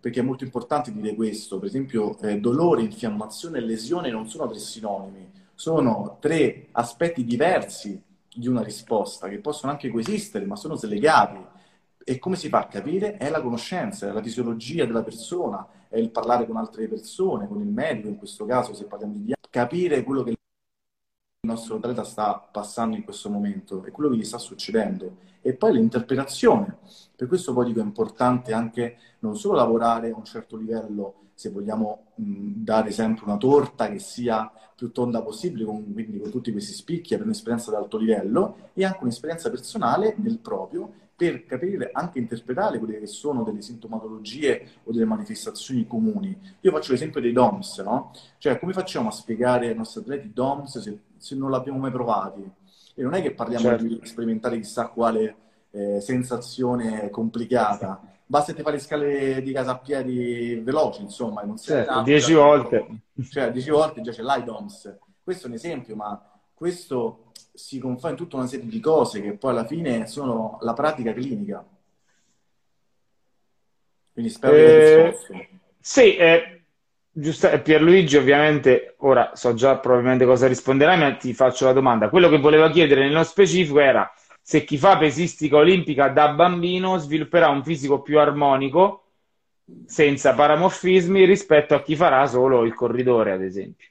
perché 0.00 0.20
è 0.20 0.22
molto 0.22 0.44
importante 0.44 0.90
dire 0.92 1.14
questo. 1.14 1.58
Per 1.58 1.68
esempio, 1.68 2.18
eh, 2.20 2.40
dolore, 2.40 2.82
infiammazione 2.82 3.58
e 3.58 3.60
lesione 3.60 4.10
non 4.10 4.28
sono 4.28 4.48
tre 4.48 4.58
sinonimi, 4.58 5.30
sono 5.54 6.16
tre 6.20 6.68
aspetti 6.72 7.24
diversi 7.24 8.02
di 8.34 8.48
una 8.48 8.62
risposta 8.62 9.28
che 9.28 9.38
possono 9.38 9.72
anche 9.72 9.90
coesistere, 9.90 10.46
ma 10.46 10.56
sono 10.56 10.74
slegati. 10.74 11.38
E 12.02 12.18
come 12.18 12.36
si 12.36 12.48
fa 12.48 12.60
a 12.60 12.66
capire? 12.66 13.18
È 13.18 13.28
la 13.28 13.42
conoscenza, 13.42 14.08
è 14.08 14.12
la 14.12 14.22
fisiologia 14.22 14.86
della 14.86 15.02
persona, 15.02 15.66
è 15.90 15.98
il 15.98 16.10
parlare 16.10 16.46
con 16.46 16.56
altre 16.56 16.86
persone, 16.86 17.48
con 17.48 17.60
il 17.60 17.66
medico, 17.66 18.08
in 18.08 18.16
questo 18.16 18.46
caso 18.46 18.72
se 18.74 18.84
parliamo 18.84 19.14
di 19.16 19.34
capire 19.50 20.04
quello 20.04 20.22
che 20.22 20.30
il 20.30 20.38
nostro 21.40 21.76
atleta 21.76 22.04
sta 22.04 22.38
passando 22.38 22.94
in 22.94 23.02
questo 23.02 23.28
momento 23.28 23.84
e 23.84 23.90
quello 23.90 24.08
che 24.08 24.16
gli 24.16 24.24
sta 24.24 24.38
succedendo. 24.38 25.16
E 25.42 25.54
poi 25.54 25.72
l'interpretazione. 25.72 26.78
Per 27.16 27.26
questo 27.26 27.52
poi 27.52 27.66
dico 27.66 27.80
è 27.80 27.82
importante 27.82 28.52
anche 28.52 28.98
non 29.20 29.36
solo 29.36 29.56
lavorare 29.56 30.10
a 30.10 30.16
un 30.16 30.24
certo 30.24 30.56
livello, 30.56 31.14
se 31.34 31.50
vogliamo 31.50 32.12
mh, 32.14 32.52
dare 32.62 32.92
sempre 32.92 33.24
una 33.24 33.36
torta 33.36 33.90
che 33.90 33.98
sia 33.98 34.50
più 34.76 34.92
tonda 34.92 35.22
possibile, 35.22 35.64
con, 35.64 35.92
quindi 35.92 36.20
con 36.20 36.30
tutti 36.30 36.52
questi 36.52 36.72
spicchi, 36.72 37.14
avere 37.14 37.28
un'esperienza 37.28 37.70
di 37.70 37.76
alto 37.76 37.98
livello 37.98 38.70
e 38.74 38.84
anche 38.84 38.98
un'esperienza 39.02 39.50
personale 39.50 40.14
nel 40.18 40.38
proprio 40.38 40.92
per 41.20 41.44
capire, 41.44 41.90
anche 41.92 42.18
interpretare 42.18 42.78
quelle 42.78 42.98
che 42.98 43.06
sono 43.06 43.42
delle 43.42 43.60
sintomatologie 43.60 44.66
o 44.84 44.90
delle 44.90 45.04
manifestazioni 45.04 45.86
comuni. 45.86 46.34
Io 46.60 46.70
faccio 46.70 46.92
l'esempio 46.92 47.20
dei 47.20 47.32
DOMS, 47.32 47.80
no? 47.80 48.12
Cioè, 48.38 48.58
come 48.58 48.72
facciamo 48.72 49.08
a 49.08 49.12
spiegare 49.12 49.68
ai 49.68 49.74
nostri 49.74 50.00
atleti 50.00 50.32
DOMS 50.32 50.78
se, 50.78 50.98
se 51.18 51.36
non 51.36 51.50
l'abbiamo 51.50 51.78
mai 51.78 51.90
provati? 51.90 52.40
E 52.94 53.02
non 53.02 53.12
è 53.12 53.20
che 53.20 53.34
parliamo 53.34 53.64
certo. 53.64 53.84
di 53.84 54.00
sperimentare 54.04 54.56
chissà 54.56 54.86
quale 54.86 55.34
eh, 55.72 56.00
sensazione 56.00 57.10
complicata. 57.10 58.00
Basta 58.24 58.54
che 58.54 58.62
fare 58.62 58.76
le 58.76 58.82
scale 58.82 59.42
di 59.42 59.52
casa 59.52 59.72
a 59.72 59.78
piedi 59.78 60.58
veloci, 60.64 61.02
insomma, 61.02 61.42
non 61.42 61.58
certo, 61.58 62.00
dieci 62.00 62.32
volte. 62.32 63.02
Cioè, 63.28 63.52
dieci 63.52 63.68
volte 63.68 64.00
già 64.00 64.12
c'è 64.12 64.22
l'IDOMS. 64.22 64.96
Questo 65.22 65.44
è 65.44 65.48
un 65.50 65.56
esempio, 65.56 65.96
ma 65.96 66.29
questo 66.60 67.32
si 67.54 67.78
confà 67.78 68.10
in 68.10 68.16
tutta 68.16 68.36
una 68.36 68.46
serie 68.46 68.66
di 68.66 68.80
cose 68.80 69.22
che 69.22 69.32
poi 69.32 69.52
alla 69.52 69.64
fine 69.64 70.06
sono 70.06 70.58
la 70.60 70.74
pratica 70.74 71.14
clinica. 71.14 71.66
Quindi 74.12 74.30
spero 74.30 74.54
eh, 74.54 75.16
che 75.26 75.48
Sì, 75.80 76.16
eh, 76.16 76.64
giusto, 77.10 77.48
eh, 77.48 77.62
Pierluigi 77.62 78.18
ovviamente, 78.18 78.96
ora 78.98 79.30
so 79.32 79.54
già 79.54 79.78
probabilmente 79.78 80.26
cosa 80.26 80.46
risponderai, 80.48 80.98
ma 80.98 81.16
ti 81.16 81.32
faccio 81.32 81.64
la 81.64 81.72
domanda. 81.72 82.10
Quello 82.10 82.28
che 82.28 82.36
volevo 82.36 82.68
chiedere 82.68 83.06
nello 83.06 83.24
specifico 83.24 83.80
era 83.80 84.12
se 84.42 84.62
chi 84.62 84.76
fa 84.76 84.98
pesistica 84.98 85.56
olimpica 85.56 86.08
da 86.08 86.34
bambino 86.34 86.98
svilupperà 86.98 87.48
un 87.48 87.64
fisico 87.64 88.02
più 88.02 88.18
armonico 88.18 89.04
senza 89.86 90.34
paramorfismi 90.34 91.24
rispetto 91.24 91.74
a 91.74 91.82
chi 91.82 91.96
farà 91.96 92.26
solo 92.26 92.64
il 92.64 92.74
corridore, 92.74 93.32
ad 93.32 93.42
esempio. 93.42 93.89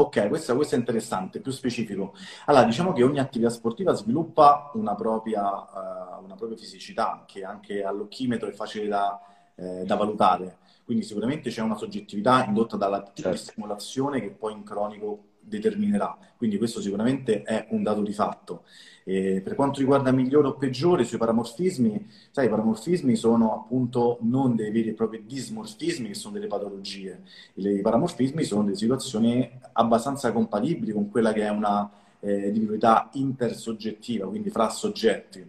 Ok, 0.00 0.28
questo, 0.28 0.56
questo, 0.56 0.76
è 0.76 0.78
interessante, 0.78 1.40
più 1.40 1.52
specifico. 1.52 2.14
Allora, 2.46 2.64
diciamo 2.64 2.94
che 2.94 3.02
ogni 3.02 3.18
attività 3.18 3.50
sportiva 3.50 3.92
sviluppa 3.92 4.70
una 4.72 4.94
propria, 4.94 5.42
uh, 5.42 6.24
una 6.24 6.36
propria 6.36 6.56
fisicità, 6.56 7.24
che 7.26 7.44
anche 7.44 7.84
all'occhimetro 7.84 8.48
è 8.48 8.52
facile 8.52 8.88
da, 8.88 9.20
eh, 9.56 9.84
da, 9.84 9.96
valutare. 9.96 10.56
Quindi 10.86 11.04
sicuramente 11.04 11.50
c'è 11.50 11.60
una 11.60 11.76
soggettività 11.76 12.42
indotta 12.46 12.78
dalla 12.78 13.12
certo. 13.12 13.36
stimolazione 13.36 14.22
che 14.22 14.30
poi 14.30 14.54
in 14.54 14.62
cronico 14.64 15.29
determinerà. 15.50 16.16
Quindi 16.38 16.56
questo 16.56 16.80
sicuramente 16.80 17.42
è 17.42 17.66
un 17.70 17.82
dato 17.82 18.00
di 18.00 18.14
fatto. 18.14 18.62
E 19.04 19.42
per 19.42 19.54
quanto 19.54 19.80
riguarda 19.80 20.12
migliore 20.12 20.48
o 20.48 20.54
peggiore 20.54 21.04
sui 21.04 21.18
paramorfismi, 21.18 22.06
sai, 22.30 22.46
i 22.46 22.48
paramorfismi 22.48 23.16
sono 23.16 23.52
appunto 23.52 24.18
non 24.22 24.54
dei 24.54 24.70
veri 24.70 24.90
e 24.90 24.94
propri 24.94 25.24
dismorfismi 25.26 26.08
che 26.08 26.14
sono 26.14 26.34
delle 26.34 26.46
patologie. 26.46 27.22
I 27.54 27.80
paramorfismi 27.82 28.44
sono 28.44 28.62
delle 28.62 28.76
situazioni 28.76 29.50
abbastanza 29.72 30.32
compatibili 30.32 30.92
con 30.92 31.10
quella 31.10 31.32
che 31.32 31.42
è 31.42 31.50
una 31.50 31.90
eh, 32.20 32.46
individualità 32.46 33.10
intersoggettiva, 33.14 34.26
quindi 34.28 34.50
fra 34.50 34.68
soggetti. 34.68 35.44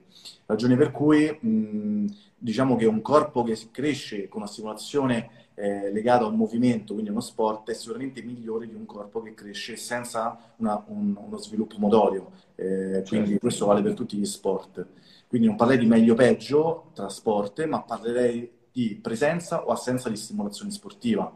Ragione 0.45 0.75
per 0.75 0.91
cui 0.91 1.37
mh, 1.39 2.05
diciamo 2.37 2.75
che 2.75 2.85
un 2.85 3.01
corpo 3.01 3.43
che 3.43 3.57
cresce 3.69 4.27
con 4.27 4.41
una 4.41 4.49
stimolazione 4.49 5.29
eh, 5.55 5.91
legato 5.91 6.25
a 6.25 6.27
un 6.27 6.35
movimento, 6.35 6.93
quindi 6.93 7.11
uno 7.11 7.21
sport, 7.21 7.69
è 7.69 7.73
sicuramente 7.73 8.21
migliore 8.21 8.67
di 8.67 8.73
un 8.73 8.85
corpo 8.85 9.21
che 9.21 9.33
cresce 9.33 9.75
senza 9.75 10.53
una, 10.57 10.83
un, 10.87 11.15
uno 11.17 11.37
sviluppo 11.37 11.75
motorio. 11.77 12.31
Eh, 12.55 13.03
quindi 13.07 13.27
certo. 13.27 13.39
questo 13.39 13.65
vale 13.65 13.81
per 13.81 13.93
tutti 13.93 14.17
gli 14.17 14.25
sport. 14.25 14.85
Quindi 15.27 15.47
non 15.47 15.55
parlerei 15.55 15.83
di 15.83 15.89
meglio-peggio 15.89 16.91
tra 16.93 17.09
sport, 17.09 17.63
ma 17.65 17.81
parlerei 17.81 18.49
di 18.71 18.99
presenza 19.01 19.65
o 19.65 19.71
assenza 19.71 20.09
di 20.09 20.15
stimolazione 20.15 20.71
sportiva. 20.71 21.31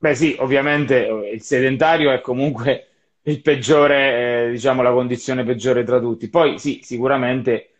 Beh 0.00 0.14
sì, 0.14 0.36
ovviamente 0.38 1.06
eh, 1.06 1.32
il 1.32 1.42
sedentario 1.42 2.12
è 2.12 2.20
comunque 2.20 2.86
il 3.22 3.42
peggiore, 3.42 4.46
eh, 4.46 4.50
diciamo 4.50 4.82
la 4.82 4.92
condizione 4.92 5.44
peggiore 5.44 5.82
tra 5.82 5.98
tutti. 6.00 6.28
Poi 6.28 6.58
sì, 6.58 6.80
sicuramente 6.82 7.70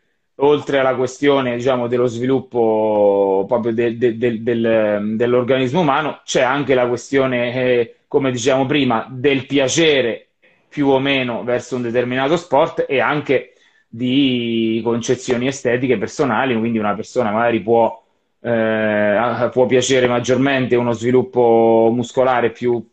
oltre 0.41 0.79
alla 0.79 0.95
questione, 0.95 1.57
diciamo, 1.57 1.87
dello 1.89 2.07
sviluppo 2.07 3.45
proprio 3.49 3.73
de, 3.73 3.97
de, 3.97 4.17
de, 4.17 4.43
del, 4.43 5.15
dell'organismo 5.17 5.81
umano, 5.81 6.21
c'è 6.25 6.43
anche 6.43 6.75
la 6.75 6.87
questione, 6.87 7.55
eh, 7.55 7.97
come 8.07 8.31
diciamo 8.31 8.67
prima, 8.67 9.07
del 9.11 9.47
piacere 9.47 10.29
più 10.69 10.89
o 10.89 10.99
meno 11.01 11.43
verso 11.45 11.77
un 11.77 11.83
determinato 11.83 12.37
sport 12.37 12.85
e 12.89 13.01
anche 13.01 13.55
di 13.89 14.81
concezioni 14.85 15.47
estetiche 15.47 15.99
personali, 15.99 16.57
quindi 16.57 16.79
una 16.79 16.95
persona 16.95 17.31
magari 17.31 17.61
può, 17.61 18.01
eh, 18.41 19.49
può 19.51 19.67
piacere 19.67 20.07
maggiormente 20.07 20.77
uno 20.77 20.93
sviluppo 20.93 21.91
muscolare 21.93 22.51
più, 22.51 22.87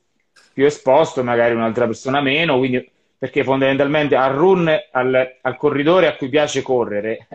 più 0.54 0.66
esposto, 0.66 1.24
magari 1.24 1.54
un'altra 1.54 1.86
persona 1.86 2.22
meno, 2.22 2.58
quindi 2.58 2.89
perché 3.18 3.43
fondamentalmente 3.43 4.16
al 4.16 4.34
run, 4.34 4.72
al, 4.91 5.38
al 5.41 5.57
corridore 5.57 6.07
a 6.07 6.16
cui 6.16 6.30
piace 6.30 6.61
correre, 6.61 7.28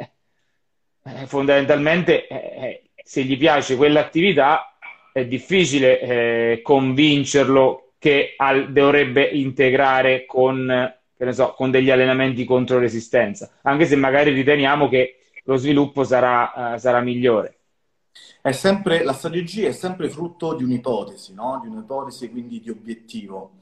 eh, 1.03 1.27
fondamentalmente 1.27 2.27
eh, 2.27 2.35
eh, 2.37 2.83
se 3.03 3.23
gli 3.23 3.39
piace 3.39 3.77
quell'attività 3.77 4.77
è 5.13 5.25
difficile 5.27 6.01
eh, 6.01 6.61
convincerlo 6.63 7.93
che 7.99 8.35
al, 8.37 8.73
dovrebbe 8.73 9.25
integrare 9.25 10.25
con, 10.25 10.95
so, 11.31 11.53
con, 11.53 11.71
degli 11.71 11.91
allenamenti 11.91 12.45
contro 12.45 12.79
resistenza, 12.79 13.51
anche 13.63 13.87
se 13.87 13.97
magari 13.97 14.33
riteniamo 14.33 14.89
che 14.89 15.17
lo 15.45 15.57
sviluppo 15.57 16.05
sarà, 16.05 16.75
uh, 16.75 16.79
sarà 16.79 17.01
migliore. 17.01 17.57
Sempre, 18.51 19.05
la 19.05 19.13
strategia 19.13 19.69
è 19.69 19.73
sempre 19.73 20.09
frutto 20.09 20.55
di 20.55 20.65
un'ipotesi, 20.65 21.35
no? 21.35 21.61
di 21.63 21.69
un'ipotesi 21.69 22.31
quindi 22.31 22.61
di 22.61 22.71
obiettivo. 22.71 23.59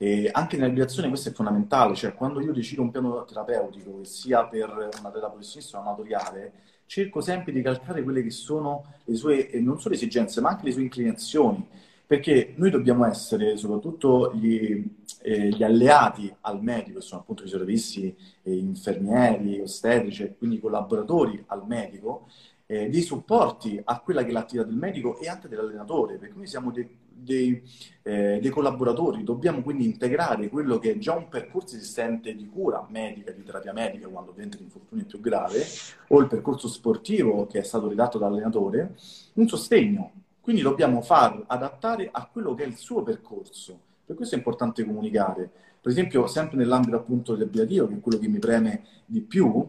E 0.00 0.30
anche 0.32 0.56
nell'abbreviazione 0.56 1.08
questo 1.08 1.30
è 1.30 1.32
fondamentale, 1.32 1.96
cioè 1.96 2.14
quando 2.14 2.40
io 2.40 2.52
decido 2.52 2.82
un 2.82 2.92
piano 2.92 3.24
terapeutico, 3.24 3.98
che 3.98 4.04
sia 4.04 4.46
per 4.46 4.70
una 4.70 5.08
atleta 5.08 5.28
professionista 5.28 5.78
o 5.78 5.80
amatoriale, 5.80 6.52
cerco 6.86 7.20
sempre 7.20 7.50
di 7.50 7.60
calcare 7.62 8.04
quelle 8.04 8.22
che 8.22 8.30
sono 8.30 8.84
le 9.04 9.16
sue, 9.16 9.50
non 9.54 9.80
solo 9.80 9.96
esigenze, 9.96 10.40
ma 10.40 10.50
anche 10.50 10.66
le 10.66 10.70
sue 10.70 10.82
inclinazioni, 10.82 11.66
perché 12.06 12.54
noi 12.56 12.70
dobbiamo 12.70 13.06
essere 13.06 13.56
soprattutto 13.56 14.32
gli, 14.34 14.84
eh, 15.20 15.48
gli 15.48 15.64
alleati 15.64 16.32
al 16.42 16.62
medico, 16.62 17.00
che 17.00 17.04
sono 17.04 17.22
appunto 17.22 17.42
i 17.42 17.48
servizi 17.48 18.14
eh, 18.44 18.54
infermieri, 18.54 19.60
ostetici, 19.60 20.32
quindi 20.38 20.60
collaboratori 20.60 21.42
al 21.48 21.66
medico, 21.66 22.28
eh, 22.66 22.88
dei 22.88 23.02
supporti 23.02 23.80
a 23.82 23.98
quella 23.98 24.22
che 24.22 24.28
è 24.28 24.32
l'attività 24.32 24.64
del 24.64 24.76
medico 24.76 25.18
e 25.18 25.28
anche 25.28 25.48
dell'allenatore, 25.48 26.18
perché 26.18 26.34
noi 26.36 26.46
siamo 26.46 26.70
dei 26.70 26.88
dei, 27.18 27.62
eh, 28.02 28.38
dei, 28.40 28.50
collaboratori, 28.50 29.24
dobbiamo 29.24 29.62
quindi 29.62 29.84
integrare 29.84 30.48
quello 30.48 30.78
che 30.78 30.92
è 30.92 30.98
già 30.98 31.14
un 31.14 31.28
percorso 31.28 31.76
esistente 31.76 32.34
di 32.34 32.46
cura 32.46 32.86
medica, 32.88 33.32
di 33.32 33.42
terapia 33.42 33.72
medica 33.72 34.08
quando 34.08 34.30
ovviamente 34.30 34.58
l'infortunio 34.58 35.04
più 35.04 35.20
grave, 35.20 35.62
o 36.08 36.20
il 36.20 36.26
percorso 36.26 36.68
sportivo 36.68 37.46
che 37.46 37.60
è 37.60 37.62
stato 37.62 37.88
redatto 37.88 38.18
dall'allenatore, 38.18 38.94
un 39.34 39.48
sostegno. 39.48 40.12
Quindi 40.40 40.62
dobbiamo 40.62 41.02
far 41.02 41.44
adattare 41.46 42.08
a 42.10 42.26
quello 42.30 42.54
che 42.54 42.64
è 42.64 42.66
il 42.66 42.76
suo 42.76 43.02
percorso. 43.02 43.78
Per 44.06 44.16
questo 44.16 44.34
è 44.34 44.38
importante 44.38 44.84
comunicare. 44.84 45.50
Per 45.80 45.92
esempio, 45.92 46.26
sempre 46.26 46.56
nell'ambito 46.56 46.96
appunto 46.96 47.36
del 47.36 47.48
biatio, 47.48 47.86
che 47.86 47.94
è 47.94 48.00
quello 48.00 48.18
che 48.18 48.28
mi 48.28 48.38
preme 48.38 48.82
di 49.04 49.20
più, 49.20 49.66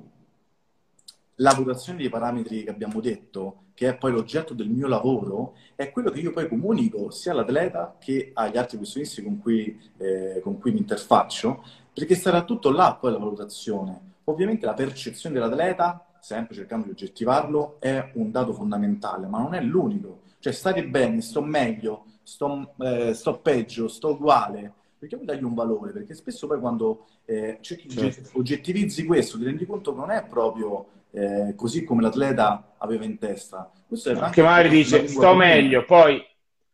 la 1.39 1.51
valutazione 1.51 1.99
dei 1.99 2.09
parametri 2.09 2.63
che 2.63 2.69
abbiamo 2.69 2.99
detto, 2.99 3.63
che 3.73 3.89
è 3.89 3.97
poi 3.97 4.11
l'oggetto 4.11 4.53
del 4.53 4.69
mio 4.69 4.87
lavoro, 4.87 5.55
è 5.75 5.91
quello 5.91 6.11
che 6.11 6.19
io 6.19 6.31
poi 6.31 6.47
comunico 6.47 7.11
sia 7.11 7.31
all'atleta 7.31 7.95
che 7.99 8.31
agli 8.33 8.57
altri 8.57 8.77
professionisti 8.77 9.23
con 9.23 9.39
cui, 9.39 9.79
eh, 9.97 10.41
con 10.43 10.59
cui 10.59 10.71
mi 10.71 10.79
interfaccio, 10.79 11.63
perché 11.93 12.15
sarà 12.15 12.43
tutto 12.43 12.71
là 12.71 12.97
poi 12.99 13.11
la 13.11 13.17
valutazione. 13.17 14.07
Ovviamente 14.25 14.65
la 14.65 14.73
percezione 14.73 15.35
dell'atleta, 15.35 16.05
sempre 16.19 16.55
cercando 16.55 16.85
di 16.85 16.91
oggettivarlo, 16.91 17.77
è 17.79 18.11
un 18.15 18.31
dato 18.31 18.53
fondamentale, 18.53 19.27
ma 19.27 19.39
non 19.39 19.53
è 19.53 19.61
l'unico. 19.61 20.21
Cioè 20.39 20.51
stare 20.51 20.85
bene, 20.85 21.21
sto 21.21 21.41
meglio, 21.41 22.05
sto, 22.23 22.73
eh, 22.79 23.13
sto 23.13 23.39
peggio, 23.39 23.87
sto 23.87 24.09
uguale, 24.09 24.73
perché 24.99 25.15
vuoi 25.15 25.27
dargli 25.27 25.43
un 25.43 25.53
valore? 25.53 25.93
Perché 25.93 26.13
spesso 26.13 26.47
poi 26.47 26.59
quando 26.59 27.05
eh, 27.23 27.59
certo. 27.61 28.37
oggettivizzi 28.37 29.05
questo 29.05 29.37
ti 29.37 29.45
rendi 29.45 29.65
conto 29.65 29.93
che 29.93 29.99
non 29.99 30.11
è 30.11 30.25
proprio 30.25 30.97
eh, 31.11 31.53
così 31.55 31.83
come 31.83 32.01
l'atleta 32.01 32.75
aveva 32.77 33.05
in 33.05 33.17
testa. 33.17 33.71
Questo 33.87 34.11
è 34.11 34.29
che 34.29 34.41
magari 34.41 34.69
dice 34.69 35.07
sto 35.07 35.33
meglio, 35.33 35.85
poi 35.85 36.23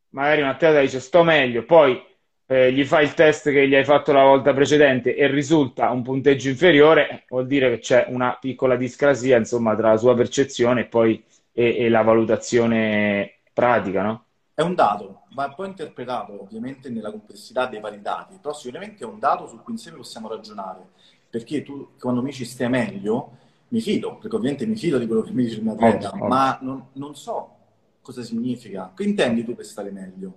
magari 0.10 0.42
un 0.42 0.48
atleta 0.48 0.82
dice 0.82 1.00
sto 1.00 1.24
meglio, 1.24 1.64
poi 1.64 2.02
eh, 2.48 2.72
gli 2.72 2.84
fai 2.86 3.06
il 3.06 3.14
test 3.14 3.50
che 3.52 3.68
gli 3.68 3.76
hai 3.76 3.86
fatto 3.86 4.12
la 4.12 4.24
volta 4.24 4.54
precedente 4.54 5.16
e 5.16 5.28
risulta 5.28 5.90
un 5.90 6.04
punteggio 6.04 6.50
inferiore, 6.50 7.26
vuol 7.30 7.48
dire 7.48 7.70
che 7.72 7.80
c'è 7.80 8.06
una 8.10 8.38
piccola 8.40 8.76
discrasia 8.76 9.38
insomma, 9.38 9.76
tra 9.76 9.92
la 9.92 9.98
sua 9.98 10.14
percezione 10.14 10.82
e 10.82 10.86
poi 10.86 11.24
e, 11.52 11.78
e 11.78 11.90
la 11.90 12.02
valutazione 12.02 13.40
pratica, 13.54 14.04
no? 14.04 14.26
È 14.54 14.62
un 14.62 14.76
dato, 14.76 15.24
va 15.34 15.50
poi 15.50 15.68
interpretato 15.68 16.42
ovviamente 16.42 16.90
nella 16.90 17.12
complessità 17.12 17.66
dei 17.66 17.80
vari 17.80 18.02
dati, 18.02 18.38
però 18.42 18.54
sicuramente 18.54 19.04
è 19.04 19.08
un 19.08 19.20
dato 19.20 19.48
su 19.48 19.62
cui 19.62 19.74
insieme 19.74 19.98
possiamo 19.98 20.30
ragionare, 20.30 20.82
perché 21.30 21.64
tu 21.64 21.92
quando 22.00 22.22
mi 22.22 22.30
dici 22.30 22.46
stai 22.46 22.70
meglio, 22.70 23.38
mi 23.70 23.82
fido, 23.82 24.18
perché 24.18 24.36
ovviamente 24.36 24.66
mi 24.66 24.76
fido 24.76 24.98
di 24.98 25.08
quello 25.08 25.22
che 25.22 25.32
mi 25.32 25.44
dice 25.44 25.58
il 25.58 25.64
mio 25.64 25.74
atleta, 25.74 26.12
oh, 26.12 26.24
oh. 26.24 26.28
ma 26.28 26.58
non, 26.62 26.88
non, 26.94 27.16
so 27.16 27.56
cosa 28.02 28.22
significa. 28.22 28.94
Che 28.96 29.04
intendi 29.04 29.44
tu 29.44 29.56
per 29.56 29.66
stare 29.66 29.92
meglio? 29.92 30.34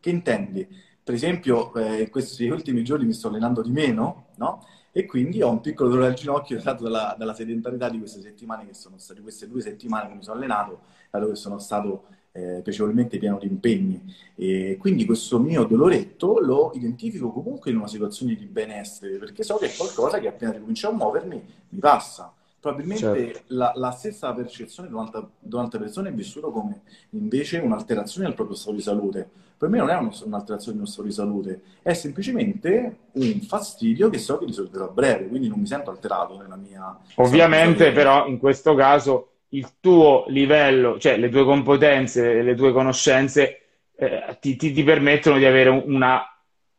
Che 0.00 0.10
intendi? 0.10 0.66
Per 1.02 1.14
esempio, 1.14 1.72
eh, 1.74 2.02
in 2.02 2.10
questi 2.10 2.48
ultimi 2.48 2.82
giorni 2.82 3.06
mi 3.06 3.12
sto 3.12 3.28
allenando 3.28 3.62
di 3.62 3.70
meno, 3.70 4.26
no? 4.36 4.66
E 4.90 5.06
quindi 5.06 5.40
ho 5.42 5.50
un 5.50 5.60
piccolo 5.60 5.88
dolore 5.88 6.08
al 6.08 6.14
ginocchio 6.14 6.60
dato 6.60 6.84
dalla, 6.84 7.14
dalla 7.16 7.34
sedentarietà 7.34 7.88
di 7.88 7.98
queste 7.98 8.20
settimane 8.20 8.66
che 8.66 8.74
sono 8.74 8.98
state, 8.98 9.22
queste 9.22 9.48
due 9.48 9.62
settimane 9.62 10.08
che 10.08 10.14
mi 10.14 10.22
sono 10.22 10.36
allenato, 10.36 10.80
dato 11.10 11.28
che 11.28 11.34
sono 11.34 11.58
stato 11.58 12.04
eh, 12.32 12.60
piacevolmente 12.62 13.18
pieno 13.18 13.38
di 13.38 13.46
impegni. 13.46 14.14
E 14.34 14.76
quindi 14.78 15.06
questo 15.06 15.38
mio 15.38 15.64
doloretto 15.64 16.40
lo 16.40 16.72
identifico 16.74 17.30
comunque 17.30 17.70
in 17.70 17.78
una 17.78 17.88
situazione 17.88 18.34
di 18.34 18.44
benessere, 18.44 19.16
perché 19.16 19.42
so 19.42 19.56
che 19.56 19.66
è 19.66 19.74
qualcosa 19.74 20.18
che 20.18 20.28
appena 20.28 20.52
ricomincio 20.52 20.88
a 20.88 20.92
muovermi 20.92 21.42
mi 21.70 21.78
passa 21.78 22.34
probabilmente 22.62 23.34
certo. 23.34 23.42
la, 23.48 23.72
la, 23.74 23.90
stessa 23.90 24.32
percezione 24.32 24.88
durante 24.88 25.78
le 25.78 25.82
persone 25.82 26.10
è 26.10 26.12
vissuta 26.12 26.46
come 26.46 26.82
invece 27.10 27.58
un'alterazione 27.58 28.28
del 28.28 28.36
proprio 28.36 28.56
stato 28.56 28.76
di 28.76 28.80
salute. 28.80 29.28
Per 29.58 29.68
me 29.68 29.78
non 29.78 29.90
è 29.90 29.96
un'alterazione 29.96 30.76
dello 30.76 30.88
stato 30.88 31.08
di 31.08 31.12
salute, 31.12 31.62
è 31.82 31.92
semplicemente 31.92 32.98
un 33.12 33.40
fastidio 33.40 34.08
che 34.10 34.18
so 34.18 34.38
che 34.38 34.46
risolverò 34.46 34.84
a 34.84 34.92
breve, 34.92 35.26
quindi 35.26 35.48
non 35.48 35.58
mi 35.58 35.66
sento 35.66 35.90
alterato 35.90 36.40
nella 36.40 36.56
mia... 36.56 36.96
Ovviamente 37.16 37.90
però 37.90 38.26
in 38.28 38.38
questo 38.38 38.76
caso 38.76 39.30
il 39.50 39.68
tuo 39.80 40.24
livello, 40.28 40.98
cioè 41.00 41.16
le 41.16 41.30
tue 41.30 41.44
competenze, 41.44 42.42
le 42.42 42.54
tue 42.54 42.72
conoscenze 42.72 43.58
eh, 43.96 44.38
ti, 44.40 44.54
ti, 44.56 44.72
ti 44.72 44.84
permettono 44.84 45.36
di 45.36 45.44
avere 45.44 45.68
una 45.68 46.31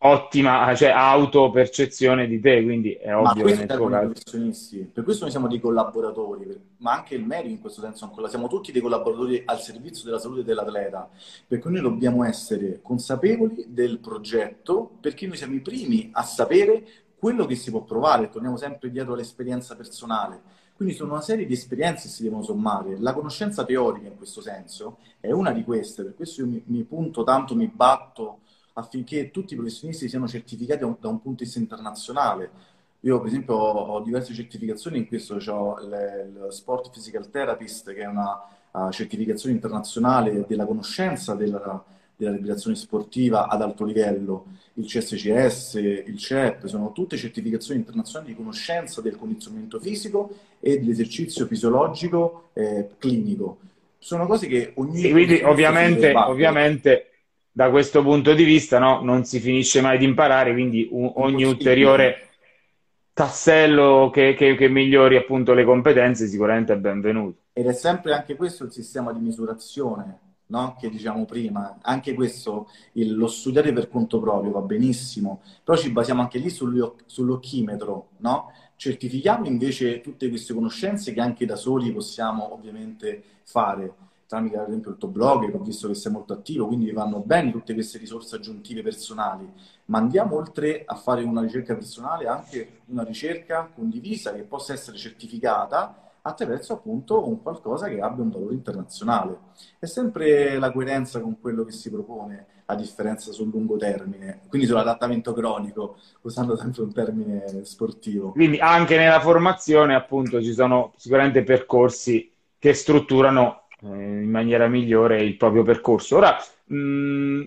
ottima 0.05 0.75
cioè, 0.75 0.89
autopercezione 0.89 2.27
di 2.27 2.39
te, 2.39 2.61
quindi 2.63 2.93
è 2.93 3.15
ovvio 3.15 3.45
che 3.45 3.55
nel 3.55 3.67
tuo 3.67 3.87
caso... 3.87 4.05
professionisti. 4.07 4.89
Per 4.91 5.03
questo 5.03 5.23
noi 5.23 5.31
siamo 5.31 5.47
dei 5.47 5.59
collaboratori, 5.59 6.47
ma 6.77 6.93
anche 6.93 7.15
il 7.15 7.25
medico 7.25 7.53
in 7.53 7.61
questo 7.61 7.81
senso 7.81 8.05
ancora. 8.05 8.27
Siamo 8.27 8.47
tutti 8.47 8.71
dei 8.71 8.81
collaboratori 8.81 9.43
al 9.45 9.59
servizio 9.59 10.05
della 10.05 10.19
salute 10.19 10.43
dell'atleta, 10.43 11.09
perché 11.47 11.69
noi 11.69 11.81
dobbiamo 11.81 12.23
essere 12.25 12.79
consapevoli 12.81 13.65
del 13.69 13.99
progetto, 13.99 14.91
perché 14.99 15.25
noi 15.25 15.37
siamo 15.37 15.55
i 15.55 15.61
primi 15.61 16.09
a 16.11 16.23
sapere 16.23 16.85
quello 17.17 17.45
che 17.45 17.55
si 17.55 17.71
può 17.71 17.83
provare, 17.83 18.29
torniamo 18.29 18.57
sempre 18.57 18.91
dietro 18.91 19.13
all'esperienza 19.13 19.75
personale. 19.75 20.41
Quindi 20.75 20.95
sono 20.95 21.13
una 21.13 21.21
serie 21.21 21.45
di 21.45 21.53
esperienze 21.53 22.07
che 22.07 22.13
si 22.13 22.23
devono 22.23 22.43
sommare. 22.43 22.97
La 22.99 23.13
conoscenza 23.13 23.63
teorica 23.63 24.07
in 24.07 24.17
questo 24.17 24.41
senso 24.41 24.97
è 25.21 25.31
una 25.31 25.51
di 25.51 25.63
queste, 25.63 26.03
per 26.03 26.15
questo 26.15 26.41
io 26.41 26.47
mi, 26.47 26.61
mi 26.65 26.83
punto 26.83 27.23
tanto, 27.23 27.55
mi 27.55 27.67
batto 27.67 28.39
affinché 28.73 29.31
tutti 29.31 29.53
i 29.53 29.57
professionisti 29.57 30.09
siano 30.09 30.27
certificati 30.27 30.79
da 30.79 30.87
un, 30.87 31.21
punto 31.21 31.29
di 31.37 31.43
vista 31.43 31.59
internazionale. 31.59 32.71
Io, 33.01 33.19
per 33.19 33.27
esempio, 33.27 33.55
ho, 33.55 33.93
ho 33.93 33.99
diverse 34.01 34.33
certificazioni 34.33 34.97
in 34.97 35.07
questo, 35.07 35.35
ho 35.35 35.79
il 35.79 36.47
Sport 36.49 36.89
Physical 36.89 37.29
Therapist, 37.29 37.93
che 37.93 38.01
è 38.01 38.07
una 38.07 38.41
uh, 38.71 38.89
certificazione 38.91 39.55
internazionale 39.55 40.45
della 40.47 40.65
conoscenza 40.65 41.35
della, 41.35 41.83
della 42.15 42.31
riabilitazione 42.31 42.75
sportiva 42.75 43.47
ad 43.47 43.61
alto 43.61 43.83
livello, 43.83 44.45
il 44.75 44.85
CSCS, 44.85 45.75
il 45.75 46.17
CEP, 46.17 46.65
sono 46.65 46.91
tutte 46.93 47.17
certificazioni 47.17 47.81
internazionali 47.81 48.31
di 48.31 48.37
conoscenza 48.37 49.01
del 49.01 49.17
condizionamento 49.17 49.79
fisico 49.79 50.35
e 50.59 50.79
dell'esercizio 50.79 51.45
fisiologico 51.45 52.49
eh, 52.53 52.89
clinico. 52.97 53.59
Sono 53.99 54.25
cose 54.25 54.47
che 54.47 54.71
ogni... 54.75 54.99
Sì, 54.99 55.11
quindi 55.11 55.41
ovviamente, 55.43 56.13
ovviamente 56.15 57.12
da 57.55 57.69
questo 57.69 58.01
punto 58.01 58.33
di 58.33 58.43
vista 58.43 58.79
no, 58.79 59.01
non 59.03 59.25
si 59.25 59.39
finisce 59.39 59.79
mai 59.79 59.99
di 59.99 60.05
imparare, 60.05 60.53
quindi 60.53 60.87
un, 60.89 61.11
ogni 61.17 61.43
ulteriore 61.43 62.29
tassello 63.13 64.09
che, 64.11 64.33
che, 64.33 64.55
che, 64.55 64.67
migliori 64.67 65.17
appunto 65.17 65.53
le 65.53 65.63
competenze 65.63 66.27
sicuramente 66.27 66.73
è 66.73 66.77
benvenuto. 66.77 67.41
Ed 67.53 67.67
è 67.67 67.73
sempre 67.73 68.13
anche 68.13 68.35
questo 68.35 68.63
il 68.63 68.71
sistema 68.71 69.13
di 69.13 69.19
misurazione 69.19 70.19
no? 70.47 70.75
che 70.79 70.89
diciamo 70.89 71.25
prima, 71.25 71.77
anche 71.81 72.15
questo, 72.15 72.69
il, 72.93 73.15
lo 73.15 73.27
studiare 73.27 73.71
per 73.71 73.87
conto 73.87 74.19
proprio 74.19 74.51
va 74.51 74.61
benissimo, 74.61 75.41
però 75.63 75.77
ci 75.77 75.91
basiamo 75.91 76.21
anche 76.21 76.39
lì 76.39 76.49
sull'occhimetro, 76.49 78.09
no? 78.17 78.51
certifichiamo 78.75 79.45
invece 79.45 80.01
tutte 80.01 80.27
queste 80.27 80.55
conoscenze 80.55 81.13
che 81.13 81.21
anche 81.21 81.45
da 81.45 81.55
soli 81.55 81.91
possiamo 81.91 82.51
ovviamente 82.51 83.23
fare 83.43 83.93
tramite 84.33 84.57
ad 84.57 84.67
esempio 84.67 84.89
il 84.89 84.97
tuo 84.97 85.09
blog, 85.09 85.51
che 85.51 85.55
ho 85.55 85.61
visto 85.61 85.87
che 85.87 85.93
sei 85.93 86.11
molto 86.11 86.33
attivo, 86.33 86.65
quindi 86.65 86.91
vanno 86.91 87.19
bene 87.19 87.51
tutte 87.51 87.75
queste 87.75 87.99
risorse 87.99 88.35
aggiuntive 88.35 88.81
personali, 88.81 89.47
ma 89.85 89.99
andiamo 89.99 90.37
oltre 90.37 90.83
a 90.85 90.95
fare 90.95 91.23
una 91.23 91.41
ricerca 91.41 91.75
personale, 91.75 92.25
anche 92.25 92.79
una 92.87 93.03
ricerca 93.03 93.69
condivisa 93.73 94.33
che 94.33 94.41
possa 94.41 94.73
essere 94.73 94.97
certificata 94.97 96.09
attraverso 96.23 96.73
appunto 96.73 97.27
un 97.27 97.43
qualcosa 97.43 97.87
che 97.87 97.99
abbia 97.99 98.23
un 98.23 98.31
valore 98.31 98.55
internazionale. 98.55 99.37
È 99.77 99.85
sempre 99.85 100.57
la 100.57 100.71
coerenza 100.71 101.19
con 101.19 101.39
quello 101.39 101.63
che 101.63 101.71
si 101.71 101.91
propone, 101.91 102.47
a 102.65 102.75
differenza 102.75 103.31
sul 103.33 103.49
lungo 103.49 103.75
termine, 103.75 104.39
quindi 104.47 104.65
sull'adattamento 104.65 105.33
cronico, 105.33 105.97
usando 106.21 106.55
sempre 106.55 106.81
un 106.81 106.93
termine 106.93 107.65
sportivo. 107.65 108.31
Quindi 108.31 108.57
anche 108.57 108.97
nella 108.97 109.19
formazione 109.19 109.93
appunto 109.93 110.41
ci 110.41 110.53
sono 110.53 110.93
sicuramente 110.95 111.43
percorsi 111.43 112.31
che 112.57 112.73
strutturano 112.73 113.62
in 113.83 114.29
maniera 114.29 114.67
migliore 114.67 115.21
il 115.21 115.35
proprio 115.35 115.63
percorso. 115.63 116.17
Ora, 116.17 116.37
mh, 116.65 116.75
mm, 116.77 117.43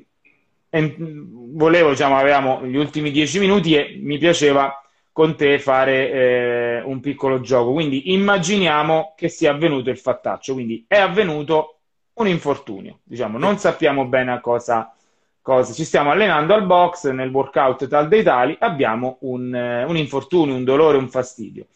volevo, 1.57 1.91
diciamo, 1.91 2.17
avevamo 2.17 2.65
gli 2.67 2.77
ultimi 2.77 3.11
dieci 3.11 3.39
minuti 3.39 3.75
e 3.75 3.99
mi 4.01 4.19
piaceva 4.19 4.81
con 5.13 5.35
te 5.35 5.59
fare 5.59 6.11
eh, 6.11 6.83
un 6.83 7.01
piccolo 7.01 7.41
gioco. 7.41 7.73
Quindi 7.73 8.13
immaginiamo 8.13 9.15
che 9.17 9.29
sia 9.29 9.53
avvenuto 9.53 9.89
il 9.91 9.99
fattaccio, 9.99 10.53
quindi 10.53 10.85
è 10.87 10.99
avvenuto 10.99 11.79
un 12.15 12.29
infortunio, 12.29 13.01
diciamo, 13.03 13.39
non 13.39 13.59
sappiamo 13.59 14.07
bene 14.07 14.33
a 14.33 14.41
cosa, 14.41 14.95
cosa. 15.41 15.73
ci 15.73 15.85
stiamo 15.85 16.11
allenando 16.11 16.55
al 16.55 16.65
box, 16.67 17.11
nel 17.11 17.31
workout 17.31 17.89
tal 17.89 18.09
dei 18.09 18.23
tali, 18.23 18.57
abbiamo 18.59 19.19
un, 19.21 19.55
eh, 19.55 19.85
un 19.85 19.97
infortunio, 19.97 20.55
un 20.55 20.65
dolore, 20.65 20.99
un 20.99 21.09
fastidio. 21.09 21.67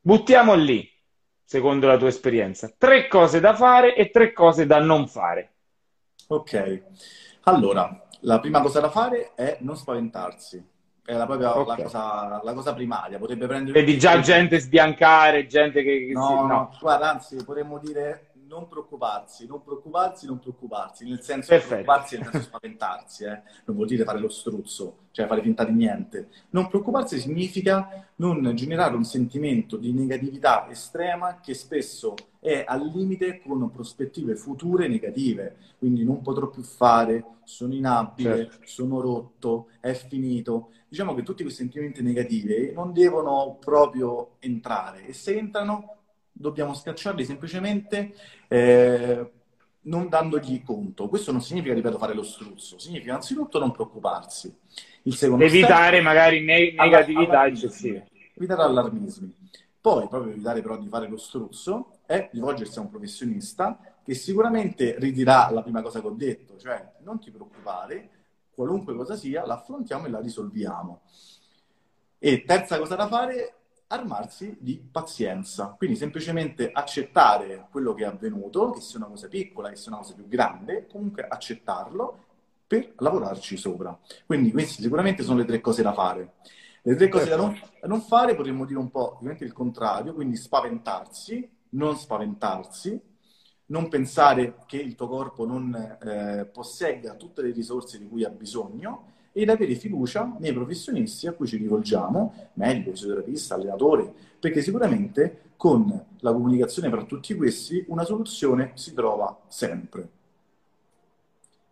Buttiamo 0.00 0.54
lì, 0.54 0.88
secondo 1.46 1.86
la 1.86 1.96
tua 1.96 2.08
esperienza, 2.08 2.70
tre 2.76 3.06
cose 3.06 3.38
da 3.40 3.54
fare 3.54 3.94
e 3.94 4.10
tre 4.10 4.32
cose 4.32 4.66
da 4.66 4.80
non 4.80 5.06
fare. 5.06 5.52
Ok, 6.26 6.82
allora, 7.44 8.06
la 8.20 8.40
prima 8.40 8.60
cosa 8.60 8.80
da 8.80 8.90
fare 8.90 9.32
è 9.34 9.58
non 9.60 9.76
spaventarsi 9.76 10.74
è 11.06 11.14
la, 11.14 11.24
propria, 11.24 11.56
okay. 11.56 11.76
la, 11.76 11.82
cosa, 11.84 12.40
la 12.42 12.52
cosa 12.52 12.74
primaria. 12.74 13.16
Potrebbe 13.18 13.46
prendere. 13.46 13.78
Vedi 13.78 13.96
già 13.96 14.18
gente 14.18 14.58
sbiancare, 14.58 15.46
gente 15.46 15.82
che. 15.84 16.06
che 16.06 16.12
no, 16.12 16.26
si... 16.26 16.34
no, 16.34 16.46
no, 16.46 16.76
guarda, 16.80 17.10
anzi, 17.12 17.44
potremmo 17.44 17.78
dire 17.78 18.25
non 18.48 18.68
preoccuparsi, 18.68 19.46
non 19.46 19.62
preoccuparsi, 19.62 20.26
non 20.26 20.38
preoccuparsi, 20.38 21.04
nel 21.04 21.20
senso 21.20 21.48
Perfetto. 21.48 21.82
preoccuparsi 21.82 22.16
nel 22.16 22.28
senso 22.30 22.46
spaventarsi, 22.46 23.24
eh? 23.24 23.42
non 23.64 23.76
vuol 23.76 23.88
dire 23.88 24.04
fare 24.04 24.20
lo 24.20 24.28
struzzo, 24.28 24.96
cioè 25.10 25.26
fare 25.26 25.42
finta 25.42 25.64
di 25.64 25.72
niente. 25.72 26.28
Non 26.50 26.68
preoccuparsi 26.68 27.18
significa 27.18 28.06
non 28.16 28.54
generare 28.54 28.94
un 28.94 29.04
sentimento 29.04 29.76
di 29.76 29.92
negatività 29.92 30.68
estrema 30.68 31.40
che 31.40 31.54
spesso 31.54 32.14
è 32.38 32.64
al 32.66 32.86
limite 32.86 33.40
con 33.40 33.70
prospettive 33.70 34.36
future 34.36 34.86
negative, 34.86 35.56
quindi 35.78 36.04
non 36.04 36.22
potrò 36.22 36.48
più 36.48 36.62
fare, 36.62 37.24
sono 37.44 37.74
inabile, 37.74 38.48
certo. 38.48 38.66
sono 38.66 39.00
rotto, 39.00 39.68
è 39.80 39.92
finito. 39.92 40.70
Diciamo 40.88 41.14
che 41.14 41.22
tutti 41.22 41.42
questi 41.42 41.62
sentimenti 41.62 42.02
negativi 42.02 42.72
non 42.72 42.92
devono 42.92 43.56
proprio 43.58 44.36
entrare 44.38 45.06
e 45.06 45.12
se 45.12 45.36
entrano 45.36 45.95
dobbiamo 46.38 46.74
scacciarli 46.74 47.24
semplicemente 47.24 48.14
eh, 48.48 49.30
non 49.82 50.08
dandogli 50.08 50.62
conto. 50.62 51.08
Questo 51.08 51.32
non 51.32 51.40
significa, 51.40 51.74
ripeto, 51.74 51.98
fare 51.98 52.14
lo 52.14 52.22
struzzo, 52.22 52.78
significa 52.78 53.14
anzitutto 53.14 53.58
non 53.58 53.72
preoccuparsi. 53.72 54.54
evitare 55.02 55.96
step, 55.96 56.02
magari 56.02 56.44
ne- 56.44 56.72
negatività 56.72 57.46
eccessive. 57.46 58.08
Evitare 58.34 58.62
allarmismi. 58.62 59.34
Poi, 59.80 60.08
proprio 60.08 60.32
evitare 60.32 60.60
però 60.62 60.76
di 60.76 60.88
fare 60.88 61.08
lo 61.08 61.16
struzzo, 61.16 61.98
è 62.06 62.28
rivolgersi 62.32 62.78
a 62.78 62.82
un 62.82 62.90
professionista 62.90 63.78
che 64.04 64.14
sicuramente 64.14 64.96
ridirà 64.98 65.50
la 65.50 65.62
prima 65.62 65.82
cosa 65.82 66.00
che 66.00 66.06
ho 66.06 66.10
detto, 66.10 66.56
cioè 66.58 66.92
non 67.02 67.20
ti 67.20 67.30
preoccupare, 67.30 68.10
qualunque 68.52 68.94
cosa 68.94 69.16
sia, 69.16 69.46
l'affrontiamo 69.46 70.06
e 70.06 70.10
la 70.10 70.20
risolviamo. 70.20 71.02
E 72.18 72.44
terza 72.44 72.78
cosa 72.78 72.96
da 72.96 73.06
fare, 73.06 73.54
armarsi 73.88 74.56
di 74.58 74.82
pazienza, 74.90 75.74
quindi 75.76 75.96
semplicemente 75.96 76.70
accettare 76.72 77.68
quello 77.70 77.94
che 77.94 78.04
è 78.04 78.06
avvenuto, 78.06 78.70
che 78.70 78.80
sia 78.80 78.98
una 78.98 79.08
cosa 79.08 79.28
piccola, 79.28 79.68
che 79.68 79.76
sia 79.76 79.92
una 79.92 80.00
cosa 80.00 80.14
più 80.14 80.26
grande, 80.26 80.86
comunque 80.90 81.26
accettarlo 81.26 82.24
per 82.66 82.94
lavorarci 82.98 83.56
sopra. 83.56 83.96
Quindi 84.24 84.50
queste 84.50 84.82
sicuramente 84.82 85.22
sono 85.22 85.38
le 85.38 85.44
tre 85.44 85.60
cose 85.60 85.82
da 85.82 85.92
fare. 85.92 86.34
Le 86.82 86.94
tre 86.96 87.08
cose 87.08 87.28
da 87.28 87.36
non, 87.36 87.58
da 87.80 87.86
non 87.86 88.00
fare 88.00 88.34
potremmo 88.34 88.64
dire 88.64 88.78
un 88.78 88.90
po' 88.90 89.14
ovviamente 89.14 89.44
il 89.44 89.52
contrario, 89.52 90.14
quindi 90.14 90.36
spaventarsi, 90.36 91.48
non 91.70 91.96
spaventarsi, 91.96 93.00
non 93.66 93.88
pensare 93.88 94.58
che 94.66 94.76
il 94.76 94.94
tuo 94.94 95.08
corpo 95.08 95.44
non 95.46 95.74
eh, 95.74 96.48
possegga 96.52 97.14
tutte 97.14 97.42
le 97.42 97.52
risorse 97.52 97.98
di 97.98 98.06
cui 98.06 98.24
ha 98.24 98.30
bisogno 98.30 99.14
ed 99.36 99.50
avere 99.50 99.74
fiducia 99.74 100.34
nei 100.38 100.54
professionisti 100.54 101.26
a 101.26 101.32
cui 101.32 101.46
ci 101.46 101.58
rivolgiamo, 101.58 102.50
medico, 102.54 102.92
fisioterapista, 102.92 103.54
allenatore, 103.54 104.10
perché 104.40 104.62
sicuramente 104.62 105.50
con 105.56 106.04
la 106.20 106.32
comunicazione 106.32 106.88
tra 106.88 107.04
tutti 107.04 107.34
questi 107.34 107.84
una 107.88 108.04
soluzione 108.04 108.70
si 108.76 108.94
trova 108.94 109.38
sempre. 109.48 110.08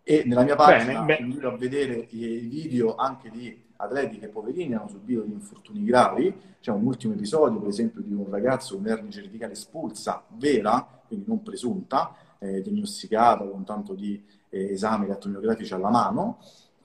E 0.03 0.21
nella 0.27 0.43
mia 0.43 0.55
pagina 0.55 1.01
bene, 1.01 1.25
invito 1.25 1.47
a 1.47 1.57
vedere 1.57 2.05
i 2.11 2.37
video 2.47 2.93
anche 2.93 3.31
di 3.31 3.59
atleti 3.77 4.19
che 4.19 4.27
poverini 4.27 4.75
hanno 4.75 4.87
subito 4.87 5.21
degli 5.21 5.31
infortuni 5.31 5.83
gravi. 5.83 6.31
C'è 6.59 6.69
un 6.69 6.85
ultimo 6.85 7.13
episodio, 7.13 7.59
per 7.59 7.69
esempio, 7.69 8.01
di 8.01 8.13
un 8.13 8.29
ragazzo 8.29 8.75
con 8.75 8.85
ernia 8.85 9.09
cervicale 9.09 9.53
espulsa, 9.53 10.23
vera, 10.37 11.01
quindi 11.07 11.25
non 11.27 11.41
presunta, 11.41 12.15
eh, 12.37 12.61
diagnosticata 12.61 13.43
con 13.43 13.63
tanto 13.63 13.95
di 13.95 14.23
eh, 14.49 14.71
esami 14.73 15.05
elettromiografici 15.05 15.73
alla 15.73 15.89
mano, 15.89 16.37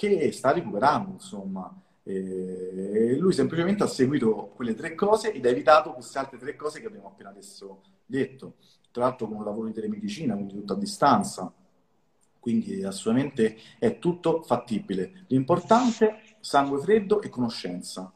che 0.09 0.33
sta 0.33 0.53
recuperando, 0.53 1.13
insomma. 1.13 1.71
E 2.03 3.17
lui 3.19 3.35
semplicemente 3.35 3.83
ha 3.83 3.87
seguito 3.87 4.53
quelle 4.57 4.75
tre 4.75 4.95
cose 4.95 5.33
ed 5.33 5.45
ha 5.45 5.51
evitato 5.51 5.93
queste 5.93 6.19
altre 6.19 6.39
tre 6.39 6.57
cose 6.57 6.81
che 6.81 6.87
abbiamo 6.87 7.09
appena 7.09 7.29
adesso 7.29 7.83
detto. 8.07 8.55
Tra 8.91 9.05
l'altro 9.05 9.27
con 9.27 9.37
un 9.37 9.45
lavoro 9.45 9.67
di 9.67 9.75
telemedicina, 9.75 10.35
quindi 10.35 10.55
tutto 10.55 10.73
a 10.73 10.79
distanza. 10.79 11.53
Quindi 12.41 12.83
assolutamente 12.83 13.59
è 13.79 13.99
tutto 13.99 14.41
fattibile. 14.41 15.25
L'importante, 15.27 16.21
sangue 16.41 16.81
freddo 16.81 17.21
e 17.21 17.29
conoscenza. 17.29 18.11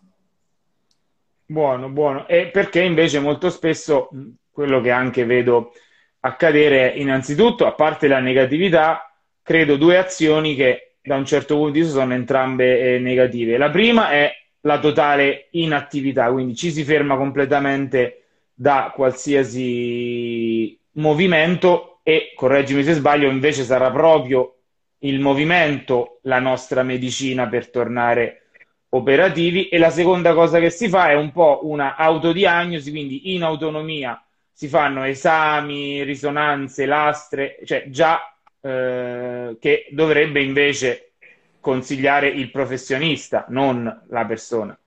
Buono, 1.44 1.90
buono. 1.90 2.26
E 2.26 2.48
perché 2.48 2.80
invece 2.80 3.20
molto 3.20 3.50
spesso 3.50 4.08
quello 4.50 4.80
che 4.80 4.90
anche 4.90 5.26
vedo 5.26 5.72
accadere 6.20 6.94
innanzitutto, 6.96 7.66
a 7.66 7.74
parte 7.74 8.08
la 8.08 8.20
negatività, 8.20 9.14
credo 9.42 9.76
due 9.76 9.98
azioni 9.98 10.54
che 10.54 10.93
da 11.04 11.16
un 11.16 11.26
certo 11.26 11.56
punto 11.56 11.72
di 11.72 11.80
vista 11.80 12.00
sono 12.00 12.14
entrambe 12.14 12.94
eh, 12.94 12.98
negative. 12.98 13.58
La 13.58 13.70
prima 13.70 14.10
è 14.10 14.32
la 14.62 14.78
totale 14.78 15.48
inattività, 15.50 16.32
quindi 16.32 16.54
ci 16.54 16.70
si 16.70 16.82
ferma 16.82 17.16
completamente 17.16 18.22
da 18.54 18.90
qualsiasi 18.94 20.78
movimento 20.92 22.00
e, 22.02 22.32
correggimi 22.34 22.82
se 22.82 22.94
sbaglio, 22.94 23.28
invece 23.28 23.64
sarà 23.64 23.90
proprio 23.90 24.56
il 25.00 25.20
movimento 25.20 26.20
la 26.22 26.38
nostra 26.38 26.82
medicina 26.82 27.48
per 27.48 27.68
tornare 27.68 28.46
operativi 28.90 29.68
e 29.68 29.76
la 29.76 29.90
seconda 29.90 30.32
cosa 30.32 30.58
che 30.58 30.70
si 30.70 30.88
fa 30.88 31.10
è 31.10 31.14
un 31.14 31.32
po' 31.32 31.60
una 31.64 31.96
autodiagnosi, 31.96 32.90
quindi 32.90 33.34
in 33.34 33.42
autonomia 33.42 34.18
si 34.50 34.68
fanno 34.68 35.02
esami, 35.02 36.02
risonanze, 36.02 36.86
lastre, 36.86 37.58
cioè 37.64 37.90
già 37.90 38.33
eh, 38.64 39.58
che 39.60 39.88
dovrebbe 39.90 40.42
invece 40.42 41.12
consigliare 41.60 42.28
il 42.28 42.50
professionista, 42.50 43.44
non 43.48 44.04
la 44.08 44.24
persona. 44.24 44.78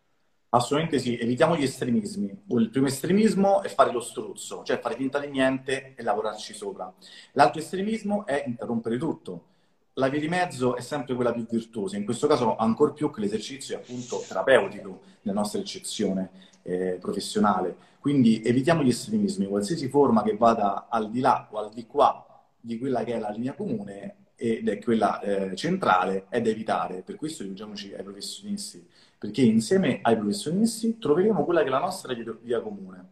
Assolutamente 0.50 0.98
sì, 0.98 1.16
evitiamo 1.16 1.56
gli 1.56 1.64
estremismi. 1.64 2.44
Il 2.50 2.70
primo 2.72 2.88
estremismo 2.88 3.62
è 3.62 3.68
fare 3.68 3.92
lo 3.92 4.00
struzzo, 4.00 4.64
cioè 4.64 4.80
fare 4.80 4.96
finta 4.96 5.20
di 5.20 5.28
niente 5.28 5.94
e 5.96 6.02
lavorarci 6.02 6.56
sopra. 6.56 6.92
L'altro 7.34 7.62
estremismo 7.62 8.26
è 8.26 8.44
interrompere 8.48 8.98
tutto. 8.98 9.46
La 9.94 10.10
via 10.10 10.20
di 10.20 10.28
mezzo 10.28 10.76
è 10.76 10.82
sempre 10.82 11.14
quella 11.14 11.32
più 11.32 11.46
virtuosa, 11.48 11.98
in 11.98 12.06
questo 12.06 12.26
caso 12.26 12.56
ancora 12.56 12.94
più 12.94 13.12
che 13.12 13.20
l'esercizio 13.20 13.76
è 13.76 13.80
appunto 13.80 14.24
terapeutico 14.28 15.02
nella 15.22 15.40
nostra 15.40 15.60
eccezione 15.60 16.30
eh, 16.64 16.98
professionale. 17.00 17.76
Quindi 18.00 18.42
evitiamo 18.44 18.82
gli 18.82 18.90
estremismi, 18.90 19.46
qualsiasi 19.46 19.88
forma 19.90 20.24
che 20.24 20.36
vada 20.36 20.88
al 20.90 21.12
di 21.12 21.20
là 21.20 21.48
o 21.52 21.60
al 21.60 21.72
di 21.74 21.86
qua 21.86 22.27
di 22.60 22.78
quella 22.78 23.04
che 23.04 23.14
è 23.14 23.20
la 23.20 23.30
linea 23.30 23.54
comune 23.54 24.16
ed 24.36 24.70
è 24.70 24.78
quella 24.80 25.20
eh, 25.20 25.56
centrale 25.56 26.26
è 26.30 26.40
da 26.42 26.50
evitare. 26.50 27.02
Per 27.04 27.16
questo 27.16 27.42
rivolgiamoci 27.42 27.94
ai 27.94 28.04
professionisti, 28.04 28.88
perché 29.18 29.42
insieme 29.42 30.00
ai 30.04 30.16
professionisti 30.16 30.98
troveremo 31.00 31.44
quella 31.44 31.62
che 31.62 31.68
è 31.68 31.72
la 31.72 31.80
nostra 31.80 32.14
via 32.42 32.62
comune. 32.62 33.06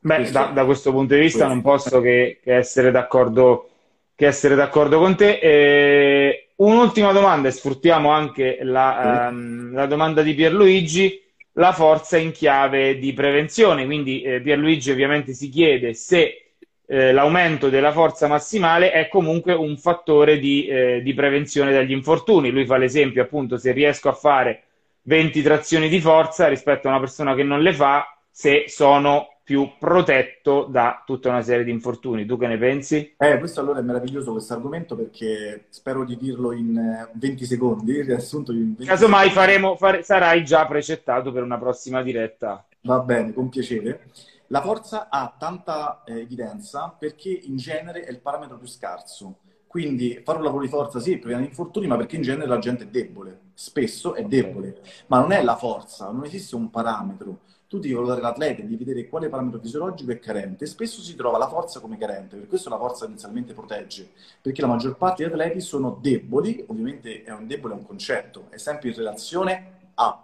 Beh, 0.00 0.16
questo, 0.16 0.38
da, 0.38 0.46
da, 0.46 0.64
questo 0.64 0.90
punto 0.90 1.14
di 1.14 1.20
vista 1.20 1.46
questo. 1.46 1.54
non 1.54 1.62
posso 1.62 2.00
che, 2.00 2.40
che, 2.42 2.56
essere 2.56 2.90
d'accordo, 2.90 3.68
che, 4.14 4.26
essere 4.26 4.54
d'accordo, 4.56 4.98
con 4.98 5.16
te. 5.16 5.38
E 5.38 6.50
un'ultima 6.56 7.12
domanda, 7.12 7.48
e 7.48 7.52
sfruttiamo 7.52 8.10
anche 8.10 8.58
la, 8.62 9.28
um, 9.30 9.72
la 9.72 9.86
domanda 9.86 10.22
di 10.22 10.34
Pierluigi. 10.34 11.22
la 11.52 11.72
forza 11.72 12.16
in 12.16 12.32
chiave 12.32 12.98
di 12.98 13.12
prevenzione. 13.12 13.84
Quindi 13.84 14.22
eh, 14.22 14.40
Pierluigi 14.40 14.90
ovviamente 14.90 15.32
si 15.32 15.48
chiede 15.48 15.94
se 15.94 16.47
eh, 16.90 17.12
l'aumento 17.12 17.68
della 17.68 17.92
forza 17.92 18.28
massimale 18.28 18.92
è 18.92 19.08
comunque 19.08 19.52
un 19.52 19.76
fattore 19.76 20.38
di, 20.38 20.66
eh, 20.66 21.02
di, 21.02 21.12
prevenzione 21.12 21.70
dagli 21.70 21.92
infortuni. 21.92 22.50
Lui 22.50 22.64
fa 22.64 22.78
l'esempio 22.78 23.22
appunto 23.22 23.58
se 23.58 23.72
riesco 23.72 24.08
a 24.08 24.14
fare 24.14 24.62
20 25.02 25.42
trazioni 25.42 25.90
di 25.90 26.00
forza 26.00 26.48
rispetto 26.48 26.86
a 26.86 26.90
una 26.92 27.00
persona 27.00 27.34
che 27.34 27.42
non 27.42 27.60
le 27.60 27.74
fa, 27.74 28.06
se 28.30 28.64
sono 28.68 29.34
più 29.42 29.72
protetto 29.78 30.64
da 30.64 31.02
tutta 31.04 31.28
una 31.28 31.42
serie 31.42 31.64
di 31.64 31.70
infortuni. 31.70 32.24
Tu 32.24 32.38
che 32.38 32.46
ne 32.46 32.56
pensi? 32.56 33.14
Eh, 33.18 33.38
questo 33.38 33.60
allora 33.60 33.80
è 33.80 33.82
meraviglioso 33.82 34.32
questo 34.32 34.54
argomento 34.54 34.96
perché 34.96 35.66
spero 35.68 36.04
di 36.04 36.16
dirlo 36.16 36.52
in 36.52 37.08
20 37.12 37.42
eh, 37.42 37.46
secondi, 37.46 38.00
riassunto 38.00 38.52
in 38.52 38.74
20 38.76 38.84
Casomai 38.86 39.28
faremo, 39.30 39.76
fare, 39.76 40.02
sarai 40.02 40.42
già 40.42 40.66
precettato 40.66 41.32
per 41.32 41.42
una 41.42 41.58
prossima 41.58 42.02
diretta. 42.02 42.64
Va 42.82 43.00
bene, 43.00 43.34
con 43.34 43.50
piacere. 43.50 44.04
La 44.48 44.60
forza 44.60 45.08
ha 45.08 45.34
tanta 45.38 46.02
eh, 46.04 46.20
evidenza 46.20 46.94
perché 46.98 47.30
in 47.30 47.56
genere 47.56 48.04
è 48.04 48.10
il 48.10 48.20
parametro 48.20 48.58
più 48.58 48.66
scarso. 48.66 49.38
Quindi 49.66 50.20
fare 50.24 50.38
un 50.38 50.44
lavoro 50.44 50.62
di 50.62 50.68
forza 50.68 50.98
sì, 50.98 51.20
gli 51.22 51.30
infortuni, 51.30 51.86
ma 51.86 51.96
perché 51.96 52.16
in 52.16 52.22
genere 52.22 52.48
la 52.48 52.58
gente 52.58 52.84
è 52.84 52.86
debole. 52.88 53.40
Spesso 53.54 54.14
è 54.14 54.24
debole. 54.24 54.80
Ma 55.08 55.20
non 55.20 55.32
è 55.32 55.42
la 55.42 55.56
forza, 55.56 56.10
non 56.10 56.24
esiste 56.24 56.54
un 56.56 56.70
parametro 56.70 57.40
tu 57.68 57.78
devi 57.78 57.92
valutare 57.92 58.22
l'atleta, 58.22 58.62
devi 58.62 58.76
vedere 58.76 59.06
quale 59.08 59.28
parametro 59.28 59.60
fisiologico 59.60 60.10
è 60.10 60.18
carente. 60.18 60.64
Spesso 60.64 61.02
si 61.02 61.14
trova 61.14 61.36
la 61.36 61.48
forza 61.48 61.80
come 61.80 61.98
carente, 61.98 62.36
per 62.36 62.48
questo 62.48 62.70
la 62.70 62.78
forza 62.78 63.04
inizialmente 63.04 63.52
protegge, 63.52 64.08
perché 64.40 64.62
la 64.62 64.68
maggior 64.68 64.96
parte 64.96 65.22
degli 65.22 65.32
atleti 65.32 65.60
sono 65.60 65.98
deboli, 66.00 66.64
ovviamente 66.66 67.22
è 67.22 67.30
un 67.30 67.46
debole 67.46 67.74
è 67.74 67.76
un 67.76 67.84
concetto, 67.86 68.46
è 68.48 68.56
sempre 68.56 68.88
in 68.88 68.94
relazione 68.96 69.90
a. 69.94 70.22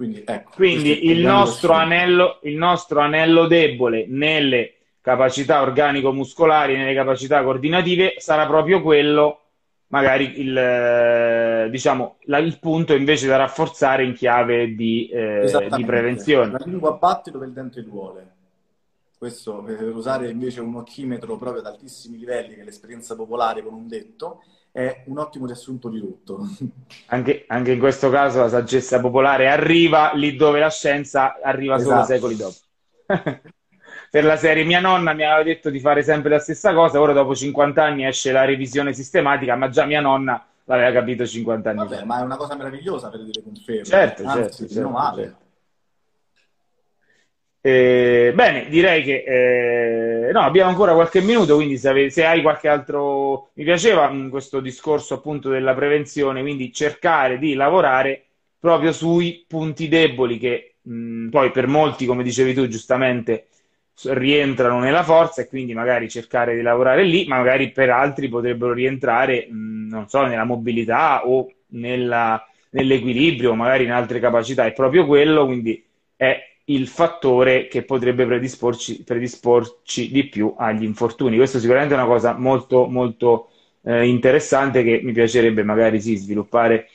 Quindi, 0.00 0.24
ecco, 0.24 0.52
Quindi 0.54 1.10
il, 1.10 1.20
nostro 1.20 1.74
anello, 1.74 2.38
il 2.44 2.56
nostro 2.56 3.00
anello 3.00 3.46
debole 3.46 4.06
nelle 4.08 4.76
capacità 5.02 5.60
organico-muscolari, 5.60 6.74
nelle 6.74 6.94
capacità 6.94 7.42
coordinative, 7.42 8.14
sarà 8.16 8.46
proprio 8.46 8.80
quello 8.80 9.40
magari 9.88 10.40
il, 10.40 10.56
eh, 10.56 11.68
diciamo, 11.68 12.16
la, 12.22 12.38
il 12.38 12.58
punto 12.58 12.94
invece 12.94 13.26
da 13.26 13.36
rafforzare 13.36 14.02
in 14.02 14.14
chiave 14.14 14.74
di, 14.74 15.06
eh, 15.08 15.68
di 15.76 15.84
prevenzione. 15.84 16.52
La 16.52 16.62
lingua 16.64 16.92
batte 16.92 17.30
dove 17.30 17.44
il 17.44 17.52
dente 17.52 17.84
duole. 17.84 18.36
Questo 19.18 19.62
per 19.62 19.82
usare 19.82 20.30
invece 20.30 20.62
un 20.62 20.76
occhimetro 20.76 21.36
proprio 21.36 21.60
ad 21.60 21.66
altissimi 21.66 22.16
livelli, 22.16 22.54
che 22.54 22.62
è 22.62 22.64
l'esperienza 22.64 23.14
popolare 23.14 23.62
con 23.62 23.74
un 23.74 23.86
detto, 23.86 24.44
è 24.72 25.02
un 25.06 25.18
ottimo 25.18 25.46
riassunto 25.46 25.88
di 25.88 25.98
tutto. 25.98 26.46
Anche, 27.06 27.44
anche 27.48 27.72
in 27.72 27.78
questo 27.78 28.08
caso 28.08 28.40
la 28.40 28.48
saggezza 28.48 29.00
popolare 29.00 29.48
arriva 29.48 30.12
lì 30.14 30.36
dove 30.36 30.60
la 30.60 30.70
scienza 30.70 31.38
arriva 31.42 31.76
esatto. 31.76 31.90
solo 31.90 32.04
secoli 32.04 32.36
dopo. 32.36 32.56
per 34.10 34.24
la 34.24 34.36
serie 34.36 34.64
mia 34.64 34.80
nonna 34.80 35.12
mi 35.12 35.24
aveva 35.24 35.42
detto 35.42 35.70
di 35.70 35.80
fare 35.80 36.02
sempre 36.02 36.30
la 36.30 36.38
stessa 36.38 36.72
cosa, 36.72 37.00
ora 37.00 37.12
dopo 37.12 37.34
50 37.34 37.82
anni 37.82 38.06
esce 38.06 38.32
la 38.32 38.44
revisione 38.44 38.92
sistematica, 38.92 39.56
ma 39.56 39.68
già 39.68 39.84
mia 39.84 40.00
nonna 40.00 40.44
l'aveva 40.64 40.92
capito 40.92 41.26
50 41.26 41.70
anni 41.70 41.78
Vabbè, 41.78 41.96
fa. 41.98 42.04
Ma 42.04 42.20
è 42.20 42.22
una 42.22 42.36
cosa 42.36 42.54
meravigliosa 42.54 43.08
per 43.08 43.20
delle 43.20 43.42
conferme. 43.42 43.84
Certo, 43.84 44.22
Anzi, 44.24 44.38
certo, 44.38 44.74
certo, 44.74 44.88
male. 44.88 45.22
Certo. 45.22 45.38
Eh, 47.62 48.32
bene, 48.34 48.68
direi 48.70 49.02
che 49.02 49.22
eh, 50.28 50.32
no, 50.32 50.40
abbiamo 50.40 50.70
ancora 50.70 50.94
qualche 50.94 51.20
minuto, 51.20 51.56
quindi 51.56 51.76
se, 51.76 51.88
ave- 51.90 52.10
se, 52.10 52.24
hai 52.24 52.40
qualche 52.42 52.68
altro... 52.68 53.50
Mi 53.54 53.64
piaceva 53.64 54.08
mh, 54.08 54.30
questo 54.30 54.60
discorso 54.60 55.14
appunto 55.14 55.50
della 55.50 55.74
prevenzione, 55.74 56.40
quindi 56.40 56.72
cercare 56.72 57.38
di 57.38 57.52
lavorare 57.54 58.24
proprio 58.58 58.92
sui 58.92 59.44
punti 59.46 59.88
deboli 59.88 60.38
che 60.38 60.76
mh, 60.82 61.28
poi 61.28 61.50
per 61.50 61.66
molti, 61.66 62.06
come 62.06 62.22
dicevi 62.22 62.54
tu 62.54 62.66
giustamente, 62.66 63.48
rientrano 64.04 64.78
nella 64.80 65.02
forza 65.02 65.42
e 65.42 65.46
quindi 65.48 65.74
magari 65.74 66.08
cercare 66.08 66.54
di 66.56 66.62
lavorare 66.62 67.02
lì, 67.04 67.26
ma 67.26 67.36
magari 67.36 67.70
per 67.72 67.90
altri 67.90 68.28
potrebbero 68.28 68.72
rientrare, 68.72 69.46
mh, 69.50 69.88
non 69.90 70.08
so, 70.08 70.22
nella 70.24 70.44
mobilità 70.44 71.26
o 71.26 71.46
nella, 71.72 72.42
nell'equilibrio, 72.70 73.54
magari 73.54 73.84
in 73.84 73.92
altre 73.92 74.18
capacità. 74.20 74.64
È 74.64 74.72
proprio 74.72 75.04
quello, 75.06 75.44
quindi 75.44 75.84
è 76.16 76.49
il 76.70 76.86
fattore 76.88 77.68
che 77.68 77.82
potrebbe 77.82 78.26
predisporci, 78.26 79.02
predisporci 79.02 80.10
di 80.10 80.24
più 80.24 80.54
agli 80.56 80.84
infortuni. 80.84 81.36
Questo 81.36 81.58
sicuramente 81.58 81.94
è 81.94 81.96
una 81.96 82.06
cosa 82.06 82.36
molto, 82.36 82.86
molto 82.86 83.50
eh, 83.82 84.06
interessante 84.06 84.82
che 84.82 85.00
mi 85.02 85.12
piacerebbe 85.12 85.62
magari 85.62 86.00
sì, 86.00 86.16
sviluppare 86.16 86.88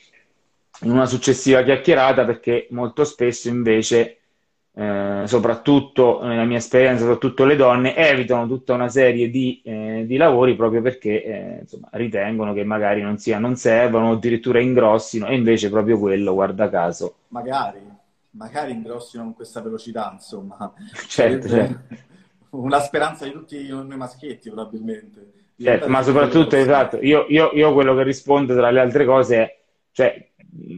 in 0.82 0.90
una 0.90 1.06
successiva 1.06 1.62
chiacchierata 1.62 2.24
perché 2.24 2.66
molto 2.70 3.04
spesso 3.04 3.48
invece 3.48 4.18
eh, 4.78 5.22
soprattutto 5.24 6.22
nella 6.22 6.44
mia 6.44 6.58
esperienza, 6.58 7.04
soprattutto 7.04 7.46
le 7.46 7.56
donne, 7.56 7.96
evitano 7.96 8.46
tutta 8.46 8.74
una 8.74 8.88
serie 8.88 9.30
di, 9.30 9.62
eh, 9.64 10.04
di 10.06 10.18
lavori 10.18 10.54
proprio 10.54 10.82
perché 10.82 11.24
eh, 11.24 11.58
insomma, 11.62 11.88
ritengono 11.92 12.52
che 12.52 12.62
magari 12.62 13.00
non, 13.00 13.16
sia, 13.16 13.38
non 13.38 13.56
servono 13.56 14.12
addirittura 14.12 14.60
ingrossino, 14.60 15.28
e 15.28 15.34
invece 15.34 15.70
proprio 15.70 15.98
quello, 15.98 16.34
guarda 16.34 16.68
caso. 16.68 17.14
Magari, 17.28 17.78
magari 18.36 18.72
ingrossino 18.72 19.24
con 19.24 19.34
questa 19.34 19.60
velocità, 19.60 20.10
insomma. 20.12 20.72
Certo, 21.08 21.48
certo. 21.48 21.94
Una 22.50 22.80
speranza 22.80 23.24
di 23.24 23.32
tutti 23.32 23.66
noi 23.68 23.96
maschietti, 23.96 24.50
probabilmente. 24.50 25.32
Certo, 25.60 25.88
ma 25.88 26.02
soprattutto, 26.02 26.56
esatto, 26.56 26.98
io, 27.00 27.26
io, 27.28 27.50
io 27.52 27.72
quello 27.72 27.94
che 27.94 28.02
rispondo 28.02 28.54
tra 28.54 28.70
le 28.70 28.80
altre 28.80 29.04
cose 29.04 29.36
è, 29.36 29.58
cioè, 29.92 30.28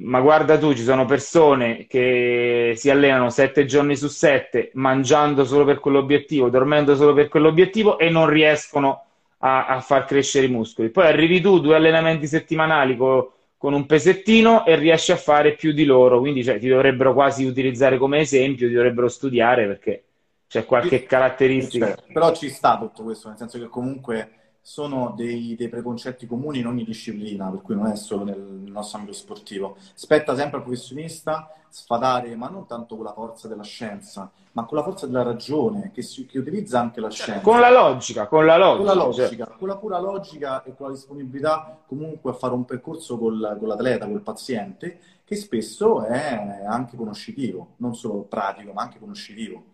ma 0.03 0.21
guarda 0.21 0.57
tu, 0.59 0.73
ci 0.75 0.83
sono 0.83 1.05
persone 1.05 1.87
che 1.87 2.75
si 2.77 2.91
allenano 2.91 3.31
sette 3.31 3.65
giorni 3.65 3.97
su 3.97 4.09
sette, 4.09 4.71
mangiando 4.75 5.45
solo 5.45 5.65
per 5.65 5.81
quell'obiettivo, 5.81 6.49
dormendo 6.49 6.95
solo 6.97 7.13
per 7.13 7.29
quell'obiettivo 7.29 7.99
e 7.99 8.09
non 8.09 8.29
riescono 8.29 9.05
a, 9.39 9.67
a 9.67 9.81
far 9.81 10.05
crescere 10.05 10.47
i 10.47 10.51
muscoli. 10.51 10.91
Poi 10.91 11.07
arrivi 11.07 11.41
tu, 11.41 11.61
due 11.61 11.77
allenamenti 11.77 12.27
settimanali 12.27 12.97
co, 12.97 13.33
con 13.59 13.75
un 13.75 13.87
pesettino 13.87 14.65
e 14.65 14.77
riesci 14.77 15.11
a 15.11 15.17
fare 15.17 15.55
più 15.55 15.73
di 15.73 15.85
loro, 15.85 16.21
quindi 16.21 16.45
cioè, 16.45 16.61
ti 16.61 16.69
dovrebbero 16.69 17.13
quasi 17.13 17.45
utilizzare 17.45 17.99
come 17.99 18.21
esempio, 18.21 18.69
ti 18.69 18.73
dovrebbero 18.73 19.09
studiare 19.09 19.67
perché 19.67 20.05
c'è 20.47 20.65
qualche 20.65 21.03
caratteristica. 21.03 21.87
Certo, 21.87 22.05
però 22.13 22.33
ci 22.33 22.49
sta 22.51 22.79
tutto 22.79 23.03
questo, 23.03 23.29
nel 23.29 23.37
senso 23.37 23.59
che 23.59 23.67
comunque 23.67 24.38
sono 24.69 25.15
dei, 25.17 25.57
dei, 25.57 25.71
preconcetti 25.71 26.27
comuni 26.27 26.59
in 26.59 26.67
ogni 26.67 26.85
disciplina, 26.85 27.49
per 27.49 27.63
cui 27.63 27.75
non 27.75 27.87
è 27.87 27.97
solo 27.97 28.25
nel, 28.25 28.39
nostro 28.39 28.99
ambito 28.99 29.17
sportivo. 29.17 29.79
Spetta 29.95 30.37
sempre 30.37 30.59
al 30.59 30.63
professionista 30.63 31.51
sfadare, 31.71 32.37
ma 32.37 32.51
non 32.51 32.67
tanto 32.67 32.95
con 32.95 33.07
la 33.07 33.15
forza 33.15 33.49
della 33.49 33.63
scienza, 33.63 34.31
ma 34.53 34.67
con 34.67 34.77
la 34.77 34.85
forza 34.85 35.07
della 35.07 35.23
ragione, 35.23 35.91
che, 35.91 36.03
si, 36.03 36.27
che 36.27 36.39
utilizza 36.39 36.79
anche 36.81 37.01
la 37.01 37.09
scienza. 37.09 37.41
Con 37.41 37.61
la 37.61 37.71
logica, 37.71 38.27
con 38.27 38.45
la 38.45 38.59
logica. 38.59 38.77
Con 38.77 38.87
la, 38.87 39.05
logica, 39.05 39.47
cioè. 39.47 39.57
con 39.57 39.69
la 39.69 39.77
pura 39.79 39.99
logica 40.01 40.63
e 40.63 40.75
con 40.77 40.89
la 40.89 40.93
disponibilità 40.93 41.79
comunque 41.87 42.33
a 42.33 42.35
fare 42.35 42.53
un 42.53 42.67
percorso 42.67 43.17
col, 43.17 43.57
con 43.59 43.69
l'atleta, 43.69 44.07
col 44.07 44.21
paziente, 44.21 45.01
che 45.25 45.35
spesso 45.35 46.05
è 46.05 46.63
anche 46.69 46.95
conoscitivo, 46.95 47.69
non 47.77 47.95
solo 47.95 48.21
pratico, 48.21 48.75
ma 48.75 48.83
anche 48.83 48.99
conoscitivo. 48.99 49.65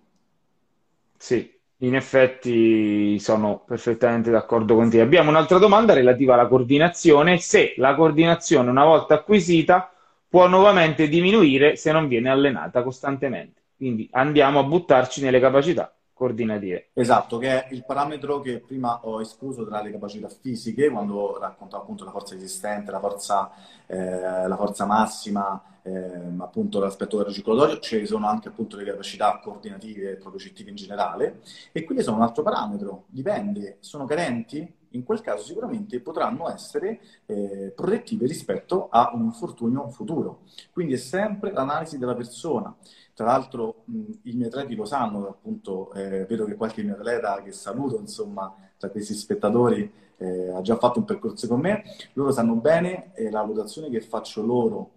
Sì, 1.17 1.54
in 1.87 1.95
effetti 1.95 3.19
sono 3.19 3.63
perfettamente 3.67 4.31
d'accordo 4.31 4.75
con 4.75 4.91
te. 4.91 5.01
Abbiamo 5.01 5.31
un'altra 5.31 5.59
domanda 5.59 5.93
relativa 5.93 6.35
alla 6.35 6.47
coordinazione. 6.47 7.39
Se 7.39 7.75
la 7.77 7.95
coordinazione 7.95 8.71
una 8.71 8.85
volta 8.85 9.15
acquisita 9.15 9.93
può 10.29 10.47
nuovamente 10.49 11.09
diminuire 11.09 11.77
se 11.77 11.93
non 11.93 12.09
viene 12.09 12.31
allenata 12.31 12.83
costantemente. 12.83 13.63
Quindi 13.77 14.09
andiamo 14.13 14.61
a 14.61 14.65
buttarci 14.65 15.23
nelle 15.23 15.41
capacità 15.41 15.95
coordinative. 16.13 16.91
Esatto, 16.95 17.39
che 17.39 17.49
è 17.49 17.75
il 17.75 17.85
parametro 17.85 18.41
che 18.41 18.61
prima 18.61 19.01
ho 19.03 19.21
escluso 19.21 19.67
tra 19.67 19.83
le 19.83 19.91
capacità 19.91 20.29
fisiche, 20.29 20.89
quando 20.89 21.39
raccontavo 21.39 21.83
appunto 21.83 22.05
la 22.05 22.13
forza 22.13 22.35
esistente, 22.35 22.91
la 22.91 23.01
forza, 23.01 23.51
eh, 23.87 24.47
la 24.47 24.57
forza 24.57 24.87
massima, 24.87 25.61
eh, 25.85 26.35
appunto 26.39 26.81
l'aspetto 26.81 27.23
del 27.23 27.33
circolatorio, 27.33 27.79
ci 27.79 28.07
sono 28.07 28.27
anche 28.27 28.49
appunto 28.49 28.77
le 28.77 28.85
capacità 28.85 29.39
coordinative 29.43 30.13
e 30.13 30.17
propriocettive 30.17 30.71
in 30.71 30.77
generale, 30.77 31.41
e 31.73 31.85
quelle 31.85 32.03
sono 32.03 32.17
un 32.17 32.23
altro 32.23 32.43
parametro, 32.43 33.05
dipende, 33.09 33.77
sono 33.81 34.05
carenti? 34.07 34.83
In 34.95 35.03
quel 35.03 35.21
caso 35.21 35.43
sicuramente 35.43 36.01
potranno 36.01 36.49
essere 36.49 37.01
eh, 37.27 37.73
protettive 37.75 38.29
rispetto 38.29 38.89
a 38.91 39.11
un 39.13 39.25
infortunio 39.25 39.89
futuro. 39.89 40.43
Quindi 40.73 40.95
è 40.95 40.99
sempre 40.99 41.51
l'analisi 41.51 41.99
della 41.99 42.15
persona. 42.15 42.73
Tra 43.13 43.27
l'altro 43.27 43.83
mh, 43.87 44.03
i 44.23 44.33
miei 44.35 44.47
atleti 44.47 44.77
lo 44.77 44.85
sanno, 44.85 45.27
appunto, 45.27 45.93
eh, 45.95 46.25
vedo 46.27 46.45
che 46.45 46.55
qualche 46.55 46.85
mio 46.85 46.95
atleta 46.95 47.43
che 47.43 47.51
saluto, 47.51 47.99
insomma, 47.99 48.55
tra 48.79 48.89
questi 48.89 49.15
spettatori 49.15 49.93
eh, 50.17 50.51
ha 50.51 50.61
già 50.61 50.77
fatto 50.77 51.01
un 51.01 51.05
percorso 51.05 51.49
con 51.49 51.59
me, 51.59 51.83
loro 52.13 52.31
sanno 52.31 52.55
bene 52.55 53.13
eh, 53.15 53.31
la 53.31 53.41
valutazione 53.41 53.91
che 53.91 54.01
faccio 54.01 54.43
loro 54.43 54.91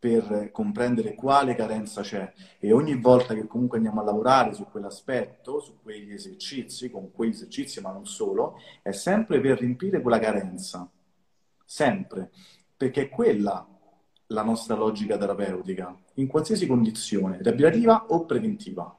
per 0.00 0.50
comprendere 0.50 1.14
quale 1.14 1.54
carenza 1.54 2.00
c'è. 2.00 2.32
E 2.58 2.72
ogni 2.72 2.94
volta 2.98 3.34
che 3.34 3.46
comunque 3.46 3.76
andiamo 3.76 4.00
a 4.00 4.04
lavorare 4.04 4.54
su 4.54 4.66
quell'aspetto, 4.70 5.60
su 5.60 5.78
quegli 5.82 6.12
esercizi, 6.12 6.90
con 6.90 7.12
quegli 7.12 7.30
esercizi 7.30 7.82
ma 7.82 7.92
non 7.92 8.06
solo, 8.06 8.56
è 8.82 8.92
sempre 8.92 9.40
per 9.40 9.58
riempire 9.60 10.00
quella 10.00 10.18
carenza, 10.18 10.90
sempre, 11.64 12.30
perché 12.76 13.02
è 13.02 13.08
quella 13.10 13.66
la 14.28 14.42
nostra 14.42 14.74
logica 14.74 15.18
terapeutica, 15.18 15.94
in 16.14 16.26
qualsiasi 16.28 16.66
condizione, 16.66 17.38
riabilitativa 17.42 18.06
o 18.08 18.24
preventiva. 18.24 18.96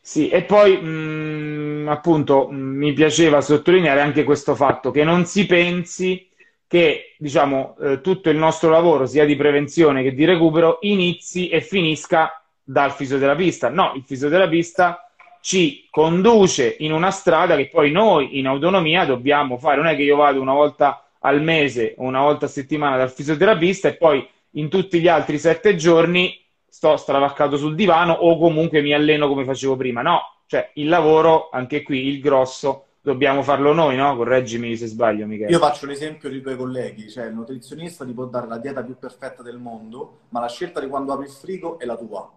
Sì, 0.00 0.28
e 0.28 0.44
poi 0.44 0.80
mh, 0.80 1.88
appunto 1.88 2.48
mh, 2.48 2.56
mi 2.56 2.92
piaceva 2.92 3.40
sottolineare 3.40 4.00
anche 4.00 4.24
questo 4.24 4.54
fatto 4.54 4.90
che 4.90 5.04
non 5.04 5.26
si 5.26 5.46
pensi 5.46 6.28
che 6.72 7.16
diciamo 7.18 7.76
eh, 7.82 8.00
tutto 8.00 8.30
il 8.30 8.38
nostro 8.38 8.70
lavoro, 8.70 9.04
sia 9.04 9.26
di 9.26 9.36
prevenzione 9.36 10.02
che 10.02 10.14
di 10.14 10.24
recupero, 10.24 10.78
inizi 10.80 11.50
e 11.50 11.60
finisca 11.60 12.42
dal 12.64 12.92
fisioterapista. 12.92 13.68
No, 13.68 13.92
il 13.94 14.02
fisioterapista 14.06 15.06
ci 15.42 15.86
conduce 15.90 16.76
in 16.78 16.94
una 16.94 17.10
strada 17.10 17.56
che 17.56 17.68
poi 17.68 17.90
noi 17.90 18.38
in 18.38 18.46
autonomia 18.46 19.04
dobbiamo 19.04 19.58
fare. 19.58 19.76
Non 19.76 19.88
è 19.88 19.96
che 19.96 20.00
io 20.00 20.16
vado 20.16 20.40
una 20.40 20.54
volta 20.54 21.10
al 21.18 21.42
mese 21.42 21.94
o 21.98 22.04
una 22.04 22.22
volta 22.22 22.46
a 22.46 22.48
settimana 22.48 22.96
dal 22.96 23.12
fisioterapista 23.12 23.88
e 23.88 23.96
poi 23.96 24.26
in 24.52 24.70
tutti 24.70 24.98
gli 24.98 25.08
altri 25.08 25.38
sette 25.38 25.76
giorni 25.76 26.42
sto 26.66 26.96
stravaccato 26.96 27.58
sul 27.58 27.74
divano 27.74 28.14
o 28.14 28.38
comunque 28.38 28.80
mi 28.80 28.94
alleno 28.94 29.28
come 29.28 29.44
facevo 29.44 29.76
prima. 29.76 30.00
No, 30.00 30.22
cioè 30.46 30.70
il 30.76 30.88
lavoro, 30.88 31.50
anche 31.52 31.82
qui 31.82 32.06
il 32.06 32.18
grosso, 32.18 32.86
dobbiamo 33.02 33.42
farlo 33.42 33.74
noi, 33.74 33.96
no? 33.96 34.16
Correggimi 34.16 34.76
se 34.76 34.86
sbaglio, 34.86 35.26
Michele. 35.26 35.50
Io 35.50 35.58
faccio 35.58 35.86
l'esempio 35.86 36.30
dei 36.30 36.40
tuoi 36.40 36.56
colleghi, 36.56 37.10
cioè 37.10 37.26
il 37.26 37.34
nutrizionista 37.34 38.04
ti 38.04 38.12
può 38.12 38.26
dare 38.26 38.46
la 38.46 38.58
dieta 38.58 38.82
più 38.82 38.96
perfetta 38.96 39.42
del 39.42 39.58
mondo, 39.58 40.20
ma 40.30 40.40
la 40.40 40.48
scelta 40.48 40.80
di 40.80 40.88
quando 40.88 41.12
apri 41.12 41.26
il 41.26 41.32
frigo 41.32 41.78
è 41.78 41.84
la 41.84 41.96
tua. 41.96 42.30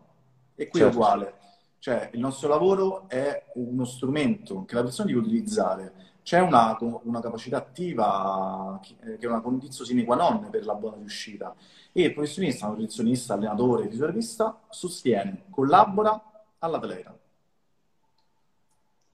E 0.56 0.68
qui 0.68 0.80
certo. 0.80 0.94
è 0.94 0.98
uguale. 0.98 1.34
Cioè, 1.80 2.10
il 2.14 2.20
nostro 2.20 2.50
lavoro 2.50 3.08
è 3.08 3.46
uno 3.56 3.86
strumento 3.86 4.66
che 4.66 4.74
la 4.74 4.82
persona 4.82 5.08
deve 5.08 5.20
utilizzare. 5.20 5.94
C'è 6.24 6.40
una, 6.40 6.76
una 7.04 7.22
capacità 7.22 7.58
attiva 7.58 8.80
che 8.82 9.18
è 9.20 9.28
una 9.28 9.42
condizione 9.42 9.88
sine 9.88 10.04
qua 10.04 10.16
non 10.16 10.50
per 10.50 10.66
la 10.66 10.74
buona 10.74 10.96
riuscita. 10.98 11.54
E 11.92 12.02
il 12.02 12.14
professionista, 12.14 12.66
nutrizionista, 12.68 13.36
allenatore, 13.36 13.88
fisioterapista 13.88 14.62
sostiene, 14.70 15.44
collabora 15.52 16.20
all'atleta. 16.58 17.16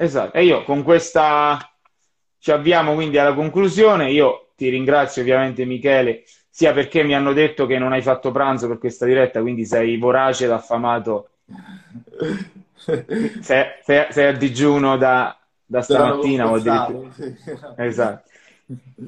Esatto, 0.01 0.35
e 0.35 0.45
io 0.45 0.63
con 0.63 0.81
questa 0.81 1.59
ci 2.39 2.49
avviamo 2.51 2.95
quindi 2.95 3.19
alla 3.19 3.35
conclusione. 3.35 4.09
Io 4.09 4.49
ti 4.55 4.67
ringrazio 4.69 5.21
ovviamente 5.21 5.63
Michele, 5.63 6.23
sia 6.49 6.73
perché 6.73 7.03
mi 7.03 7.13
hanno 7.13 7.33
detto 7.33 7.67
che 7.67 7.77
non 7.77 7.91
hai 7.91 8.01
fatto 8.01 8.31
pranzo 8.31 8.67
per 8.67 8.79
questa 8.79 9.05
diretta, 9.05 9.41
quindi 9.41 9.63
sei 9.63 9.97
vorace 9.97 10.45
ed 10.45 10.51
affamato 10.51 11.29
sei, 13.41 13.65
sei, 13.83 14.05
sei, 14.09 14.27
a 14.27 14.31
digiuno 14.31 14.97
da, 14.97 15.37
da 15.63 15.81
stamattina 15.83 16.49
o 16.49 16.55
addirittura. 16.55 17.09
Esatto. 17.77 18.29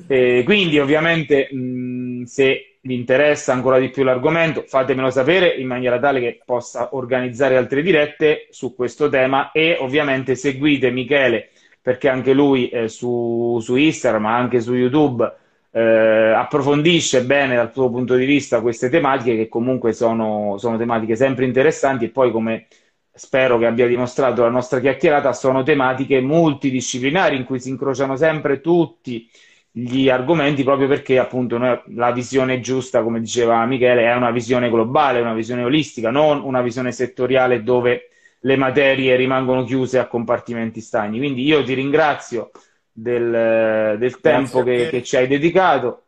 E 0.08 0.44
quindi 0.46 0.78
ovviamente 0.78 1.50
mh, 1.52 2.24
se 2.26 2.73
vi 2.86 2.96
interessa 2.96 3.54
ancora 3.54 3.80
di 3.80 3.90
più 3.90 4.04
l'argomento 4.04 4.66
fatemelo 4.68 5.10
sapere 5.10 5.48
in 5.56 5.68
maniera 5.68 6.00
tale 6.00 6.20
che 6.20 6.42
possa 6.44 6.90
organizzare 6.96 7.56
altre 7.56 7.82
dirette 7.82 8.48
su 8.50 8.76
questo 8.76 9.08
tema 9.08 9.52
e 9.52 9.78
ovviamente 9.80 10.36
seguite 10.36 10.92
Michele 10.92 11.50
perché 11.82 12.10
anche 12.10 12.34
lui 12.34 12.68
eh, 12.70 12.90
su, 12.90 13.58
su, 13.62 13.76
Instagram 13.76 14.24
ma 14.24 14.36
anche 14.36 14.60
su 14.60 14.74
YouTube 14.74 15.34
eh, 15.72 16.34
approfondisce 16.36 17.24
bene 17.24 17.56
dal 17.56 17.72
suo 17.72 17.90
punto 17.90 18.16
di 18.16 18.26
vista 18.26 18.60
queste 18.60 18.90
tematiche 18.90 19.38
che 19.38 19.48
comunque 19.48 19.94
sono, 19.94 20.58
sono 20.58 20.78
tematiche 20.78 21.16
sempre 21.16 21.46
interessanti 21.46 22.06
e 22.06 22.10
poi 22.10 22.32
come 22.32 22.68
spero 23.14 23.58
che 23.60 23.66
abbia 23.66 23.88
dimostrato 23.88 24.42
la 24.42 24.50
nostra 24.50 24.80
chiacchierata, 24.80 25.32
sono 25.34 25.64
tematiche 25.64 26.20
multidisciplinari 26.20 27.38
in 27.38 27.46
cui 27.46 27.60
si 27.60 27.70
incrociano 27.70 28.18
sempre 28.18 28.60
tutti 28.60 29.30
gli 29.76 30.08
argomenti 30.08 30.64
proprio 30.64 30.88
perché 30.88 31.18
appunto 31.18 31.58
noi, 31.58 31.82
la 31.96 32.12
visione 32.12 32.60
giusta, 32.60 33.02
come 33.02 33.20
diceva 33.20 33.66
Michele, 33.66 34.04
è 34.04 34.14
una 34.14 34.30
visione 34.30 34.70
globale, 34.70 35.20
una 35.20 35.34
visione 35.34 35.64
olistica, 35.64 36.12
non 36.12 36.42
una 36.44 36.62
visione 36.62 36.92
settoriale 36.92 37.64
dove 37.64 38.10
le 38.42 38.56
materie 38.56 39.16
rimangono 39.16 39.64
chiuse 39.64 39.98
a 39.98 40.06
compartimenti 40.06 40.80
stagni. 40.80 41.18
Quindi 41.18 41.44
io 41.44 41.64
ti 41.64 41.74
ringrazio 41.74 42.52
del, 42.92 43.98
del 43.98 44.20
tempo 44.20 44.62
che, 44.62 44.90
che, 44.90 45.02
ci 45.02 45.18
hai 45.18 45.28
dedicato. 45.28 46.04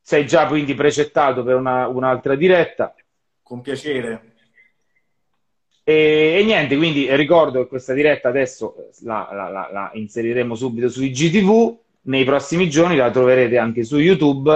Sei 0.00 0.24
già 0.24 0.46
quindi 0.46 0.74
precettato 0.74 1.42
per 1.42 1.56
una, 1.56 1.88
un'altra 1.88 2.36
diretta. 2.36 2.94
Con 3.42 3.60
piacere. 3.60 4.34
E, 5.82 6.36
e, 6.38 6.44
niente, 6.44 6.76
quindi 6.76 7.12
ricordo 7.16 7.62
che 7.62 7.68
questa 7.68 7.92
diretta 7.94 8.28
adesso 8.28 8.90
la, 9.00 9.28
la, 9.32 9.48
la, 9.48 9.68
la, 9.72 9.90
inseriremo 9.94 10.54
subito 10.54 10.88
su 10.90 11.02
IGTV, 11.02 11.78
nei 12.08 12.24
prossimi 12.24 12.68
giorni 12.68 12.96
la 12.96 13.10
troverete 13.10 13.58
anche 13.58 13.84
su 13.84 13.98
YouTube 13.98 14.50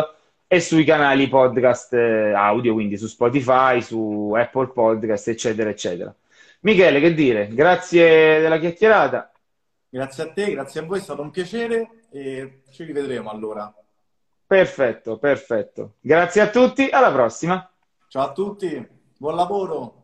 e 0.46 0.60
sui 0.60 0.84
canali 0.84 1.28
podcast 1.28 1.92
eh, 1.94 2.32
audio, 2.32 2.74
quindi 2.74 2.98
su 2.98 3.06
Spotify, 3.06 3.80
su 3.80 4.32
Apple 4.36 4.68
Podcast, 4.68 5.28
eccetera, 5.28 5.70
eccetera. 5.70 6.14
Michele, 6.60 7.00
che 7.00 7.14
dire? 7.14 7.48
Grazie 7.48 8.40
della 8.40 8.58
chiacchierata. 8.58 9.32
Grazie 9.88 10.22
a 10.22 10.32
te, 10.32 10.50
grazie 10.52 10.80
a 10.80 10.84
voi, 10.84 10.98
è 10.98 11.02
stato 11.02 11.22
un 11.22 11.30
piacere 11.30 12.04
e 12.10 12.62
ci 12.70 12.84
rivedremo 12.84 13.30
allora. 13.30 13.72
Perfetto, 14.46 15.18
perfetto. 15.18 15.94
Grazie 16.00 16.40
a 16.42 16.48
tutti, 16.48 16.88
alla 16.90 17.12
prossima. 17.12 17.70
Ciao 18.08 18.28
a 18.28 18.32
tutti, 18.32 18.86
buon 19.16 19.34
lavoro. 19.34 20.01